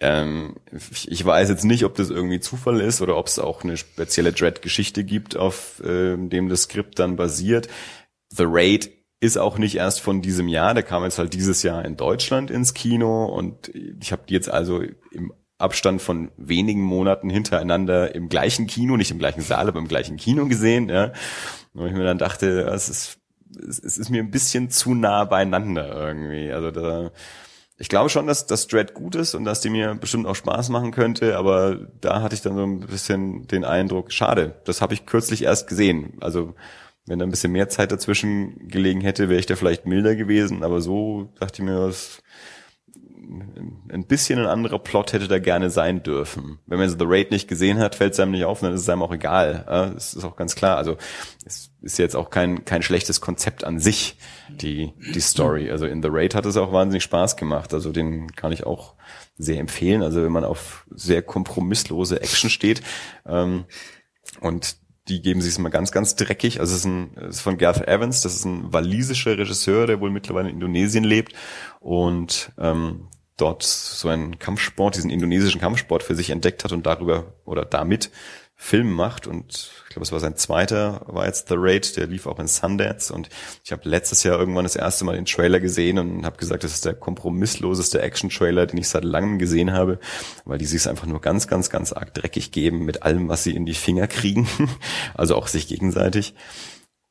Ähm, 0.00 0.56
ich 0.72 1.24
weiß 1.24 1.50
jetzt 1.50 1.64
nicht, 1.64 1.84
ob 1.84 1.94
das 1.96 2.08
irgendwie 2.08 2.40
Zufall 2.40 2.80
ist 2.80 3.02
oder 3.02 3.16
ob 3.16 3.26
es 3.26 3.38
auch 3.38 3.62
eine 3.62 3.76
spezielle 3.76 4.32
Dread-Geschichte 4.32 5.04
gibt, 5.04 5.36
auf 5.36 5.80
äh, 5.84 6.16
dem 6.16 6.48
das 6.48 6.62
Skript 6.62 6.98
dann 6.98 7.16
basiert. 7.16 7.68
The 8.30 8.44
Raid 8.46 8.90
ist 9.24 9.38
auch 9.38 9.56
nicht 9.56 9.76
erst 9.76 10.02
von 10.02 10.20
diesem 10.20 10.48
Jahr, 10.48 10.74
der 10.74 10.82
kam 10.82 11.02
jetzt 11.02 11.18
halt 11.18 11.32
dieses 11.32 11.62
Jahr 11.62 11.84
in 11.84 11.96
Deutschland 11.96 12.50
ins 12.50 12.74
Kino 12.74 13.24
und 13.24 13.72
ich 13.74 14.12
habe 14.12 14.22
die 14.28 14.34
jetzt 14.34 14.50
also 14.50 14.82
im 15.12 15.32
Abstand 15.56 16.02
von 16.02 16.30
wenigen 16.36 16.82
Monaten 16.82 17.30
hintereinander 17.30 18.14
im 18.14 18.28
gleichen 18.28 18.66
Kino, 18.66 18.98
nicht 18.98 19.10
im 19.10 19.18
gleichen 19.18 19.40
Saal, 19.40 19.68
aber 19.68 19.78
im 19.78 19.88
gleichen 19.88 20.18
Kino 20.18 20.46
gesehen. 20.46 20.90
Ja. 20.90 21.12
Und 21.72 21.86
ich 21.86 21.94
mir 21.94 22.04
dann 22.04 22.18
dachte, 22.18 22.68
es 22.68 22.90
ist, 22.90 23.18
es 23.66 23.78
ist 23.78 24.10
mir 24.10 24.22
ein 24.22 24.30
bisschen 24.30 24.68
zu 24.68 24.94
nah 24.94 25.24
beieinander 25.24 25.88
irgendwie. 25.88 26.52
Also 26.52 26.70
da, 26.70 27.10
ich 27.78 27.88
glaube 27.88 28.10
schon, 28.10 28.26
dass 28.26 28.46
das 28.46 28.66
Dread 28.66 28.92
gut 28.92 29.14
ist 29.14 29.34
und 29.34 29.44
dass 29.44 29.62
die 29.62 29.70
mir 29.70 29.94
bestimmt 29.94 30.26
auch 30.26 30.36
Spaß 30.36 30.68
machen 30.68 30.90
könnte, 30.90 31.38
aber 31.38 31.76
da 32.00 32.20
hatte 32.20 32.34
ich 32.34 32.42
dann 32.42 32.56
so 32.56 32.64
ein 32.64 32.80
bisschen 32.80 33.46
den 33.46 33.64
Eindruck, 33.64 34.12
schade, 34.12 34.60
das 34.64 34.82
habe 34.82 34.92
ich 34.92 35.06
kürzlich 35.06 35.44
erst 35.44 35.66
gesehen. 35.66 36.18
Also 36.20 36.54
wenn 37.06 37.18
da 37.18 37.26
ein 37.26 37.30
bisschen 37.30 37.52
mehr 37.52 37.68
Zeit 37.68 37.92
dazwischen 37.92 38.68
gelegen 38.68 39.00
hätte, 39.00 39.28
wäre 39.28 39.40
ich 39.40 39.46
da 39.46 39.56
vielleicht 39.56 39.86
milder 39.86 40.16
gewesen. 40.16 40.62
Aber 40.62 40.80
so 40.80 41.32
dachte 41.38 41.62
ich 41.62 41.68
mir, 41.68 41.80
was 41.80 42.22
ein 43.90 44.06
bisschen 44.06 44.38
ein 44.38 44.46
anderer 44.46 44.78
Plot 44.78 45.12
hätte 45.12 45.28
da 45.28 45.38
gerne 45.38 45.70
sein 45.70 46.02
dürfen. 46.02 46.58
Wenn 46.66 46.78
man 46.78 46.88
so 46.88 46.96
The 46.98 47.04
Raid 47.06 47.30
nicht 47.30 47.48
gesehen 47.48 47.78
hat, 47.78 47.94
fällt 47.94 48.14
es 48.14 48.20
einem 48.20 48.32
nicht 48.32 48.44
auf, 48.44 48.60
dann 48.60 48.72
ist 48.72 48.82
es 48.82 48.88
einem 48.88 49.02
auch 49.02 49.12
egal. 49.12 49.64
Das 49.94 50.14
ist 50.14 50.24
auch 50.24 50.36
ganz 50.36 50.54
klar. 50.54 50.76
Also 50.76 50.96
es 51.44 51.70
ist 51.82 51.98
jetzt 51.98 52.16
auch 52.16 52.30
kein, 52.30 52.64
kein 52.64 52.82
schlechtes 52.82 53.20
Konzept 53.20 53.64
an 53.64 53.78
sich, 53.78 54.16
die, 54.48 54.92
die 55.14 55.20
Story. 55.20 55.70
Also 55.70 55.86
in 55.86 56.02
The 56.02 56.08
Raid 56.10 56.34
hat 56.34 56.46
es 56.46 56.56
auch 56.56 56.72
wahnsinnig 56.72 57.02
Spaß 57.02 57.36
gemacht. 57.36 57.72
Also 57.72 57.92
den 57.92 58.32
kann 58.32 58.52
ich 58.52 58.64
auch 58.64 58.94
sehr 59.36 59.58
empfehlen. 59.58 60.02
Also 60.02 60.22
wenn 60.22 60.32
man 60.32 60.44
auf 60.44 60.86
sehr 60.90 61.22
kompromisslose 61.22 62.20
Action 62.20 62.50
steht 62.50 62.82
ähm, 63.26 63.64
und 64.40 64.76
die 65.08 65.20
geben 65.20 65.40
sich 65.42 65.52
es 65.52 65.58
mal 65.58 65.68
ganz, 65.68 65.92
ganz 65.92 66.16
dreckig. 66.16 66.60
Also 66.60 66.72
es 66.72 66.80
ist, 66.80 66.86
ein, 66.86 67.10
es 67.16 67.36
ist 67.36 67.42
von 67.42 67.58
Garth 67.58 67.86
Evans, 67.86 68.22
das 68.22 68.34
ist 68.34 68.44
ein 68.44 68.72
walisischer 68.72 69.36
Regisseur, 69.36 69.86
der 69.86 70.00
wohl 70.00 70.10
mittlerweile 70.10 70.48
in 70.48 70.54
Indonesien 70.54 71.04
lebt 71.04 71.34
und 71.80 72.52
ähm, 72.58 73.08
dort 73.36 73.62
so 73.62 74.08
einen 74.08 74.38
Kampfsport, 74.38 74.96
diesen 74.96 75.10
indonesischen 75.10 75.60
Kampfsport 75.60 76.02
für 76.02 76.14
sich 76.14 76.30
entdeckt 76.30 76.64
hat 76.64 76.72
und 76.72 76.86
darüber 76.86 77.34
oder 77.44 77.64
damit 77.64 78.10
Film 78.56 78.92
macht 78.92 79.26
und 79.26 79.72
ich 79.84 79.90
glaube, 79.90 80.04
es 80.04 80.12
war 80.12 80.20
sein 80.20 80.36
zweiter, 80.36 81.02
war 81.06 81.26
jetzt 81.26 81.48
The 81.48 81.56
Raid, 81.58 81.96
der 81.96 82.06
lief 82.06 82.26
auch 82.26 82.38
in 82.38 82.46
Sundance 82.46 83.12
und 83.12 83.28
ich 83.64 83.72
habe 83.72 83.88
letztes 83.88 84.22
Jahr 84.22 84.38
irgendwann 84.38 84.64
das 84.64 84.76
erste 84.76 85.04
Mal 85.04 85.16
den 85.16 85.24
Trailer 85.24 85.60
gesehen 85.60 85.98
und 85.98 86.24
habe 86.24 86.36
gesagt, 86.36 86.64
das 86.64 86.72
ist 86.72 86.84
der 86.84 86.94
kompromissloseste 86.94 88.00
Action-Trailer, 88.00 88.66
den 88.66 88.78
ich 88.78 88.88
seit 88.88 89.04
langem 89.04 89.38
gesehen 89.38 89.72
habe, 89.72 89.98
weil 90.44 90.58
die 90.58 90.66
sich 90.66 90.88
einfach 90.88 91.06
nur 91.06 91.20
ganz, 91.20 91.48
ganz, 91.48 91.68
ganz 91.68 91.92
arg 91.92 92.14
dreckig 92.14 92.52
geben 92.52 92.84
mit 92.84 93.02
allem, 93.02 93.28
was 93.28 93.42
sie 93.42 93.54
in 93.54 93.66
die 93.66 93.74
Finger 93.74 94.06
kriegen, 94.06 94.48
also 95.14 95.34
auch 95.36 95.48
sich 95.48 95.66
gegenseitig. 95.66 96.34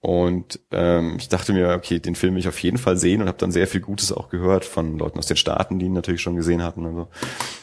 Und 0.06 0.60
ähm, 0.72 1.16
ich 1.18 1.30
dachte 1.30 1.54
mir, 1.54 1.70
okay, 1.70 1.98
den 1.98 2.16
Film 2.16 2.34
will 2.34 2.42
ich 2.42 2.50
auf 2.50 2.60
jeden 2.60 2.78
Fall 2.78 2.98
sehen 2.98 3.22
und 3.22 3.30
habe 3.30 3.38
dann 3.38 3.54
sehr 3.54 3.68
viel 3.68 3.80
Gutes 3.80 4.12
auch 4.12 4.28
gehört 4.28 4.66
von 4.66 4.98
Leuten 4.98 5.18
aus 5.18 5.28
den 5.28 5.38
Staaten, 5.38 5.80
die 5.80 5.86
ihn 5.86 5.94
natürlich 5.94 6.20
schon 6.20 6.36
gesehen 6.36 6.62
hatten 6.62 6.86
und 6.86 6.96
so. 6.96 7.08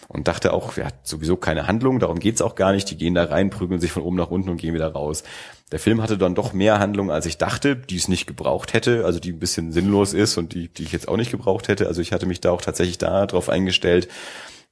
Und 0.08 0.26
dachte 0.26 0.54
auch, 0.54 0.74
er 0.78 0.86
hat 0.86 1.06
sowieso 1.06 1.36
keine 1.36 1.66
Handlung, 1.66 1.98
darum 1.98 2.18
geht's 2.18 2.40
auch 2.40 2.54
gar 2.54 2.72
nicht. 2.72 2.90
Die 2.90 2.96
gehen 2.96 3.14
da 3.14 3.24
rein, 3.24 3.50
prügeln 3.50 3.78
sich 3.78 3.92
von 3.92 4.02
oben 4.02 4.16
nach 4.16 4.30
unten 4.30 4.48
und 4.48 4.56
gehen 4.56 4.72
wieder 4.72 4.90
raus. 4.90 5.22
Der 5.70 5.78
Film 5.78 6.00
hatte 6.00 6.16
dann 6.16 6.34
doch 6.34 6.54
mehr 6.54 6.78
Handlung, 6.78 7.10
als 7.10 7.26
ich 7.26 7.36
dachte, 7.36 7.76
die 7.76 7.96
es 7.96 8.08
nicht 8.08 8.26
gebraucht 8.26 8.72
hätte, 8.72 9.04
also 9.04 9.20
die 9.20 9.32
ein 9.32 9.38
bisschen 9.38 9.70
sinnlos 9.70 10.14
ist 10.14 10.38
und 10.38 10.54
die, 10.54 10.68
die 10.68 10.84
ich 10.84 10.92
jetzt 10.92 11.08
auch 11.08 11.18
nicht 11.18 11.30
gebraucht 11.30 11.68
hätte. 11.68 11.88
Also 11.88 12.00
ich 12.00 12.10
hatte 12.10 12.24
mich 12.24 12.40
da 12.40 12.52
auch 12.52 12.62
tatsächlich 12.62 12.96
da 12.96 13.26
drauf 13.26 13.50
eingestellt, 13.50 14.08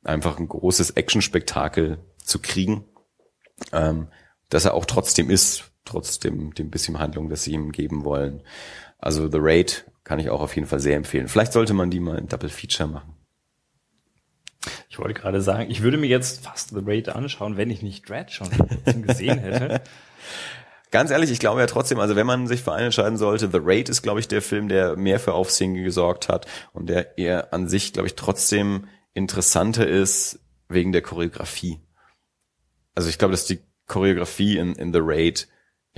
einfach 0.05 0.39
ein 0.39 0.49
großes 0.49 0.93
Actionspektakel 0.93 1.99
zu 2.25 2.39
kriegen, 2.39 2.87
ähm, 3.75 4.09
dass 4.49 4.65
er 4.65 4.73
auch 4.73 4.87
trotzdem 4.87 5.29
ist 5.29 5.71
trotzdem 5.89 6.55
dem 6.55 6.71
bisschen 6.71 6.99
Handlung, 6.99 7.29
das 7.29 7.45
sie 7.45 7.53
ihm 7.53 7.73
geben 7.73 8.05
wollen. 8.05 8.43
Also 8.99 9.31
The 9.31 9.39
Raid 9.41 9.85
kann 10.05 10.19
ich 10.19 10.31
auch 10.31 10.41
auf 10.41 10.55
jeden 10.55 10.67
Fall 10.67 10.81
sehr 10.81 10.97
empfehlen. 10.97 11.29
Vielleicht 11.29 11.53
sollte 11.53 11.75
man 11.75 11.91
die 11.91 12.01
mal 12.01 12.19
in 12.19 12.29
Double 12.29 12.49
Feature 12.49 12.89
machen. 12.89 13.15
Ich 14.89 14.99
wollte 14.99 15.15
gerade 15.15 15.41
sagen, 15.41 15.71
ich 15.71 15.83
würde 15.83 15.99
mir 15.99 16.09
jetzt 16.09 16.45
fast 16.45 16.71
The 16.71 16.81
Raid 16.85 17.09
anschauen, 17.09 17.57
wenn 17.57 17.71
ich 17.71 17.83
nicht 17.83 18.09
Dread 18.09 18.31
schon 18.31 18.49
gesehen 19.03 19.39
hätte. 19.41 19.83
Ganz 20.91 21.11
ehrlich, 21.11 21.31
ich 21.31 21.39
glaube 21.39 21.61
ja 21.61 21.67
trotzdem, 21.67 22.01
also 22.01 22.17
wenn 22.17 22.27
man 22.27 22.47
sich 22.47 22.63
für 22.63 22.73
einen 22.73 22.87
entscheiden 22.87 23.19
sollte, 23.19 23.51
The 23.51 23.61
Raid 23.61 23.89
ist, 23.91 24.03
glaube 24.03 24.21
ich, 24.21 24.29
der 24.29 24.41
Film, 24.41 24.69
der 24.69 24.97
mehr 24.97 25.21
für 25.21 25.35
Aufsehen 25.35 25.75
gesorgt 25.75 26.29
hat 26.29 26.47
und 26.73 26.89
der 26.89 27.19
eher 27.19 27.53
an 27.53 27.69
sich, 27.69 27.93
glaube 27.93 28.09
ich, 28.09 28.15
trotzdem 28.15 28.89
interessanter 29.13 29.87
ist 29.87 30.41
wegen 30.69 30.93
der 30.93 31.03
Choreografie. 31.03 31.81
Also 32.95 33.11
ich 33.11 33.19
glaube, 33.19 33.33
dass 33.33 33.45
die 33.45 33.61
Choreografie 33.87 34.57
in, 34.57 34.75
in 34.75 34.93
The 34.93 35.01
Raid 35.03 35.49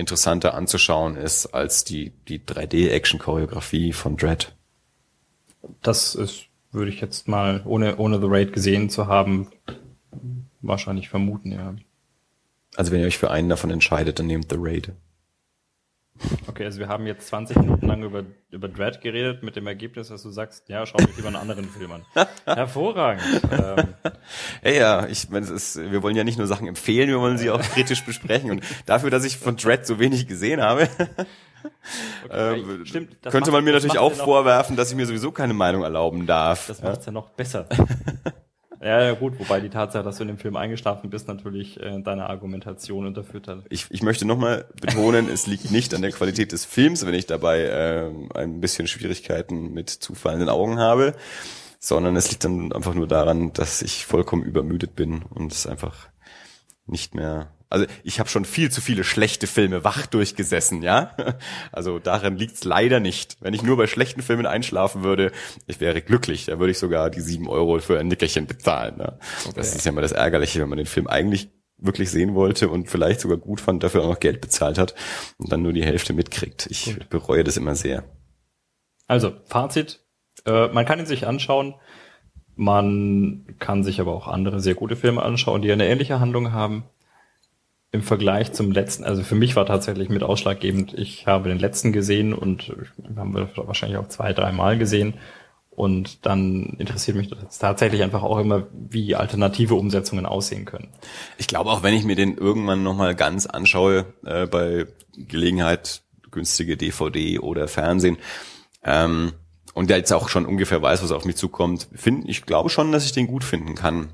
interessanter 0.01 0.53
anzuschauen 0.53 1.15
ist 1.15 1.47
als 1.47 1.85
die, 1.85 2.11
die 2.27 2.39
3D-Action-Choreografie 2.39 3.93
von 3.93 4.17
Dread. 4.17 4.53
Das 5.81 6.15
ist, 6.15 6.47
würde 6.71 6.91
ich 6.91 6.99
jetzt 6.99 7.29
mal, 7.29 7.61
ohne, 7.65 7.97
ohne 7.97 8.19
The 8.19 8.27
Raid 8.27 8.51
gesehen 8.51 8.89
zu 8.89 9.07
haben, 9.07 9.47
wahrscheinlich 10.61 11.07
vermuten, 11.07 11.51
ja. 11.53 11.75
Also 12.75 12.91
wenn 12.91 12.99
ihr 12.99 13.07
euch 13.07 13.17
für 13.17 13.31
einen 13.31 13.49
davon 13.49 13.69
entscheidet, 13.69 14.19
dann 14.19 14.27
nehmt 14.27 14.49
The 14.49 14.57
Raid. 14.59 14.91
Okay, 16.47 16.65
also 16.65 16.79
wir 16.79 16.87
haben 16.87 17.07
jetzt 17.07 17.27
20 17.27 17.57
Minuten 17.57 17.87
lang 17.87 18.03
über, 18.03 18.23
über 18.49 18.67
Dread 18.67 19.01
geredet, 19.01 19.43
mit 19.43 19.55
dem 19.55 19.67
Ergebnis, 19.67 20.09
dass 20.09 20.23
du 20.23 20.29
sagst, 20.29 20.69
ja, 20.69 20.85
schau 20.85 20.97
mich 20.99 21.15
lieber 21.15 21.27
einen 21.27 21.37
anderen 21.37 21.65
Film 21.65 21.91
an. 21.91 22.05
Hervorragend. 22.45 23.23
ähm. 23.51 23.93
Hey, 24.61 24.77
ja, 24.77 25.07
ich 25.07 25.29
meine, 25.29 25.47
wir 25.47 26.03
wollen 26.03 26.15
ja 26.15 26.23
nicht 26.23 26.37
nur 26.37 26.47
Sachen 26.47 26.67
empfehlen, 26.67 27.09
wir 27.09 27.19
wollen 27.19 27.37
sie 27.37 27.49
auch 27.49 27.61
kritisch 27.61 28.05
besprechen. 28.05 28.51
Und 28.51 28.63
dafür, 28.85 29.09
dass 29.09 29.23
ich 29.23 29.37
von 29.37 29.55
Dread 29.55 29.85
so 29.85 29.99
wenig 29.99 30.27
gesehen 30.27 30.61
habe, 30.61 30.89
okay, 32.25 32.59
ähm, 32.59 32.85
stimmt, 32.85 33.21
könnte 33.23 33.51
man 33.51 33.63
mir 33.63 33.73
natürlich 33.73 33.99
auch 33.99 34.13
vorwerfen, 34.13 34.75
dass 34.75 34.91
ich 34.91 34.95
mir 34.95 35.05
sowieso 35.05 35.31
keine 35.31 35.53
Meinung 35.53 35.83
erlauben 35.83 36.27
darf. 36.27 36.67
Das 36.67 36.81
macht's 36.81 37.05
ja, 37.05 37.11
ja 37.11 37.13
noch 37.13 37.29
besser. 37.29 37.67
Ja, 38.81 39.03
ja, 39.03 39.13
gut, 39.13 39.39
wobei 39.39 39.59
die 39.59 39.69
Tatsache, 39.69 40.03
dass 40.03 40.17
du 40.17 40.23
in 40.23 40.29
dem 40.29 40.37
Film 40.39 40.55
eingeschlafen 40.55 41.11
bist, 41.11 41.27
natürlich 41.27 41.79
äh, 41.79 42.01
deine 42.01 42.27
Argumentation 42.27 43.05
unterführt 43.05 43.47
hat. 43.47 43.59
Ich, 43.69 43.85
ich 43.91 44.01
möchte 44.01 44.25
nochmal 44.25 44.65
betonen, 44.81 45.29
es 45.29 45.45
liegt 45.45 45.69
nicht 45.69 45.93
an 45.93 46.01
der 46.01 46.11
Qualität 46.11 46.51
des 46.51 46.65
Films, 46.65 47.05
wenn 47.05 47.13
ich 47.13 47.27
dabei 47.27 47.59
äh, 47.59 48.11
ein 48.33 48.59
bisschen 48.59 48.87
Schwierigkeiten 48.87 49.71
mit 49.71 49.91
zufallenden 49.91 50.49
Augen 50.49 50.79
habe, 50.79 51.13
sondern 51.79 52.15
es 52.15 52.31
liegt 52.31 52.43
dann 52.43 52.71
einfach 52.71 52.95
nur 52.95 53.07
daran, 53.07 53.53
dass 53.53 53.83
ich 53.83 54.07
vollkommen 54.07 54.43
übermüdet 54.43 54.95
bin 54.95 55.21
und 55.29 55.51
es 55.51 55.67
einfach 55.67 56.09
nicht 56.87 57.13
mehr 57.13 57.51
also 57.71 57.85
ich 58.03 58.19
habe 58.19 58.29
schon 58.29 58.43
viel 58.43 58.69
zu 58.69 58.81
viele 58.81 59.03
schlechte 59.03 59.47
Filme 59.47 59.83
wach 59.83 60.05
durchgesessen, 60.05 60.83
ja. 60.83 61.15
Also 61.71 61.99
daran 61.99 62.35
liegt's 62.35 62.65
leider 62.65 62.99
nicht. 62.99 63.37
Wenn 63.39 63.53
ich 63.53 63.63
nur 63.63 63.77
bei 63.77 63.87
schlechten 63.87 64.21
Filmen 64.21 64.45
einschlafen 64.45 65.03
würde, 65.03 65.31
ich 65.67 65.79
wäre 65.79 66.01
glücklich. 66.01 66.45
Da 66.45 66.59
würde 66.59 66.71
ich 66.71 66.77
sogar 66.77 67.09
die 67.09 67.21
sieben 67.21 67.47
Euro 67.47 67.79
für 67.79 67.97
ein 67.97 68.09
Nickerchen 68.09 68.45
bezahlen. 68.45 68.97
Ne? 68.97 69.17
Okay. 69.45 69.53
Das 69.55 69.73
ist 69.73 69.85
ja 69.85 69.91
mal 69.93 70.01
das 70.01 70.11
Ärgerliche, 70.11 70.59
wenn 70.59 70.69
man 70.69 70.77
den 70.77 70.85
Film 70.85 71.07
eigentlich 71.07 71.49
wirklich 71.77 72.11
sehen 72.11 72.35
wollte 72.35 72.69
und 72.69 72.89
vielleicht 72.89 73.21
sogar 73.21 73.37
gut 73.37 73.61
fand, 73.61 73.83
dafür 73.83 74.03
auch 74.03 74.09
noch 74.09 74.19
Geld 74.19 74.41
bezahlt 74.41 74.77
hat 74.77 74.93
und 75.37 75.51
dann 75.51 75.61
nur 75.61 75.73
die 75.73 75.85
Hälfte 75.85 76.13
mitkriegt. 76.13 76.67
Ich 76.69 76.85
gut. 76.85 77.09
bereue 77.09 77.43
das 77.43 77.55
immer 77.57 77.75
sehr. 77.75 78.03
Also, 79.07 79.33
Fazit. 79.45 80.05
Äh, 80.45 80.67
man 80.67 80.85
kann 80.85 80.99
ihn 80.99 81.05
sich 81.05 81.25
anschauen. 81.25 81.75
Man 82.55 83.45
kann 83.59 83.83
sich 83.83 84.01
aber 84.01 84.13
auch 84.13 84.27
andere 84.27 84.59
sehr 84.59 84.75
gute 84.75 84.97
Filme 84.97 85.23
anschauen, 85.23 85.61
die 85.61 85.71
eine 85.71 85.87
ähnliche 85.87 86.19
Handlung 86.19 86.51
haben 86.51 86.83
im 87.91 88.03
Vergleich 88.03 88.53
zum 88.53 88.71
letzten, 88.71 89.03
also 89.03 89.21
für 89.21 89.35
mich 89.35 89.55
war 89.55 89.65
tatsächlich 89.65 90.09
mit 90.09 90.23
ausschlaggebend, 90.23 90.93
ich 90.93 91.27
habe 91.27 91.49
den 91.49 91.59
letzten 91.59 91.91
gesehen 91.91 92.33
und 92.33 92.73
haben 93.17 93.35
wir 93.35 93.49
wahrscheinlich 93.55 93.97
auch 93.97 94.07
zwei, 94.07 94.33
dreimal 94.33 94.77
gesehen. 94.77 95.15
Und 95.71 96.25
dann 96.25 96.75
interessiert 96.79 97.17
mich 97.17 97.29
das 97.29 97.57
tatsächlich 97.57 98.03
einfach 98.03 98.23
auch 98.23 98.39
immer, 98.39 98.67
wie 98.73 99.15
alternative 99.15 99.75
Umsetzungen 99.75 100.25
aussehen 100.25 100.65
können. 100.65 100.89
Ich 101.37 101.47
glaube, 101.47 101.69
auch 101.69 101.81
wenn 101.81 101.93
ich 101.93 102.03
mir 102.03 102.15
den 102.15 102.37
irgendwann 102.37 102.83
nochmal 102.83 103.15
ganz 103.15 103.45
anschaue, 103.45 104.05
äh, 104.25 104.47
bei 104.47 104.85
Gelegenheit 105.15 106.01
günstige 106.29 106.77
DVD 106.77 107.39
oder 107.39 107.67
Fernsehen, 107.67 108.17
ähm, 108.83 109.33
und 109.73 109.89
der 109.89 109.97
jetzt 109.97 110.11
auch 110.11 110.27
schon 110.29 110.45
ungefähr 110.45 110.81
weiß, 110.81 111.01
was 111.03 111.11
auf 111.11 111.25
mich 111.25 111.37
zukommt, 111.37 111.87
finde 111.93 112.29
ich 112.29 112.45
glaube 112.45 112.69
schon, 112.69 112.91
dass 112.91 113.05
ich 113.05 113.13
den 113.13 113.27
gut 113.27 113.43
finden 113.43 113.75
kann. 113.75 114.09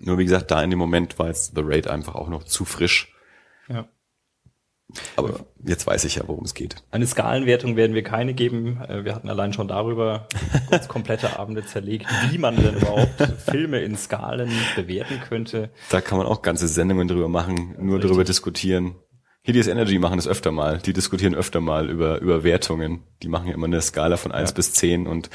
Nur 0.00 0.18
wie 0.18 0.24
gesagt, 0.24 0.50
da 0.50 0.62
in 0.62 0.70
dem 0.70 0.78
Moment 0.78 1.18
war 1.18 1.28
jetzt 1.28 1.54
The 1.54 1.62
Raid 1.62 1.86
einfach 1.86 2.14
auch 2.14 2.28
noch 2.28 2.44
zu 2.44 2.64
frisch. 2.64 3.14
Ja. 3.68 3.86
Aber 5.14 5.46
jetzt 5.64 5.86
weiß 5.86 6.04
ich 6.04 6.16
ja, 6.16 6.22
worum 6.26 6.44
es 6.44 6.54
geht. 6.54 6.76
Eine 6.90 7.06
Skalenwertung 7.06 7.76
werden 7.76 7.94
wir 7.94 8.02
keine 8.02 8.34
geben. 8.34 8.80
Äh, 8.88 9.04
wir 9.04 9.14
hatten 9.14 9.28
allein 9.28 9.52
schon 9.52 9.68
darüber 9.68 10.26
uns 10.70 10.88
komplette 10.88 11.38
Abende 11.38 11.64
zerlegt, 11.64 12.06
wie 12.30 12.38
man 12.38 12.56
denn 12.56 12.76
überhaupt 12.76 13.10
Filme 13.50 13.80
in 13.80 13.96
Skalen 13.96 14.50
bewerten 14.74 15.20
könnte. 15.20 15.70
Da 15.90 16.00
kann 16.00 16.18
man 16.18 16.26
auch 16.26 16.42
ganze 16.42 16.66
Sendungen 16.66 17.06
drüber 17.06 17.28
machen, 17.28 17.76
nur 17.78 17.96
Richtig. 17.96 18.10
darüber 18.10 18.24
diskutieren. 18.24 18.96
Hideous 19.42 19.68
Energy 19.68 19.98
machen 19.98 20.16
das 20.16 20.28
öfter 20.28 20.52
mal. 20.52 20.78
Die 20.78 20.92
diskutieren 20.92 21.34
öfter 21.34 21.60
mal 21.60 21.88
über, 21.88 22.20
über 22.20 22.44
Wertungen. 22.44 23.02
Die 23.22 23.28
machen 23.28 23.48
ja 23.48 23.54
immer 23.54 23.66
eine 23.66 23.80
Skala 23.80 24.18
von 24.18 24.32
eins 24.32 24.50
ja. 24.50 24.56
bis 24.56 24.74
zehn 24.74 25.06
und 25.06 25.30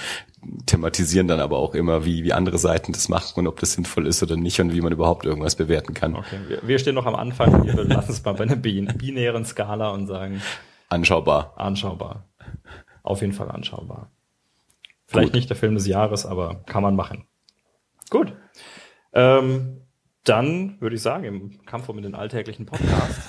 thematisieren 0.67 1.27
dann 1.27 1.39
aber 1.39 1.57
auch 1.57 1.73
immer, 1.73 2.05
wie, 2.05 2.23
wie 2.23 2.31
andere 2.31 2.59
Seiten 2.59 2.91
das 2.91 3.09
machen 3.09 3.39
und 3.39 3.47
ob 3.47 3.59
das 3.59 3.73
sinnvoll 3.73 4.05
ist 4.05 4.21
oder 4.21 4.35
nicht 4.35 4.61
und 4.61 4.75
wie 4.75 4.81
man 4.81 4.93
überhaupt 4.93 5.25
irgendwas 5.25 5.55
bewerten 5.55 5.95
kann. 5.95 6.15
Okay, 6.15 6.37
wir, 6.47 6.67
wir 6.67 6.77
stehen 6.77 6.93
noch 6.93 7.07
am 7.07 7.15
Anfang. 7.15 7.65
Wir 7.65 7.83
lassen 7.83 8.11
es 8.11 8.23
mal 8.23 8.33
bei 8.33 8.43
einer 8.43 8.55
binären 8.55 9.43
Skala 9.43 9.89
und 9.89 10.05
sagen. 10.05 10.39
Anschaubar. 10.89 11.53
Anschaubar. 11.55 12.27
Auf 13.01 13.21
jeden 13.21 13.33
Fall 13.33 13.49
anschaubar. 13.49 14.11
Vielleicht 15.07 15.29
Gut. 15.29 15.35
nicht 15.35 15.49
der 15.49 15.57
Film 15.57 15.73
des 15.73 15.87
Jahres, 15.87 16.27
aber 16.27 16.63
kann 16.67 16.83
man 16.83 16.95
machen. 16.95 17.25
Gut. 18.11 18.33
Ähm, 19.13 19.81
dann 20.23 20.79
würde 20.79 20.95
ich 20.95 21.01
sagen, 21.01 21.23
im 21.23 21.65
Kampf 21.65 21.89
um 21.89 21.99
den 22.01 22.13
alltäglichen 22.13 22.67
Podcast 22.67 23.19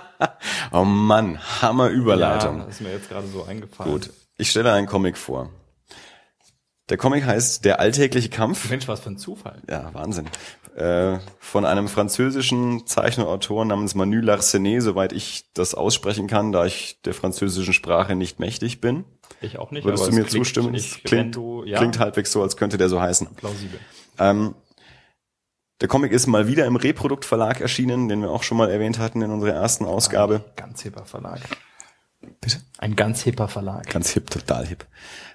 oh 0.72 0.84
Mann, 0.84 1.38
Hammer 1.60 1.88
Überleitung. 1.88 2.58
Ja, 2.58 2.64
ist 2.64 2.80
mir 2.80 2.92
jetzt 2.92 3.08
gerade 3.08 3.26
so 3.26 3.44
eingefallen. 3.44 3.92
Gut, 3.92 4.10
ich 4.36 4.50
stelle 4.50 4.72
einen 4.72 4.86
Comic 4.86 5.16
vor. 5.16 5.50
Der 6.88 6.98
Comic 6.98 7.24
heißt 7.24 7.64
Der 7.64 7.80
alltägliche 7.80 8.28
Kampf. 8.28 8.68
Mensch, 8.68 8.88
was 8.88 9.00
für 9.00 9.10
ein 9.10 9.16
Zufall. 9.16 9.62
Ja, 9.68 9.94
Wahnsinn. 9.94 10.26
Äh, 10.76 11.18
von 11.38 11.64
einem 11.64 11.88
französischen 11.88 12.86
Zeichnerautor 12.86 13.64
namens 13.64 13.94
Manu 13.94 14.20
Larsenet, 14.20 14.82
soweit 14.82 15.12
ich 15.12 15.44
das 15.54 15.74
aussprechen 15.74 16.26
kann, 16.26 16.50
da 16.50 16.66
ich 16.66 17.00
der 17.02 17.14
französischen 17.14 17.72
Sprache 17.72 18.14
nicht 18.14 18.40
mächtig 18.40 18.80
bin. 18.80 19.04
Ich 19.40 19.58
auch 19.58 19.70
nicht. 19.70 19.84
Würdest 19.84 20.06
du 20.06 20.12
mir 20.12 20.24
klingt, 20.24 20.46
zustimmen? 20.46 20.74
Ich, 20.74 21.02
klingt, 21.04 21.36
du, 21.36 21.64
ja. 21.64 21.78
klingt 21.78 21.98
halbwegs 21.98 22.32
so, 22.32 22.42
als 22.42 22.56
könnte 22.56 22.78
der 22.78 22.88
so 22.88 23.00
heißen. 23.00 23.34
Plausibel. 23.36 23.78
Ähm, 24.18 24.54
der 25.82 25.88
Comic 25.88 26.12
ist 26.12 26.28
mal 26.28 26.46
wieder 26.46 26.64
im 26.66 26.76
Reprodukt 26.76 27.24
Verlag 27.24 27.60
erschienen, 27.60 28.08
den 28.08 28.22
wir 28.22 28.30
auch 28.30 28.44
schon 28.44 28.56
mal 28.56 28.70
erwähnt 28.70 29.00
hatten 29.00 29.20
in 29.20 29.32
unserer 29.32 29.54
ersten 29.54 29.84
Ausgabe. 29.84 30.36
Ein 30.36 30.52
ganz 30.54 30.82
hipper 30.82 31.04
Verlag. 31.04 31.40
Bitte? 32.40 32.60
Ein 32.78 32.94
ganz 32.94 33.22
hipper 33.22 33.48
Verlag. 33.48 33.90
Ganz 33.90 34.10
hip, 34.10 34.30
total 34.30 34.64
hip. 34.64 34.86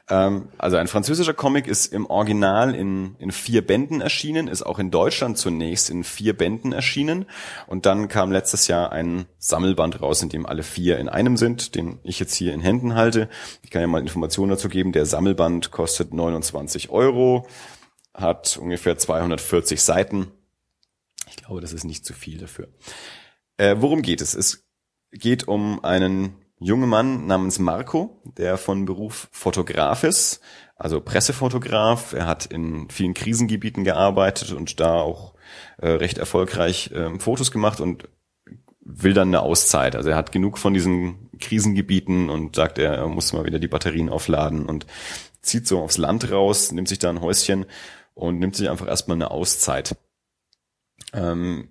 Ähm, 0.10 0.48
also 0.58 0.78
ein 0.78 0.88
französischer 0.88 1.34
Comic 1.34 1.68
ist 1.68 1.92
im 1.92 2.06
Original 2.06 2.74
in, 2.74 3.18
in 3.20 3.34
vier 3.34 3.66
Bänden 3.68 4.00
erschienen, 4.00 4.48
ist 4.48 4.64
auch 4.64 4.80
in 4.80 4.90
Deutschland 4.90 5.38
zunächst 5.38 5.90
in 5.90 6.06
vier 6.06 6.38
Bänden 6.38 6.72
erschienen 6.72 7.26
und 7.68 7.86
dann 7.86 8.08
kam 8.08 8.32
letztes 8.32 8.70
Jahr 8.70 8.94
ein 8.94 9.26
Sammelband 9.40 10.02
raus, 10.02 10.22
in 10.22 10.30
dem 10.30 10.46
alle 10.46 10.64
vier 10.64 10.98
in 10.98 11.10
einem 11.10 11.36
sind, 11.36 11.76
den 11.76 12.00
ich 12.04 12.22
jetzt 12.22 12.36
hier 12.36 12.54
in 12.54 12.62
Händen 12.62 12.96
halte. 12.96 13.28
Ich 13.64 13.70
kann 13.70 13.82
ja 13.82 13.88
mal 13.88 14.00
Informationen 14.00 14.52
dazu 14.52 14.70
geben. 14.70 14.94
Der 14.94 15.06
Sammelband 15.06 15.72
kostet 15.72 16.14
29 16.14 16.90
Euro, 16.90 17.46
hat 18.18 18.58
ungefähr 18.58 18.98
240 18.98 19.82
Seiten 19.82 20.32
ich 21.30 21.36
glaube, 21.36 21.62
das 21.62 21.74
ist 21.74 21.84
nicht 21.84 22.06
zu 22.06 22.14
viel 22.14 22.38
dafür. 22.38 22.70
Äh, 23.58 23.76
worum 23.80 24.02
geht 24.02 24.22
es? 24.22 24.34
Es 24.34 24.66
geht 25.12 25.48
um 25.48 25.84
einen 25.84 26.36
jungen 26.60 26.90
Mann 26.90 27.28
namens 27.28 27.60
Marco, 27.60 28.22
der 28.38 28.58
von 28.58 28.86
Beruf 28.86 29.30
Fotograf 29.32 30.04
ist, 30.04 30.42
also 30.76 31.02
Pressefotograf. 31.02 32.14
Er 32.14 32.28
hat 32.28 32.46
in 32.48 32.90
vielen 32.90 33.14
Krisengebieten 33.14 33.84
gearbeitet 33.84 34.52
und 34.52 34.80
da 34.80 34.96
auch 34.96 35.34
äh, 35.78 35.90
recht 35.90 36.18
erfolgreich 36.18 36.92
äh, 36.92 37.20
Fotos 37.20 37.52
gemacht 37.52 37.80
und 37.80 38.10
will 38.80 39.14
dann 39.14 39.30
eine 39.30 39.42
Auszeit. 39.42 39.96
Also 39.96 40.10
er 40.10 40.16
hat 40.16 40.32
genug 40.32 40.58
von 40.58 40.74
diesen 40.74 41.30
Krisengebieten 41.40 42.30
und 42.30 42.56
sagt, 42.56 42.80
er 42.80 43.06
muss 43.08 43.34
mal 43.34 43.46
wieder 43.46 43.60
die 43.60 43.68
Batterien 43.68 44.10
aufladen 44.10 44.66
und 44.66 44.88
zieht 45.42 45.68
so 45.68 45.82
aufs 45.82 45.98
Land 45.98 46.32
raus, 46.32 46.72
nimmt 46.72 46.88
sich 46.88 47.00
da 47.00 47.10
ein 47.10 47.22
Häuschen 47.22 47.66
und 48.18 48.40
nimmt 48.40 48.56
sich 48.56 48.70
einfach 48.70 48.88
erstmal 48.88 49.16
eine 49.18 49.32
Auszeit 49.32 49.96
ähm, 51.14 51.70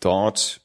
dort 0.00 0.60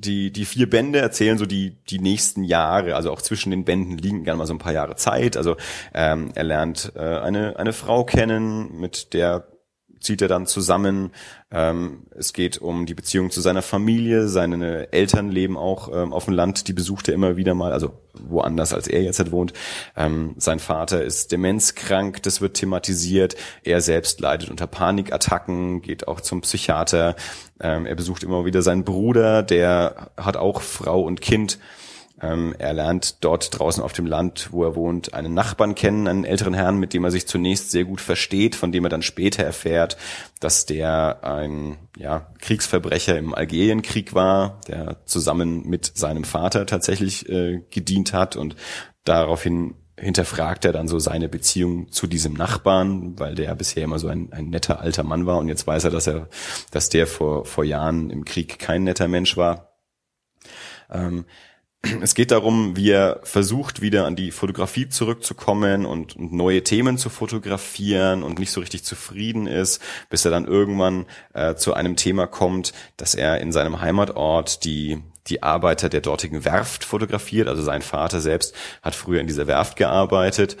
die, 0.00 0.30
die 0.30 0.44
vier 0.44 0.70
Bände 0.70 1.00
erzählen 1.00 1.38
so 1.38 1.46
die, 1.46 1.82
die 1.86 1.98
nächsten 1.98 2.44
Jahre, 2.44 2.94
also 2.94 3.10
auch 3.10 3.20
zwischen 3.20 3.50
den 3.50 3.64
Bänden 3.64 3.98
liegen 3.98 4.22
gerne 4.22 4.38
mal 4.38 4.46
so 4.46 4.54
ein 4.54 4.60
paar 4.60 4.72
Jahre 4.72 4.94
Zeit. 4.94 5.36
Also 5.36 5.56
ähm, 5.92 6.30
er 6.36 6.44
lernt 6.44 6.92
äh, 6.94 7.00
eine, 7.00 7.58
eine 7.58 7.72
Frau 7.72 8.04
kennen, 8.04 8.78
mit 8.78 9.12
der 9.12 9.48
zieht 10.00 10.22
er 10.22 10.28
dann 10.28 10.46
zusammen. 10.46 11.12
Ähm, 11.50 12.04
es 12.16 12.32
geht 12.32 12.58
um 12.58 12.86
die 12.86 12.94
Beziehung 12.94 13.30
zu 13.30 13.40
seiner 13.40 13.62
Familie. 13.62 14.28
Seine 14.28 14.92
Eltern 14.92 15.30
leben 15.30 15.56
auch 15.56 15.90
ähm, 15.92 16.12
auf 16.12 16.26
dem 16.26 16.34
Land, 16.34 16.68
die 16.68 16.72
besucht 16.72 17.08
er 17.08 17.14
immer 17.14 17.36
wieder 17.36 17.54
mal, 17.54 17.72
also 17.72 17.92
woanders 18.12 18.74
als 18.74 18.88
er 18.88 19.02
jetzt 19.02 19.18
halt 19.18 19.32
wohnt. 19.32 19.52
Ähm, 19.96 20.34
sein 20.38 20.58
Vater 20.58 21.02
ist 21.02 21.32
demenzkrank, 21.32 22.22
das 22.22 22.40
wird 22.40 22.54
thematisiert. 22.54 23.36
Er 23.62 23.80
selbst 23.80 24.20
leidet 24.20 24.50
unter 24.50 24.66
Panikattacken, 24.66 25.82
geht 25.82 26.08
auch 26.08 26.20
zum 26.20 26.42
Psychiater. 26.42 27.16
Ähm, 27.60 27.86
er 27.86 27.94
besucht 27.94 28.22
immer 28.22 28.44
wieder 28.44 28.62
seinen 28.62 28.84
Bruder, 28.84 29.42
der 29.42 30.10
hat 30.16 30.36
auch 30.36 30.60
Frau 30.60 31.02
und 31.02 31.20
Kind. 31.20 31.58
Ähm, 32.20 32.54
er 32.58 32.72
lernt 32.72 33.22
dort 33.24 33.56
draußen 33.58 33.82
auf 33.82 33.92
dem 33.92 34.06
Land, 34.06 34.48
wo 34.50 34.64
er 34.64 34.74
wohnt, 34.74 35.14
einen 35.14 35.34
Nachbarn 35.34 35.74
kennen, 35.74 36.08
einen 36.08 36.24
älteren 36.24 36.54
Herrn, 36.54 36.78
mit 36.78 36.92
dem 36.92 37.04
er 37.04 37.10
sich 37.10 37.26
zunächst 37.26 37.70
sehr 37.70 37.84
gut 37.84 38.00
versteht, 38.00 38.56
von 38.56 38.72
dem 38.72 38.84
er 38.84 38.90
dann 38.90 39.02
später 39.02 39.44
erfährt, 39.44 39.96
dass 40.40 40.66
der 40.66 41.20
ein 41.22 41.76
ja, 41.96 42.26
Kriegsverbrecher 42.40 43.16
im 43.16 43.34
Algerienkrieg 43.34 44.14
war, 44.14 44.60
der 44.66 44.96
zusammen 45.04 45.68
mit 45.68 45.92
seinem 45.96 46.24
Vater 46.24 46.66
tatsächlich 46.66 47.28
äh, 47.28 47.62
gedient 47.70 48.12
hat 48.12 48.36
und 48.36 48.56
daraufhin 49.04 49.74
hinterfragt 49.96 50.64
er 50.64 50.72
dann 50.72 50.88
so 50.88 50.98
seine 50.98 51.28
Beziehung 51.28 51.90
zu 51.90 52.06
diesem 52.06 52.34
Nachbarn, 52.34 53.18
weil 53.18 53.34
der 53.34 53.54
bisher 53.54 53.84
immer 53.84 53.98
so 53.98 54.08
ein, 54.08 54.32
ein 54.32 54.48
netter 54.48 54.80
alter 54.80 55.02
Mann 55.02 55.26
war 55.26 55.38
und 55.38 55.48
jetzt 55.48 55.66
weiß 55.66 55.84
er, 55.84 55.90
dass 55.90 56.06
er, 56.06 56.28
dass 56.70 56.88
der 56.88 57.06
vor, 57.06 57.44
vor 57.44 57.64
Jahren 57.64 58.10
im 58.10 58.24
Krieg 58.24 58.58
kein 58.58 58.84
netter 58.84 59.08
Mensch 59.08 59.36
war. 59.36 59.72
Ähm, 60.90 61.24
es 62.00 62.14
geht 62.14 62.30
darum, 62.30 62.76
wie 62.76 62.90
er 62.90 63.20
versucht, 63.22 63.80
wieder 63.80 64.06
an 64.06 64.16
die 64.16 64.30
Fotografie 64.30 64.88
zurückzukommen 64.88 65.86
und, 65.86 66.16
und, 66.16 66.32
neue 66.32 66.62
Themen 66.62 66.98
zu 66.98 67.10
fotografieren 67.10 68.22
und 68.22 68.38
nicht 68.38 68.50
so 68.50 68.60
richtig 68.60 68.84
zufrieden 68.84 69.46
ist, 69.46 69.82
bis 70.08 70.24
er 70.24 70.30
dann 70.30 70.46
irgendwann 70.46 71.06
äh, 71.34 71.54
zu 71.54 71.74
einem 71.74 71.96
Thema 71.96 72.26
kommt, 72.26 72.72
dass 72.96 73.14
er 73.14 73.40
in 73.40 73.52
seinem 73.52 73.80
Heimatort 73.80 74.64
die 74.64 75.02
die 75.26 75.42
Arbeiter 75.42 75.90
der 75.90 76.00
dortigen 76.00 76.46
Werft 76.46 76.84
fotografiert. 76.84 77.48
Also 77.48 77.62
sein 77.62 77.82
Vater 77.82 78.18
selbst 78.18 78.54
hat 78.80 78.94
früher 78.94 79.20
in 79.20 79.26
dieser 79.26 79.46
Werft 79.46 79.76
gearbeitet 79.76 80.56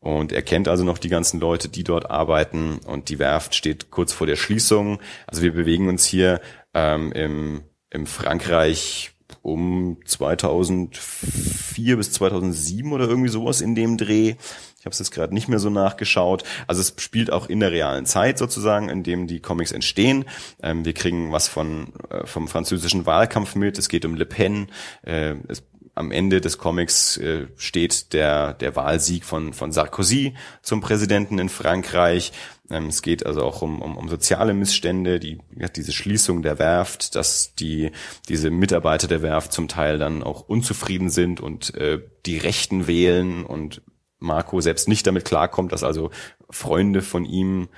und 0.00 0.32
er 0.32 0.42
kennt 0.42 0.66
also 0.66 0.82
noch 0.82 0.98
die 0.98 1.10
ganzen 1.10 1.40
Leute, 1.40 1.68
die 1.68 1.84
dort 1.84 2.10
arbeiten 2.10 2.78
und 2.86 3.10
die 3.10 3.18
Werft 3.18 3.54
steht 3.54 3.90
kurz 3.90 4.12
vor 4.12 4.26
der 4.26 4.36
Schließung. 4.36 4.98
Also 5.26 5.42
wir 5.42 5.52
bewegen 5.52 5.88
uns 5.88 6.06
hier 6.06 6.40
ähm, 6.72 7.12
im, 7.12 7.62
im 7.90 8.06
Frankreich 8.06 9.12
um 9.42 9.96
2004 10.04 11.96
bis 11.96 12.12
2007 12.12 12.92
oder 12.92 13.08
irgendwie 13.08 13.30
sowas 13.30 13.60
in 13.60 13.74
dem 13.74 13.96
Dreh. 13.96 14.34
Ich 14.78 14.86
habe 14.86 14.92
es 14.92 14.98
jetzt 14.98 15.10
gerade 15.10 15.34
nicht 15.34 15.48
mehr 15.48 15.58
so 15.58 15.70
nachgeschaut. 15.70 16.42
Also 16.66 16.80
es 16.80 16.94
spielt 16.96 17.30
auch 17.30 17.48
in 17.48 17.60
der 17.60 17.70
realen 17.70 18.06
Zeit 18.06 18.38
sozusagen, 18.38 18.88
in 18.88 19.02
dem 19.02 19.26
die 19.26 19.40
Comics 19.40 19.72
entstehen. 19.72 20.24
Ähm, 20.62 20.84
wir 20.84 20.94
kriegen 20.94 21.32
was 21.32 21.48
von 21.48 21.92
äh, 22.10 22.26
vom 22.26 22.48
französischen 22.48 23.06
Wahlkampf 23.06 23.54
mit. 23.54 23.78
Es 23.78 23.88
geht 23.88 24.04
um 24.04 24.14
Le 24.14 24.26
Pen. 24.26 24.68
Äh, 25.02 25.34
es, 25.48 25.62
am 25.94 26.12
Ende 26.12 26.40
des 26.40 26.56
Comics 26.56 27.18
äh, 27.18 27.48
steht 27.56 28.14
der 28.14 28.54
der 28.54 28.74
Wahlsieg 28.74 29.24
von 29.24 29.52
von 29.52 29.70
Sarkozy 29.72 30.34
zum 30.62 30.80
Präsidenten 30.80 31.38
in 31.38 31.50
Frankreich. 31.50 32.32
Ähm, 32.70 32.86
es 32.86 33.02
geht 33.02 33.26
also 33.26 33.42
auch 33.42 33.62
um, 33.62 33.82
um, 33.82 33.96
um 33.96 34.08
soziale 34.08 34.54
Missstände, 34.54 35.20
die, 35.20 35.38
ja, 35.56 35.68
diese 35.68 35.92
Schließung 35.92 36.42
der 36.42 36.58
Werft, 36.58 37.14
dass 37.16 37.54
die, 37.54 37.90
diese 38.28 38.50
Mitarbeiter 38.50 39.08
der 39.08 39.22
Werft 39.22 39.52
zum 39.52 39.68
Teil 39.68 39.98
dann 39.98 40.22
auch 40.22 40.48
unzufrieden 40.48 41.10
sind 41.10 41.40
und 41.40 41.74
äh, 41.74 42.00
die 42.26 42.38
Rechten 42.38 42.86
wählen 42.86 43.44
und 43.44 43.82
Marco 44.18 44.60
selbst 44.60 44.88
nicht 44.88 45.06
damit 45.06 45.24
klarkommt, 45.24 45.72
dass 45.72 45.82
also 45.82 46.10
Freunde 46.50 47.02
von 47.02 47.24
ihm 47.24 47.68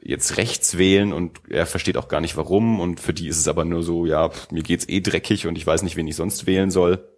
jetzt 0.00 0.36
rechts 0.36 0.78
wählen 0.78 1.12
und 1.12 1.40
er 1.48 1.66
versteht 1.66 1.96
auch 1.96 2.08
gar 2.08 2.20
nicht 2.20 2.36
warum 2.36 2.80
und 2.80 3.00
für 3.00 3.12
die 3.12 3.28
ist 3.28 3.38
es 3.38 3.48
aber 3.48 3.64
nur 3.64 3.82
so, 3.82 4.06
ja, 4.06 4.30
mir 4.50 4.62
geht's 4.62 4.88
eh 4.88 5.00
dreckig 5.00 5.46
und 5.46 5.56
ich 5.56 5.66
weiß 5.66 5.82
nicht, 5.82 5.96
wen 5.96 6.06
ich 6.06 6.16
sonst 6.16 6.46
wählen 6.46 6.70
soll. 6.70 7.08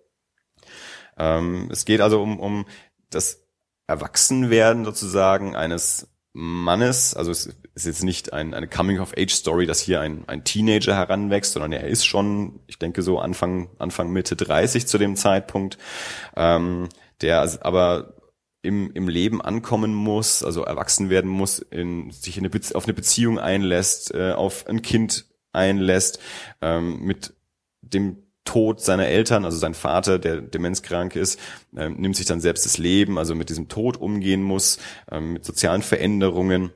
Ähm, 1.16 1.68
es 1.70 1.84
geht 1.84 2.00
also 2.00 2.22
um, 2.22 2.40
um 2.40 2.66
das 3.10 3.46
Erwachsenwerden 3.86 4.84
sozusagen 4.84 5.54
eines 5.54 6.08
Mannes, 6.38 7.14
also 7.14 7.30
es 7.30 7.46
ist 7.74 7.86
jetzt 7.86 8.04
nicht 8.04 8.34
ein, 8.34 8.52
eine 8.52 8.68
Coming-of-Age-Story, 8.68 9.64
dass 9.64 9.80
hier 9.80 10.02
ein, 10.02 10.24
ein 10.26 10.44
Teenager 10.44 10.94
heranwächst, 10.94 11.54
sondern 11.54 11.72
er 11.72 11.86
ist 11.86 12.04
schon, 12.04 12.60
ich 12.66 12.78
denke 12.78 13.00
so 13.00 13.18
Anfang, 13.18 13.70
Anfang 13.78 14.10
Mitte 14.10 14.36
30 14.36 14.86
zu 14.86 14.98
dem 14.98 15.16
Zeitpunkt, 15.16 15.78
ähm, 16.36 16.90
der 17.22 17.40
aber 17.64 18.16
im, 18.60 18.92
im 18.92 19.08
Leben 19.08 19.40
ankommen 19.40 19.94
muss, 19.94 20.42
also 20.42 20.62
erwachsen 20.62 21.08
werden 21.08 21.30
muss, 21.30 21.58
in, 21.58 22.10
sich 22.10 22.36
in 22.36 22.44
eine 22.44 22.60
auf 22.74 22.84
eine 22.84 22.92
Beziehung 22.92 23.38
einlässt, 23.38 24.12
äh, 24.12 24.32
auf 24.32 24.66
ein 24.66 24.82
Kind 24.82 25.24
einlässt, 25.52 26.18
ähm, 26.60 27.00
mit 27.00 27.32
dem 27.80 28.25
Tod 28.46 28.80
seiner 28.80 29.06
Eltern, 29.06 29.44
also 29.44 29.58
sein 29.58 29.74
Vater, 29.74 30.18
der 30.18 30.40
demenzkrank 30.40 31.14
ist, 31.14 31.38
äh, 31.76 31.90
nimmt 31.90 32.16
sich 32.16 32.24
dann 32.24 32.40
selbst 32.40 32.64
das 32.64 32.78
Leben, 32.78 33.18
also 33.18 33.34
mit 33.34 33.50
diesem 33.50 33.68
Tod 33.68 33.98
umgehen 33.98 34.42
muss, 34.42 34.78
äh, 35.10 35.20
mit 35.20 35.44
sozialen 35.44 35.82
Veränderungen, 35.82 36.70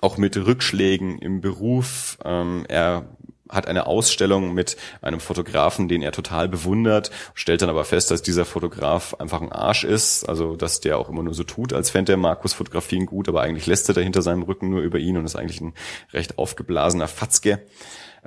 auch 0.00 0.18
mit 0.18 0.36
Rückschlägen 0.36 1.18
im 1.20 1.40
Beruf. 1.40 2.18
Ähm, 2.24 2.64
er 2.68 3.16
hat 3.48 3.68
eine 3.68 3.86
Ausstellung 3.86 4.54
mit 4.54 4.76
einem 5.02 5.20
Fotografen, 5.20 5.88
den 5.88 6.02
er 6.02 6.12
total 6.12 6.48
bewundert, 6.48 7.10
stellt 7.34 7.62
dann 7.62 7.68
aber 7.68 7.84
fest, 7.84 8.10
dass 8.10 8.22
dieser 8.22 8.44
Fotograf 8.44 9.14
einfach 9.14 9.40
ein 9.40 9.52
Arsch 9.52 9.84
ist, 9.84 10.28
also 10.28 10.56
dass 10.56 10.80
der 10.80 10.98
auch 10.98 11.08
immer 11.08 11.22
nur 11.22 11.34
so 11.34 11.44
tut, 11.44 11.72
als 11.72 11.90
fände 11.90 12.12
er 12.12 12.18
Markus 12.18 12.54
Fotografien 12.54 13.06
gut, 13.06 13.28
aber 13.28 13.42
eigentlich 13.42 13.66
lässt 13.66 13.88
er 13.88 13.94
da 13.94 14.00
hinter 14.00 14.22
seinem 14.22 14.42
Rücken 14.42 14.70
nur 14.70 14.80
über 14.80 14.98
ihn 14.98 15.16
und 15.16 15.24
ist 15.24 15.36
eigentlich 15.36 15.60
ein 15.60 15.74
recht 16.12 16.38
aufgeblasener 16.38 17.08
Fatzke. 17.08 17.62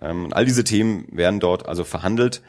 Ähm, 0.01 0.25
und 0.25 0.33
all 0.33 0.45
diese 0.45 0.63
Themen 0.63 1.05
werden 1.11 1.39
dort 1.39 1.67
also 1.67 1.83
verhandelt. 1.83 2.41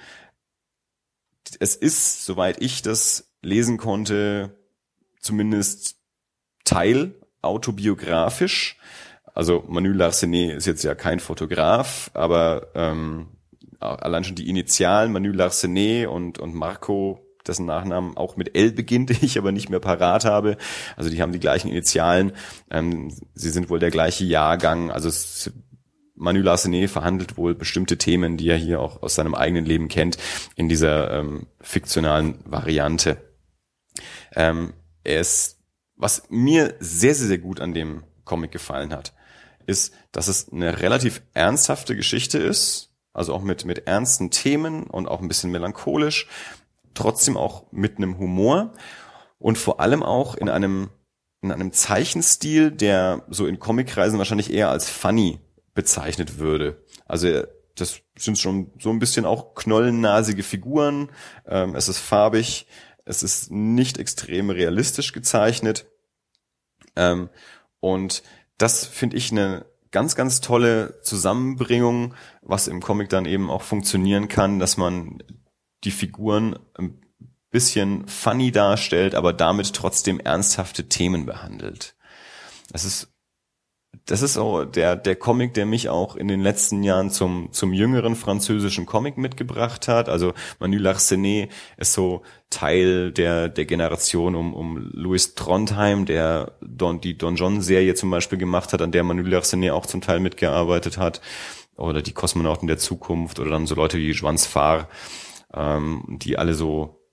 Es 1.59 1.74
ist, 1.74 2.24
soweit 2.24 2.62
ich 2.62 2.82
das 2.82 3.32
lesen 3.42 3.78
konnte, 3.78 4.57
zumindest 5.20 5.96
Teil 6.64 7.14
autobiografisch. 7.42 8.76
Also 9.34 9.64
Manu 9.68 9.92
Larsenet 9.92 10.57
ist 10.57 10.66
jetzt 10.66 10.84
ja 10.84 10.94
kein 10.94 11.20
Fotograf, 11.20 12.11
aber 12.14 12.68
ähm, 12.74 13.28
allein 13.78 14.24
schon 14.24 14.34
die 14.34 14.48
Initialen 14.48 15.12
Manu 15.12 15.32
Larsenet 15.32 16.09
und, 16.09 16.38
und 16.38 16.55
Marco, 16.55 17.24
dessen 17.46 17.64
Nachnamen 17.66 18.16
auch 18.16 18.36
mit 18.36 18.57
L 18.57 18.72
beginnt, 18.72 19.11
ich 19.22 19.38
aber 19.38 19.53
nicht 19.53 19.70
mehr 19.70 19.80
parat 19.80 20.24
habe. 20.24 20.57
Also 20.96 21.11
die 21.11 21.22
haben 21.22 21.32
die 21.32 21.40
gleichen 21.40 21.68
Initialen. 21.68 22.32
Ähm, 22.70 23.12
sie 23.34 23.51
sind 23.51 23.70
wohl 23.70 23.78
der 23.78 23.90
gleiche 23.90 24.24
Jahrgang. 24.24 24.90
Also 24.90 25.09
es, 25.09 25.51
Manu 26.21 26.43
Larsenet 26.43 26.91
verhandelt 26.91 27.39
wohl 27.39 27.55
bestimmte 27.55 27.97
Themen, 27.97 28.37
die 28.37 28.51
er 28.51 28.57
hier 28.59 28.81
auch 28.81 29.03
aus 29.03 29.14
seinem 29.14 29.35
eigenen 29.35 29.64
Leben 29.64 29.89
kennt, 29.89 30.18
in 30.55 30.68
dieser 30.68 31.18
ähm, 31.18 31.47
fiktionalen 31.62 32.39
Variante. 32.45 33.16
Ähm, 34.35 34.75
er 35.03 35.21
ist, 35.21 35.61
was 35.97 36.25
mir 36.29 36.75
sehr, 36.79 37.14
sehr, 37.14 37.29
sehr 37.29 37.39
gut 37.39 37.59
an 37.61 37.73
dem 37.73 38.05
Comic 38.25 38.53
gefallen 38.53 38.93
hat, 38.93 39.14
ist, 39.64 39.95
dass 40.12 40.29
es 40.29 40.53
eine 40.53 40.83
relativ 40.83 41.23
ernsthafte 41.33 41.97
Geschichte 41.97 42.37
ist, 42.37 42.93
also 43.14 43.33
auch 43.33 43.43
mit, 43.43 43.64
mit 43.64 43.87
ernsten 43.87 44.31
Themen 44.31 44.85
und 44.85 45.09
auch 45.09 45.23
ein 45.23 45.29
bisschen 45.29 45.51
melancholisch, 45.51 46.29
trotzdem 46.93 47.39
auch 47.39 47.73
mit 47.73 47.97
einem 47.97 48.18
Humor 48.18 48.75
und 49.39 49.57
vor 49.57 49.81
allem 49.81 50.03
auch 50.03 50.35
in 50.35 50.51
einem, 50.51 50.91
in 51.41 51.51
einem 51.51 51.73
Zeichenstil, 51.73 52.71
der 52.71 53.25
so 53.31 53.47
in 53.47 53.59
Comickreisen 53.59 54.18
wahrscheinlich 54.18 54.53
eher 54.53 54.68
als 54.68 54.91
funny 54.91 55.41
bezeichnet 55.75 56.39
würde. 56.39 56.85
Also 57.07 57.43
das 57.75 58.01
sind 58.16 58.39
schon 58.39 58.73
so 58.79 58.91
ein 58.91 58.99
bisschen 58.99 59.25
auch 59.25 59.55
knollennasige 59.55 60.43
Figuren, 60.43 61.11
ähm, 61.47 61.75
es 61.75 61.89
ist 61.89 61.99
farbig, 61.99 62.66
es 63.05 63.23
ist 63.23 63.51
nicht 63.51 63.99
extrem 63.99 64.51
realistisch 64.51 65.12
gezeichnet 65.12 65.87
ähm, 66.97 67.31
und 67.81 68.23
das 68.59 68.85
finde 68.85 69.16
ich 69.16 69.33
eine 69.33 69.64
ganz, 69.91 70.14
ganz 70.14 70.41
tolle 70.41 71.01
Zusammenbringung, 71.03 72.14
was 72.43 72.68
im 72.68 72.81
Comic 72.81 73.09
dann 73.09 73.25
eben 73.25 73.51
auch 73.51 73.62
funktionieren 73.62 74.29
kann, 74.29 74.59
dass 74.59 74.77
man 74.77 75.23
die 75.85 75.91
Figuren 75.91 76.59
ein 76.75 77.01
bisschen 77.51 78.07
funny 78.07 78.53
darstellt, 78.53 79.14
aber 79.14 79.33
damit 79.33 79.75
trotzdem 79.75 80.21
ernsthafte 80.21 80.89
Themen 80.89 81.27
behandelt. 81.27 81.97
Das 82.71 82.85
ist 82.85 83.10
das 84.07 84.22
ist 84.22 84.38
auch 84.38 84.64
der, 84.64 84.97
der 84.97 85.16
Comic, 85.16 85.55
der 85.55 85.66
mich 85.66 85.88
auch 85.88 86.16
in 86.16 86.28
den 86.28 86.41
letzten 86.41 86.82
Jahren 86.82 87.11
zum, 87.11 87.49
zum 87.53 87.72
jüngeren 87.72 88.16
französischen 88.16 88.86
Comic 88.86 89.18
mitgebracht 89.18 89.88
hat. 89.88 90.09
Also 90.09 90.32
Manu 90.59 90.78
Larsenet 90.78 91.51
ist 91.76 91.93
so 91.93 92.22
Teil 92.51 93.12
der, 93.12 93.49
der 93.49 93.64
Generation 93.66 94.34
um, 94.34 94.55
um 94.55 94.91
Louis 94.93 95.34
Trondheim, 95.34 96.07
der 96.07 96.53
Don, 96.61 97.01
die 97.01 97.18
Don 97.18 97.36
John 97.36 97.61
Serie 97.62 97.95
zum 97.95 98.11
Beispiel 98.11 98.38
gemacht 98.38 98.72
hat, 98.72 98.82
an 98.82 98.93
der 98.93 99.05
Manu 99.05 99.22
Larsenet 99.22 99.72
auch 99.72 99.86
zum 99.86 100.01
Teil 100.01 100.20
mitgearbeitet 100.20 100.99
hat. 100.99 101.20
Oder 101.76 102.03
die 102.03 102.12
Kosmonauten 102.12 102.68
der 102.68 102.78
Zukunft 102.78 103.38
oder 103.38 103.51
dann 103.51 103.66
so 103.66 103.74
Leute 103.74 103.99
wie 103.99 104.11
Joan 104.11 104.38
Sfar, 104.38 104.88
ähm, 105.55 106.18
die 106.20 106.36
alle 106.36 106.55
so, 106.55 107.07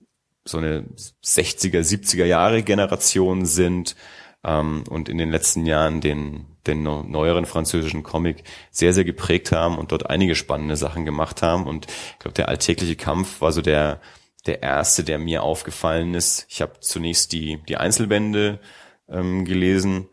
so 0.44 0.58
eine 0.58 0.84
60er, 1.24 1.80
70er 1.80 2.24
Jahre 2.24 2.62
Generation 2.62 3.46
sind 3.46 3.96
ähm, 4.44 4.84
und 4.88 5.08
in 5.08 5.18
den 5.18 5.30
letzten 5.30 5.64
Jahren 5.64 6.00
den, 6.00 6.57
den 6.68 6.82
neueren 6.82 7.46
französischen 7.46 8.02
Comic 8.02 8.44
sehr, 8.70 8.92
sehr 8.92 9.04
geprägt 9.04 9.52
haben 9.52 9.78
und 9.78 9.92
dort 9.92 10.08
einige 10.08 10.34
spannende 10.34 10.76
Sachen 10.76 11.04
gemacht 11.04 11.42
haben. 11.42 11.66
Und 11.66 11.86
ich 11.86 12.18
glaube, 12.18 12.34
der 12.34 12.48
alltägliche 12.48 12.96
Kampf 12.96 13.40
war 13.40 13.52
so 13.52 13.62
der, 13.62 14.00
der 14.46 14.62
erste, 14.62 15.04
der 15.04 15.18
mir 15.18 15.42
aufgefallen 15.42 16.14
ist. 16.14 16.46
Ich 16.48 16.62
habe 16.62 16.80
zunächst 16.80 17.32
die, 17.32 17.62
die 17.68 17.76
Einzelbände 17.76 18.60
ähm, 19.08 19.44
gelesen 19.44 20.08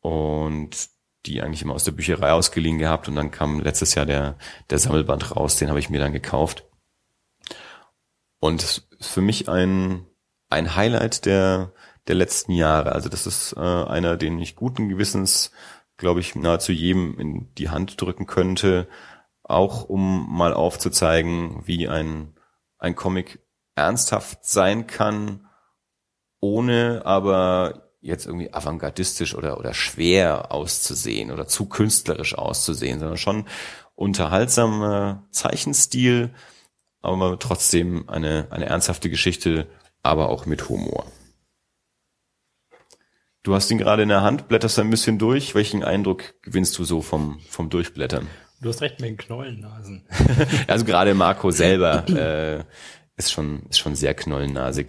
und 0.00 0.90
die 1.26 1.40
eigentlich 1.40 1.62
immer 1.62 1.74
aus 1.74 1.84
der 1.84 1.92
Bücherei 1.92 2.32
ausgeliehen 2.32 2.78
gehabt 2.78 3.08
und 3.08 3.14
dann 3.14 3.30
kam 3.30 3.60
letztes 3.60 3.94
Jahr 3.94 4.06
der, 4.06 4.36
der 4.70 4.78
Sammelband 4.78 5.36
raus, 5.36 5.56
den 5.56 5.68
habe 5.68 5.78
ich 5.78 5.88
mir 5.88 6.00
dann 6.00 6.12
gekauft. 6.12 6.64
Und 8.40 8.82
für 9.00 9.20
mich 9.20 9.48
ein, 9.48 10.04
ein 10.50 10.74
Highlight 10.74 11.26
der, 11.26 11.72
der 12.08 12.16
letzten 12.16 12.52
Jahre. 12.52 12.92
Also 12.92 13.08
das 13.08 13.26
ist 13.26 13.52
äh, 13.56 13.60
einer, 13.60 14.16
den 14.16 14.40
ich 14.40 14.56
guten 14.56 14.88
Gewissens, 14.88 15.52
glaube 15.96 16.20
ich, 16.20 16.34
nahezu 16.34 16.72
jedem 16.72 17.18
in 17.18 17.54
die 17.54 17.68
Hand 17.68 18.00
drücken 18.00 18.26
könnte, 18.26 18.88
auch 19.42 19.88
um 19.88 20.26
mal 20.36 20.54
aufzuzeigen, 20.54 21.66
wie 21.66 21.88
ein, 21.88 22.34
ein 22.78 22.94
Comic 22.94 23.40
ernsthaft 23.74 24.44
sein 24.44 24.86
kann, 24.86 25.48
ohne 26.40 27.02
aber 27.04 27.92
jetzt 28.00 28.26
irgendwie 28.26 28.52
avantgardistisch 28.52 29.34
oder, 29.34 29.58
oder 29.58 29.74
schwer 29.74 30.52
auszusehen 30.52 31.30
oder 31.30 31.46
zu 31.46 31.66
künstlerisch 31.66 32.36
auszusehen, 32.36 32.98
sondern 32.98 33.16
schon 33.16 33.46
unterhaltsamer 33.94 35.24
Zeichenstil, 35.30 36.34
aber 37.00 37.38
trotzdem 37.38 38.08
eine, 38.08 38.48
eine 38.50 38.66
ernsthafte 38.66 39.08
Geschichte, 39.08 39.68
aber 40.02 40.28
auch 40.28 40.46
mit 40.46 40.68
Humor. 40.68 41.06
Du 43.42 43.54
hast 43.54 43.70
ihn 43.70 43.78
gerade 43.78 44.02
in 44.02 44.08
der 44.08 44.22
Hand, 44.22 44.46
blätterst 44.46 44.78
ein 44.78 44.90
bisschen 44.90 45.18
durch. 45.18 45.54
Welchen 45.56 45.82
Eindruck 45.82 46.34
gewinnst 46.42 46.78
du 46.78 46.84
so 46.84 47.02
vom, 47.02 47.40
vom 47.48 47.70
Durchblättern? 47.70 48.28
Du 48.60 48.68
hast 48.68 48.80
recht 48.80 49.00
mit 49.00 49.10
den 49.10 49.16
Knollennasen. 49.16 50.06
also 50.68 50.84
gerade 50.84 51.14
Marco 51.14 51.50
selber 51.50 52.08
äh, 52.08 52.62
ist 53.16 53.32
schon 53.32 53.64
ist 53.68 53.80
schon 53.80 53.96
sehr 53.96 54.14
knollennasig. 54.14 54.86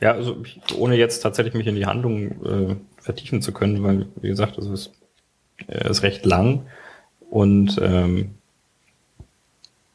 Ja, 0.00 0.12
also 0.12 0.42
ohne 0.76 0.96
jetzt 0.96 1.20
tatsächlich 1.20 1.54
mich 1.54 1.68
in 1.68 1.76
die 1.76 1.86
Handlung 1.86 2.44
äh, 2.44 2.76
vertiefen 3.00 3.42
zu 3.42 3.52
können, 3.52 3.84
weil 3.84 4.06
wie 4.16 4.28
gesagt, 4.28 4.58
es 4.58 4.66
ist, 4.66 4.92
er 5.68 5.88
ist 5.88 6.02
recht 6.02 6.26
lang 6.26 6.66
und 7.30 7.78
ähm, 7.80 8.38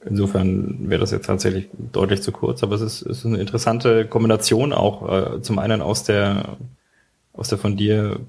Insofern 0.03 0.89
wäre 0.89 0.99
das 0.99 1.11
jetzt 1.11 1.27
tatsächlich 1.27 1.69
deutlich 1.91 2.23
zu 2.23 2.31
kurz, 2.31 2.63
aber 2.63 2.75
es 2.75 2.81
ist, 2.81 3.01
ist 3.03 3.25
eine 3.25 3.37
interessante 3.37 4.05
Kombination 4.07 4.73
auch 4.73 5.35
äh, 5.35 5.41
zum 5.41 5.59
einen 5.59 5.81
aus 5.81 6.03
der 6.03 6.57
aus 7.33 7.49
der 7.49 7.57
von 7.57 7.77
dir 7.77 8.19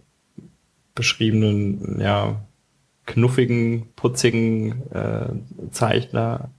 beschriebenen, 0.95 2.01
ja, 2.01 2.45
knuffigen, 3.07 3.89
putzigen 3.97 4.91
äh, 4.93 5.29
Zeichner, 5.71 6.51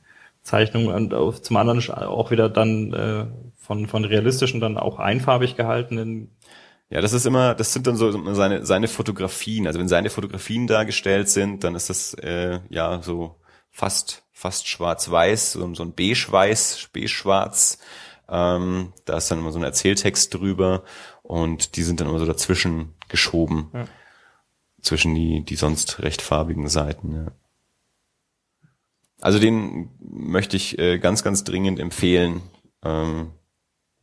Zeichnung 0.41 0.87
und 0.87 1.13
auf, 1.13 1.41
zum 1.41 1.57
anderen 1.57 1.79
auch 1.91 2.31
wieder 2.31 2.49
dann 2.49 2.93
äh, 2.93 3.25
von, 3.57 3.87
von 3.87 4.03
realistischen 4.03 4.59
dann 4.59 4.77
auch 4.77 4.99
einfarbig 4.99 5.55
gehaltenen 5.55 6.29
ja, 6.93 7.01
das 7.01 7.13
ist 7.13 7.25
immer, 7.25 7.55
das 7.55 7.73
sind 7.73 7.87
dann 7.87 7.95
so 7.95 8.11
seine, 8.35 8.67
seine 8.67 8.87
Fotografien. 8.87 9.65
Also 9.65 9.79
wenn 9.79 9.87
seine 9.87 10.11
Fotografien 10.11 10.67
dargestellt 10.67 11.27
sind, 11.27 11.63
dann 11.63 11.73
ist 11.73 11.89
das 11.89 12.13
äh, 12.13 12.59
ja 12.69 13.01
so 13.01 13.35
fast 13.71 14.22
fast 14.33 14.67
schwarz-weiß, 14.67 15.53
so, 15.53 15.73
so 15.73 15.83
ein 15.83 15.93
beige-weiß, 15.93 16.89
beige-schwarz. 16.91 17.77
Ähm, 18.27 18.91
da 19.05 19.17
ist 19.17 19.31
dann 19.31 19.39
immer 19.39 19.51
so 19.51 19.59
ein 19.59 19.63
Erzähltext 19.63 20.33
drüber 20.33 20.83
und 21.21 21.77
die 21.77 21.83
sind 21.83 22.01
dann 22.01 22.09
immer 22.09 22.19
so 22.19 22.25
dazwischen 22.25 22.93
geschoben. 23.07 23.69
Ja. 23.73 23.87
zwischen 24.81 25.15
die, 25.15 25.45
die 25.45 25.55
sonst 25.55 25.99
recht 26.01 26.21
farbigen 26.21 26.67
Seiten. 26.67 27.15
Ja. 27.15 27.31
Also 29.21 29.39
den 29.39 29.89
möchte 29.99 30.57
ich 30.57 30.77
äh, 30.77 30.99
ganz, 30.99 31.23
ganz 31.23 31.45
dringend 31.45 31.79
empfehlen. 31.79 32.41
Ähm, 32.83 33.31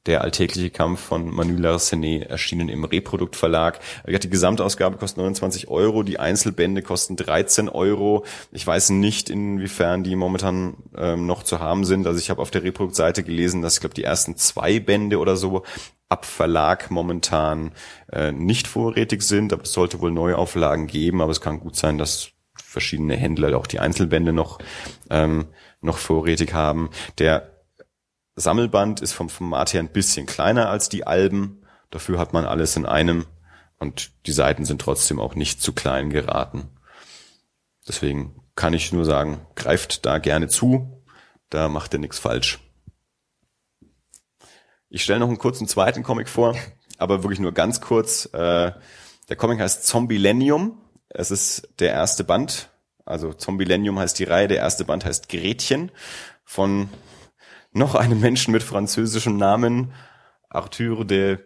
der 0.06 0.22
alltägliche 0.22 0.70
Kampf 0.70 1.00
von 1.00 1.32
Manu 1.32 1.56
Larsenet 1.56 2.28
erschienen 2.30 2.68
im 2.68 2.84
Reproduktverlag. 2.84 3.80
Die 4.06 4.30
Gesamtausgabe 4.30 4.96
kostet 4.96 5.18
29 5.18 5.68
Euro, 5.68 6.02
die 6.02 6.18
Einzelbände 6.18 6.82
kosten 6.82 7.16
13 7.16 7.68
Euro. 7.68 8.24
Ich 8.50 8.66
weiß 8.66 8.90
nicht, 8.90 9.28
inwiefern 9.28 10.02
die 10.02 10.16
momentan 10.16 10.76
ähm, 10.96 11.26
noch 11.26 11.42
zu 11.42 11.60
haben 11.60 11.84
sind. 11.84 12.06
Also 12.06 12.18
ich 12.18 12.30
habe 12.30 12.40
auf 12.40 12.50
der 12.50 12.62
Reproduktseite 12.62 13.22
gelesen, 13.22 13.60
dass 13.60 13.74
ich 13.74 13.80
glaube 13.80 13.94
die 13.94 14.04
ersten 14.04 14.36
zwei 14.36 14.80
Bände 14.80 15.18
oder 15.18 15.36
so 15.36 15.64
ab 16.08 16.24
Verlag 16.24 16.90
momentan 16.90 17.72
äh, 18.10 18.32
nicht 18.32 18.66
vorrätig 18.66 19.22
sind, 19.22 19.52
aber 19.52 19.62
es 19.62 19.72
sollte 19.72 20.00
wohl 20.00 20.10
Neuauflagen 20.10 20.86
geben, 20.86 21.20
aber 21.20 21.30
es 21.30 21.40
kann 21.40 21.60
gut 21.60 21.76
sein, 21.76 21.98
dass 21.98 22.30
verschiedene 22.56 23.16
Händler 23.16 23.56
auch 23.56 23.66
die 23.66 23.80
Einzelbände 23.80 24.32
noch 24.32 24.58
ähm, 25.08 25.46
noch 25.80 25.98
vorrätig 25.98 26.52
haben. 26.52 26.90
Der 27.18 27.49
Sammelband 28.36 29.00
ist 29.00 29.12
vom 29.12 29.28
Format 29.28 29.72
her 29.72 29.80
ein 29.80 29.92
bisschen 29.92 30.26
kleiner 30.26 30.68
als 30.68 30.88
die 30.88 31.06
Alben. 31.06 31.62
Dafür 31.90 32.18
hat 32.18 32.32
man 32.32 32.44
alles 32.44 32.76
in 32.76 32.86
einem 32.86 33.26
und 33.78 34.12
die 34.26 34.32
Seiten 34.32 34.64
sind 34.64 34.80
trotzdem 34.80 35.18
auch 35.18 35.34
nicht 35.34 35.62
zu 35.62 35.72
klein 35.72 36.10
geraten. 36.10 36.68
Deswegen 37.88 38.40
kann 38.54 38.74
ich 38.74 38.92
nur 38.92 39.04
sagen, 39.04 39.46
greift 39.56 40.04
da 40.06 40.18
gerne 40.18 40.48
zu, 40.48 41.02
da 41.48 41.68
macht 41.68 41.94
ihr 41.94 41.98
nichts 41.98 42.18
falsch. 42.18 42.60
Ich 44.90 45.02
stelle 45.02 45.20
noch 45.20 45.28
einen 45.28 45.38
kurzen 45.38 45.66
zweiten 45.66 46.02
Comic 46.02 46.28
vor, 46.28 46.56
aber 46.98 47.22
wirklich 47.22 47.40
nur 47.40 47.52
ganz 47.52 47.80
kurz. 47.80 48.26
Äh, 48.26 48.72
der 49.28 49.36
Comic 49.36 49.60
heißt 49.60 49.86
Zombilenium. 49.86 50.78
Es 51.08 51.30
ist 51.30 51.68
der 51.78 51.92
erste 51.92 52.24
Band. 52.24 52.70
Also 53.04 53.32
Zombilenium 53.32 53.98
heißt 53.98 54.18
die 54.18 54.24
Reihe. 54.24 54.48
Der 54.48 54.58
erste 54.58 54.84
Band 54.84 55.04
heißt 55.04 55.28
Gretchen 55.28 55.90
von 56.44 56.90
noch 57.72 57.94
einem 57.94 58.20
Menschen 58.20 58.52
mit 58.52 58.62
französischem 58.62 59.36
Namen, 59.36 59.92
Arthur 60.48 61.04
de 61.04 61.38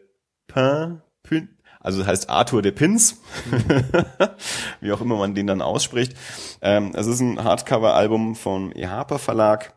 Pin, 0.47 1.03
Pin 1.22 1.55
also 1.85 1.99
das 1.99 2.09
heißt 2.09 2.31
Arthur 2.31 2.62
de 2.62 2.72
Pins, 2.72 3.20
wie 4.81 4.91
auch 4.91 5.03
immer 5.03 5.16
man 5.16 5.35
den 5.35 5.47
dann 5.47 5.61
ausspricht. 5.61 6.16
Ähm, 6.62 6.93
es 6.95 7.07
ist 7.07 7.20
ein 7.20 7.45
Hardcover-Album 7.45 8.37
vom 8.37 8.72
EHAPA 8.72 9.18
Verlag, 9.18 9.75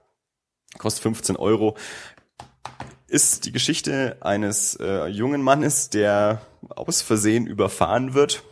kostet 0.77 1.03
15 1.03 1.35
Euro. 1.35 1.75
Ist 3.07 3.45
die 3.45 3.51
Geschichte 3.51 4.17
eines 4.21 4.75
äh, 4.75 5.07
jungen 5.07 5.41
Mannes, 5.41 5.89
der 5.89 6.41
aus 6.69 7.01
Versehen 7.01 7.45
überfahren 7.45 8.13
wird 8.13 8.43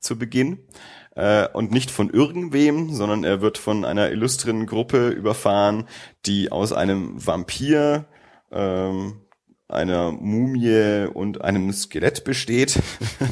zu 0.00 0.18
Beginn 0.18 0.66
äh, 1.14 1.48
und 1.48 1.70
nicht 1.70 1.90
von 1.90 2.10
irgendwem, 2.10 2.92
sondern 2.92 3.24
er 3.24 3.40
wird 3.40 3.58
von 3.58 3.84
einer 3.84 4.10
illustren 4.10 4.66
Gruppe 4.66 5.08
überfahren, 5.08 5.86
die 6.26 6.50
aus 6.52 6.72
einem 6.72 7.24
Vampir, 7.24 8.06
ähm, 8.52 9.20
einer 9.68 10.12
Mumie 10.12 11.06
und 11.12 11.40
einem 11.40 11.72
Skelett 11.72 12.24
besteht, 12.24 12.80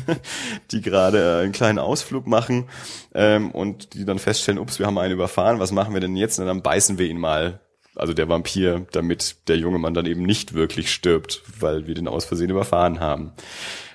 die 0.70 0.80
gerade 0.80 1.40
einen 1.42 1.52
kleinen 1.52 1.78
Ausflug 1.78 2.26
machen 2.26 2.68
ähm, 3.14 3.50
und 3.50 3.94
die 3.94 4.04
dann 4.04 4.18
feststellen, 4.18 4.58
ups, 4.58 4.78
wir 4.78 4.86
haben 4.86 4.98
einen 4.98 5.12
überfahren, 5.12 5.60
was 5.60 5.72
machen 5.72 5.94
wir 5.94 6.00
denn 6.00 6.16
jetzt? 6.16 6.38
Und 6.38 6.46
dann 6.46 6.62
beißen 6.62 6.98
wir 6.98 7.06
ihn 7.06 7.18
mal 7.18 7.60
also 7.94 8.14
der 8.14 8.28
Vampir, 8.28 8.86
damit 8.92 9.48
der 9.48 9.58
junge 9.58 9.78
Mann 9.78 9.94
dann 9.94 10.06
eben 10.06 10.22
nicht 10.22 10.54
wirklich 10.54 10.90
stirbt, 10.90 11.42
weil 11.60 11.86
wir 11.86 11.94
den 11.94 12.08
aus 12.08 12.24
Versehen 12.24 12.50
überfahren 12.50 13.00
haben. 13.00 13.32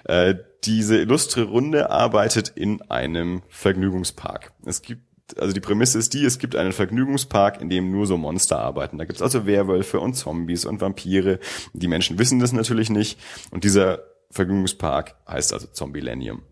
Äh, 0.07 0.35
diese 0.63 0.97
illustre 0.97 1.43
Runde 1.43 1.91
arbeitet 1.91 2.49
in 2.55 2.81
einem 2.89 3.43
Vergnügungspark. 3.49 4.53
Es 4.65 4.81
gibt 4.81 5.03
also 5.37 5.53
die 5.53 5.59
Prämisse 5.59 5.99
ist 5.99 6.13
die, 6.13 6.23
es 6.23 6.39
gibt 6.39 6.55
einen 6.55 6.71
Vergnügungspark, 6.71 7.59
in 7.59 7.69
dem 7.69 7.91
nur 7.91 8.07
so 8.07 8.15
Monster 8.15 8.59
arbeiten. 8.59 8.97
Da 8.97 9.03
gibt's 9.03 9.21
also 9.21 9.45
Werwölfe 9.45 9.99
und 9.99 10.13
Zombies 10.13 10.63
und 10.63 10.79
Vampire. 10.79 11.39
Die 11.73 11.89
Menschen 11.89 12.17
wissen 12.17 12.39
das 12.39 12.53
natürlich 12.53 12.89
nicht. 12.89 13.19
Und 13.51 13.65
dieser 13.65 14.03
Vergnügungspark 14.31 15.15
heißt 15.27 15.53
also 15.53 15.67
Zombilenium. 15.67 16.43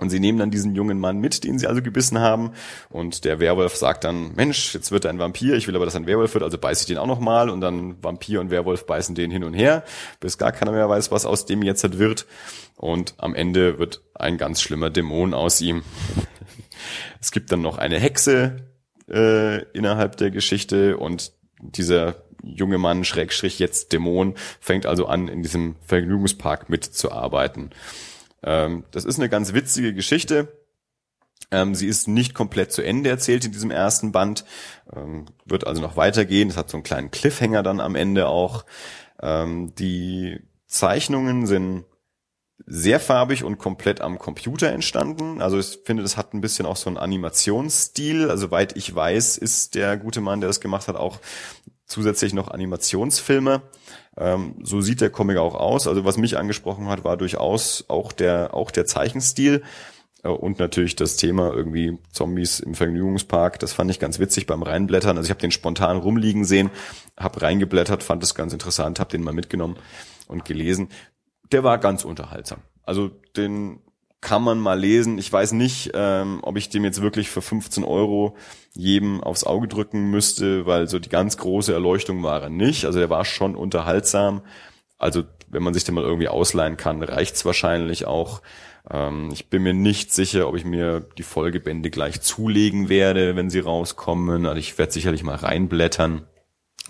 Und 0.00 0.10
sie 0.10 0.18
nehmen 0.18 0.38
dann 0.38 0.50
diesen 0.50 0.74
jungen 0.74 0.98
Mann 0.98 1.18
mit, 1.18 1.44
den 1.44 1.58
sie 1.58 1.66
also 1.66 1.82
gebissen 1.82 2.18
haben. 2.18 2.52
Und 2.88 3.24
der 3.24 3.38
Werwolf 3.38 3.76
sagt 3.76 4.04
dann, 4.04 4.34
Mensch, 4.34 4.74
jetzt 4.74 4.90
wird 4.90 5.04
er 5.04 5.10
ein 5.10 5.18
Vampir, 5.18 5.54
ich 5.54 5.68
will 5.68 5.76
aber, 5.76 5.84
dass 5.84 5.94
er 5.94 6.00
ein 6.00 6.06
Werwolf 6.06 6.32
wird, 6.34 6.42
also 6.42 6.58
beiße 6.58 6.82
ich 6.82 6.86
den 6.86 6.98
auch 6.98 7.06
noch 7.06 7.20
mal. 7.20 7.50
Und 7.50 7.60
dann 7.60 8.02
Vampir 8.02 8.40
und 8.40 8.50
Werwolf 8.50 8.86
beißen 8.86 9.14
den 9.14 9.30
hin 9.30 9.44
und 9.44 9.54
her, 9.54 9.84
bis 10.18 10.38
gar 10.38 10.52
keiner 10.52 10.72
mehr 10.72 10.88
weiß, 10.88 11.10
was 11.10 11.26
aus 11.26 11.46
dem 11.46 11.62
jetzt 11.62 11.98
wird. 11.98 12.26
Und 12.76 13.14
am 13.18 13.34
Ende 13.34 13.78
wird 13.78 14.02
ein 14.14 14.38
ganz 14.38 14.62
schlimmer 14.62 14.90
Dämon 14.90 15.34
aus 15.34 15.60
ihm. 15.60 15.82
es 17.20 17.30
gibt 17.30 17.52
dann 17.52 17.60
noch 17.60 17.78
eine 17.78 17.98
Hexe 17.98 18.56
äh, 19.10 19.62
innerhalb 19.72 20.16
der 20.16 20.30
Geschichte 20.30 20.96
und 20.96 21.32
dieser 21.60 22.22
junge 22.42 22.78
Mann, 22.78 23.04
Schrägstrich 23.04 23.58
jetzt 23.58 23.92
Dämon, 23.92 24.34
fängt 24.60 24.86
also 24.86 25.06
an, 25.06 25.28
in 25.28 25.42
diesem 25.42 25.76
Vergnügungspark 25.86 26.70
mitzuarbeiten. 26.70 27.70
Ähm, 28.42 28.84
das 28.90 29.04
ist 29.04 29.18
eine 29.18 29.28
ganz 29.28 29.52
witzige 29.52 29.94
Geschichte. 29.94 30.48
Ähm, 31.50 31.74
sie 31.74 31.86
ist 31.86 32.06
nicht 32.06 32.34
komplett 32.34 32.72
zu 32.72 32.82
Ende 32.82 33.10
erzählt 33.10 33.44
in 33.44 33.52
diesem 33.52 33.70
ersten 33.70 34.12
Band, 34.12 34.44
ähm, 34.94 35.26
wird 35.44 35.66
also 35.66 35.82
noch 35.82 35.96
weitergehen. 35.96 36.48
Es 36.48 36.56
hat 36.56 36.70
so 36.70 36.76
einen 36.76 36.84
kleinen 36.84 37.10
Cliffhanger 37.10 37.62
dann 37.62 37.80
am 37.80 37.96
Ende 37.96 38.28
auch. 38.28 38.64
Ähm, 39.20 39.74
die 39.74 40.40
Zeichnungen 40.66 41.46
sind 41.46 41.84
sehr 42.66 43.00
farbig 43.00 43.42
und 43.42 43.58
komplett 43.58 44.00
am 44.00 44.18
Computer 44.18 44.70
entstanden. 44.70 45.40
Also 45.42 45.58
ich 45.58 45.80
finde, 45.84 46.02
das 46.02 46.16
hat 46.16 46.34
ein 46.34 46.40
bisschen 46.40 46.66
auch 46.66 46.76
so 46.76 46.88
einen 46.88 46.98
Animationsstil. 46.98 48.30
Also 48.30 48.50
weit 48.50 48.76
ich 48.76 48.94
weiß, 48.94 49.38
ist 49.38 49.74
der 49.74 49.96
gute 49.96 50.20
Mann, 50.20 50.40
der 50.40 50.48
das 50.48 50.60
gemacht 50.60 50.86
hat, 50.86 50.96
auch 50.96 51.18
zusätzlich 51.86 52.32
noch 52.32 52.48
Animationsfilme. 52.48 53.62
Ähm, 54.16 54.56
so 54.62 54.80
sieht 54.80 55.00
der 55.00 55.10
Comic 55.10 55.38
auch 55.38 55.54
aus. 55.54 55.86
Also 55.86 56.04
was 56.04 56.16
mich 56.16 56.36
angesprochen 56.36 56.88
hat, 56.88 57.04
war 57.04 57.16
durchaus 57.16 57.84
auch 57.88 58.12
der, 58.12 58.54
auch 58.54 58.70
der 58.70 58.86
Zeichenstil. 58.86 59.62
Äh, 60.22 60.28
und 60.28 60.58
natürlich 60.58 60.96
das 60.96 61.16
Thema 61.16 61.52
irgendwie 61.52 61.98
Zombies 62.12 62.60
im 62.60 62.74
Vergnügungspark, 62.74 63.58
das 63.58 63.72
fand 63.72 63.90
ich 63.90 63.98
ganz 63.98 64.18
witzig 64.18 64.46
beim 64.46 64.62
Reinblättern. 64.62 65.16
Also 65.16 65.26
ich 65.26 65.30
habe 65.30 65.40
den 65.40 65.50
spontan 65.50 65.96
rumliegen 65.96 66.44
sehen, 66.44 66.70
habe 67.16 67.42
reingeblättert, 67.42 68.02
fand 68.02 68.22
das 68.22 68.34
ganz 68.34 68.52
interessant, 68.52 69.00
habe 69.00 69.10
den 69.10 69.22
mal 69.22 69.34
mitgenommen 69.34 69.76
und 70.26 70.44
gelesen. 70.44 70.88
Der 71.52 71.64
war 71.64 71.78
ganz 71.78 72.04
unterhaltsam. 72.04 72.60
Also 72.84 73.10
den 73.36 73.80
kann 74.20 74.42
man 74.42 74.58
mal 74.58 74.78
lesen. 74.78 75.18
Ich 75.18 75.32
weiß 75.32 75.52
nicht, 75.52 75.92
ähm, 75.94 76.40
ob 76.42 76.56
ich 76.56 76.68
dem 76.68 76.84
jetzt 76.84 77.00
wirklich 77.00 77.30
für 77.30 77.40
15 77.40 77.84
Euro 77.84 78.36
jedem 78.74 79.22
aufs 79.22 79.44
Auge 79.44 79.68
drücken 79.68 80.10
müsste, 80.10 80.66
weil 80.66 80.88
so 80.88 80.98
die 80.98 81.08
ganz 81.08 81.36
große 81.36 81.72
Erleuchtung 81.72 82.22
war 82.22 82.42
er 82.42 82.50
nicht. 82.50 82.84
Also 82.84 83.00
er 83.00 83.10
war 83.10 83.24
schon 83.24 83.56
unterhaltsam. 83.56 84.42
Also 84.98 85.24
wenn 85.48 85.62
man 85.62 85.74
sich 85.74 85.84
den 85.84 85.94
mal 85.94 86.04
irgendwie 86.04 86.28
ausleihen 86.28 86.76
kann, 86.76 87.02
reicht's 87.02 87.44
wahrscheinlich 87.44 88.06
auch. 88.06 88.42
Ähm, 88.88 89.30
ich 89.32 89.48
bin 89.48 89.62
mir 89.62 89.74
nicht 89.74 90.12
sicher, 90.12 90.48
ob 90.48 90.56
ich 90.56 90.64
mir 90.64 91.00
die 91.18 91.22
Folgebände 91.22 91.90
gleich 91.90 92.20
zulegen 92.20 92.88
werde, 92.88 93.34
wenn 93.36 93.50
sie 93.50 93.60
rauskommen. 93.60 94.46
Also 94.46 94.58
ich 94.58 94.78
werde 94.78 94.92
sicherlich 94.92 95.22
mal 95.22 95.36
reinblättern. 95.36 96.26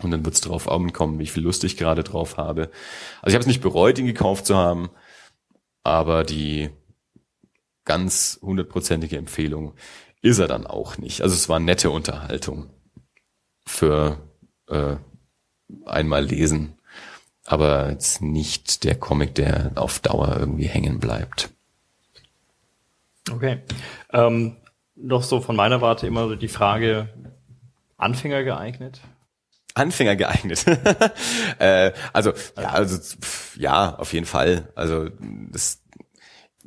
Und 0.03 0.11
dann 0.11 0.25
wird's 0.25 0.41
drauf 0.41 0.69
ankommen, 0.69 1.19
wie 1.19 1.27
viel 1.27 1.43
Lust 1.43 1.63
ich 1.65 1.77
gerade 1.77 2.03
drauf 2.03 2.37
habe. 2.39 2.71
Also 3.21 3.29
ich 3.29 3.35
habe 3.35 3.41
es 3.41 3.47
nicht 3.47 3.61
bereut, 3.61 3.99
ihn 3.99 4.07
gekauft 4.07 4.47
zu 4.47 4.57
haben, 4.57 4.89
aber 5.83 6.25
die 6.25 6.71
ganz 7.85 8.39
hundertprozentige 8.41 9.19
Empfehlung 9.19 9.75
ist 10.23 10.39
er 10.39 10.49
dann 10.49 10.67
auch 10.67 10.99
nicht. 10.99 11.23
Also 11.23 11.35
es 11.35 11.49
war 11.49 11.61
nette 11.61 11.91
Unterhaltung 11.91 12.71
für 13.67 14.19
äh, 14.69 14.97
einmal 15.87 16.25
lesen, 16.25 16.79
aber 17.45 17.91
jetzt 17.91 18.21
nicht 18.21 18.85
der 18.85 18.97
Comic, 18.97 19.35
der 19.35 19.73
auf 19.77 20.01
Dauer 20.01 20.37
irgendwie 20.39 20.67
hängen 20.67 21.01
bleibt. 21.01 21.51
Okay. 23.31 23.61
Ähm, 24.13 24.57
noch 24.97 25.23
so 25.23 25.41
von 25.41 25.57
meiner 25.57 25.81
Warte 25.81 26.07
immer 26.07 26.29
so 26.29 26.37
die 26.37 26.49
Frage, 26.49 27.09
Anfänger 27.97 28.45
geeignet? 28.45 29.01
Anfänger 29.75 30.17
geeignet. 30.17 30.67
äh, 31.59 31.93
also 32.13 32.33
ja, 32.57 32.71
also 32.71 32.99
pff, 32.99 33.57
ja, 33.57 33.95
auf 33.97 34.13
jeden 34.13 34.27
Fall. 34.27 34.69
Also 34.75 35.09
das 35.51 35.83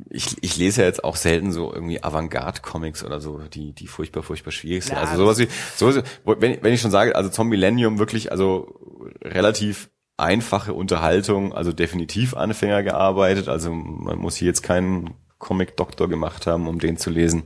ich, 0.09 0.35
ich 0.41 0.57
lese 0.57 0.81
ja 0.81 0.87
jetzt 0.87 1.03
auch 1.03 1.15
selten 1.15 1.51
so 1.51 1.73
irgendwie 1.73 2.03
Avantgarde-Comics 2.03 3.03
oder 3.03 3.21
so, 3.21 3.39
die, 3.39 3.73
die 3.73 3.87
furchtbar, 3.87 4.23
furchtbar 4.23 4.51
schwierig 4.51 4.85
sind. 4.85 4.95
Ja, 4.95 5.03
also 5.03 5.23
sowas 5.23 5.37
wie, 5.39 5.47
sowas, 5.75 6.03
wenn, 6.25 6.63
wenn 6.63 6.73
ich 6.73 6.81
schon 6.81 6.91
sage, 6.91 7.15
also 7.15 7.29
Zombie 7.29 7.57
Millennium 7.57 7.99
wirklich, 7.99 8.31
also 8.31 8.79
relativ 9.21 9.89
einfache 10.17 10.73
Unterhaltung, 10.73 11.53
also 11.53 11.73
definitiv 11.73 12.35
Anfänger 12.35 12.83
gearbeitet, 12.83 13.47
also 13.49 13.71
man 13.71 14.17
muss 14.17 14.35
hier 14.35 14.47
jetzt 14.47 14.63
keinen 14.63 15.15
Comic-Doktor 15.39 16.07
gemacht 16.07 16.47
haben, 16.47 16.67
um 16.67 16.79
den 16.79 16.97
zu 16.97 17.09
lesen. 17.09 17.43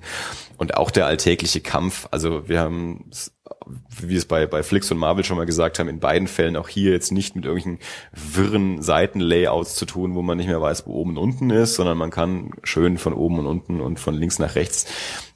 Und 0.57 0.77
auch 0.77 0.91
der 0.91 1.07
alltägliche 1.07 1.61
Kampf, 1.61 2.07
also 2.11 2.47
wir 2.47 2.59
haben 2.59 3.09
wie 4.01 4.15
es 4.15 4.25
bei, 4.25 4.45
bei 4.45 4.63
Flix 4.63 4.91
und 4.91 4.97
Marvel 4.97 5.23
schon 5.23 5.37
mal 5.37 5.45
gesagt 5.45 5.79
haben, 5.79 5.87
in 5.87 5.99
beiden 5.99 6.27
Fällen 6.27 6.55
auch 6.55 6.69
hier 6.69 6.91
jetzt 6.91 7.11
nicht 7.11 7.35
mit 7.35 7.45
irgendwelchen 7.45 7.79
wirren 8.11 8.81
Seitenlayouts 8.81 9.75
zu 9.75 9.85
tun, 9.85 10.15
wo 10.15 10.21
man 10.21 10.37
nicht 10.37 10.47
mehr 10.47 10.61
weiß, 10.61 10.87
wo 10.87 10.93
oben 10.93 11.11
und 11.11 11.17
unten 11.17 11.49
ist, 11.49 11.75
sondern 11.75 11.97
man 11.97 12.11
kann 12.11 12.51
schön 12.63 12.97
von 12.97 13.13
oben 13.13 13.39
und 13.39 13.47
unten 13.47 13.81
und 13.81 13.99
von 13.99 14.15
links 14.15 14.39
nach 14.39 14.55
rechts 14.55 14.85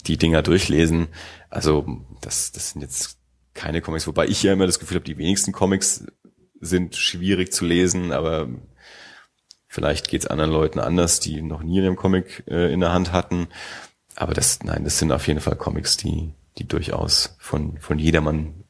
die 0.07 0.17
Dinger 0.17 0.41
durchlesen. 0.41 1.07
Also 1.49 1.85
das, 2.21 2.51
das 2.51 2.71
sind 2.71 2.81
jetzt 2.81 3.17
keine 3.53 3.81
Comics, 3.81 4.07
wobei 4.07 4.27
ich 4.27 4.43
ja 4.43 4.53
immer 4.53 4.65
das 4.65 4.79
Gefühl 4.79 4.95
habe, 4.95 5.05
die 5.05 5.17
wenigsten 5.17 5.51
Comics 5.51 6.05
sind 6.59 6.95
schwierig 6.95 7.51
zu 7.51 7.65
lesen, 7.65 8.11
aber 8.11 8.47
vielleicht 9.67 10.09
geht 10.09 10.21
es 10.21 10.27
anderen 10.27 10.51
Leuten 10.51 10.79
anders, 10.79 11.19
die 11.19 11.41
noch 11.41 11.63
nie 11.63 11.79
einen 11.79 11.95
Comic 11.95 12.43
äh, 12.47 12.71
in 12.71 12.79
der 12.79 12.93
Hand 12.93 13.11
hatten. 13.11 13.47
Aber 14.15 14.33
das, 14.33 14.63
nein, 14.63 14.83
das 14.83 14.99
sind 14.99 15.11
auf 15.11 15.27
jeden 15.27 15.39
Fall 15.39 15.55
Comics, 15.55 15.97
die, 15.97 16.33
die 16.57 16.67
durchaus 16.67 17.35
von, 17.39 17.77
von 17.79 17.99
jedermann 17.99 18.63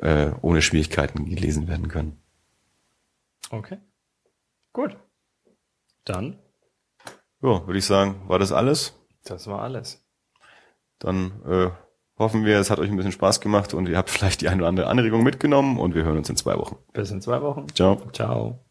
äh, 0.00 0.30
ohne 0.42 0.62
Schwierigkeiten 0.62 1.26
gelesen 1.26 1.68
werden 1.68 1.88
können. 1.88 2.18
Okay. 3.50 3.78
Gut. 4.72 4.96
Dann. 6.04 6.38
Ja, 7.42 7.66
würde 7.66 7.78
ich 7.78 7.84
sagen, 7.84 8.22
war 8.28 8.38
das 8.38 8.52
alles? 8.52 8.94
Das 9.24 9.46
war 9.46 9.62
alles. 9.62 10.04
Dann 10.98 11.42
äh, 11.44 11.70
hoffen 12.18 12.44
wir, 12.44 12.58
es 12.58 12.70
hat 12.70 12.78
euch 12.78 12.90
ein 12.90 12.96
bisschen 12.96 13.12
Spaß 13.12 13.40
gemacht 13.40 13.74
und 13.74 13.88
ihr 13.88 13.96
habt 13.96 14.10
vielleicht 14.10 14.40
die 14.40 14.48
eine 14.48 14.62
oder 14.62 14.68
andere 14.68 14.86
Anregung 14.88 15.22
mitgenommen 15.22 15.78
und 15.78 15.94
wir 15.94 16.04
hören 16.04 16.18
uns 16.18 16.30
in 16.30 16.36
zwei 16.36 16.56
Wochen. 16.56 16.76
Bis 16.92 17.10
in 17.10 17.20
zwei 17.20 17.42
Wochen. 17.42 17.66
Ciao. 17.74 18.00
Ciao. 18.12 18.65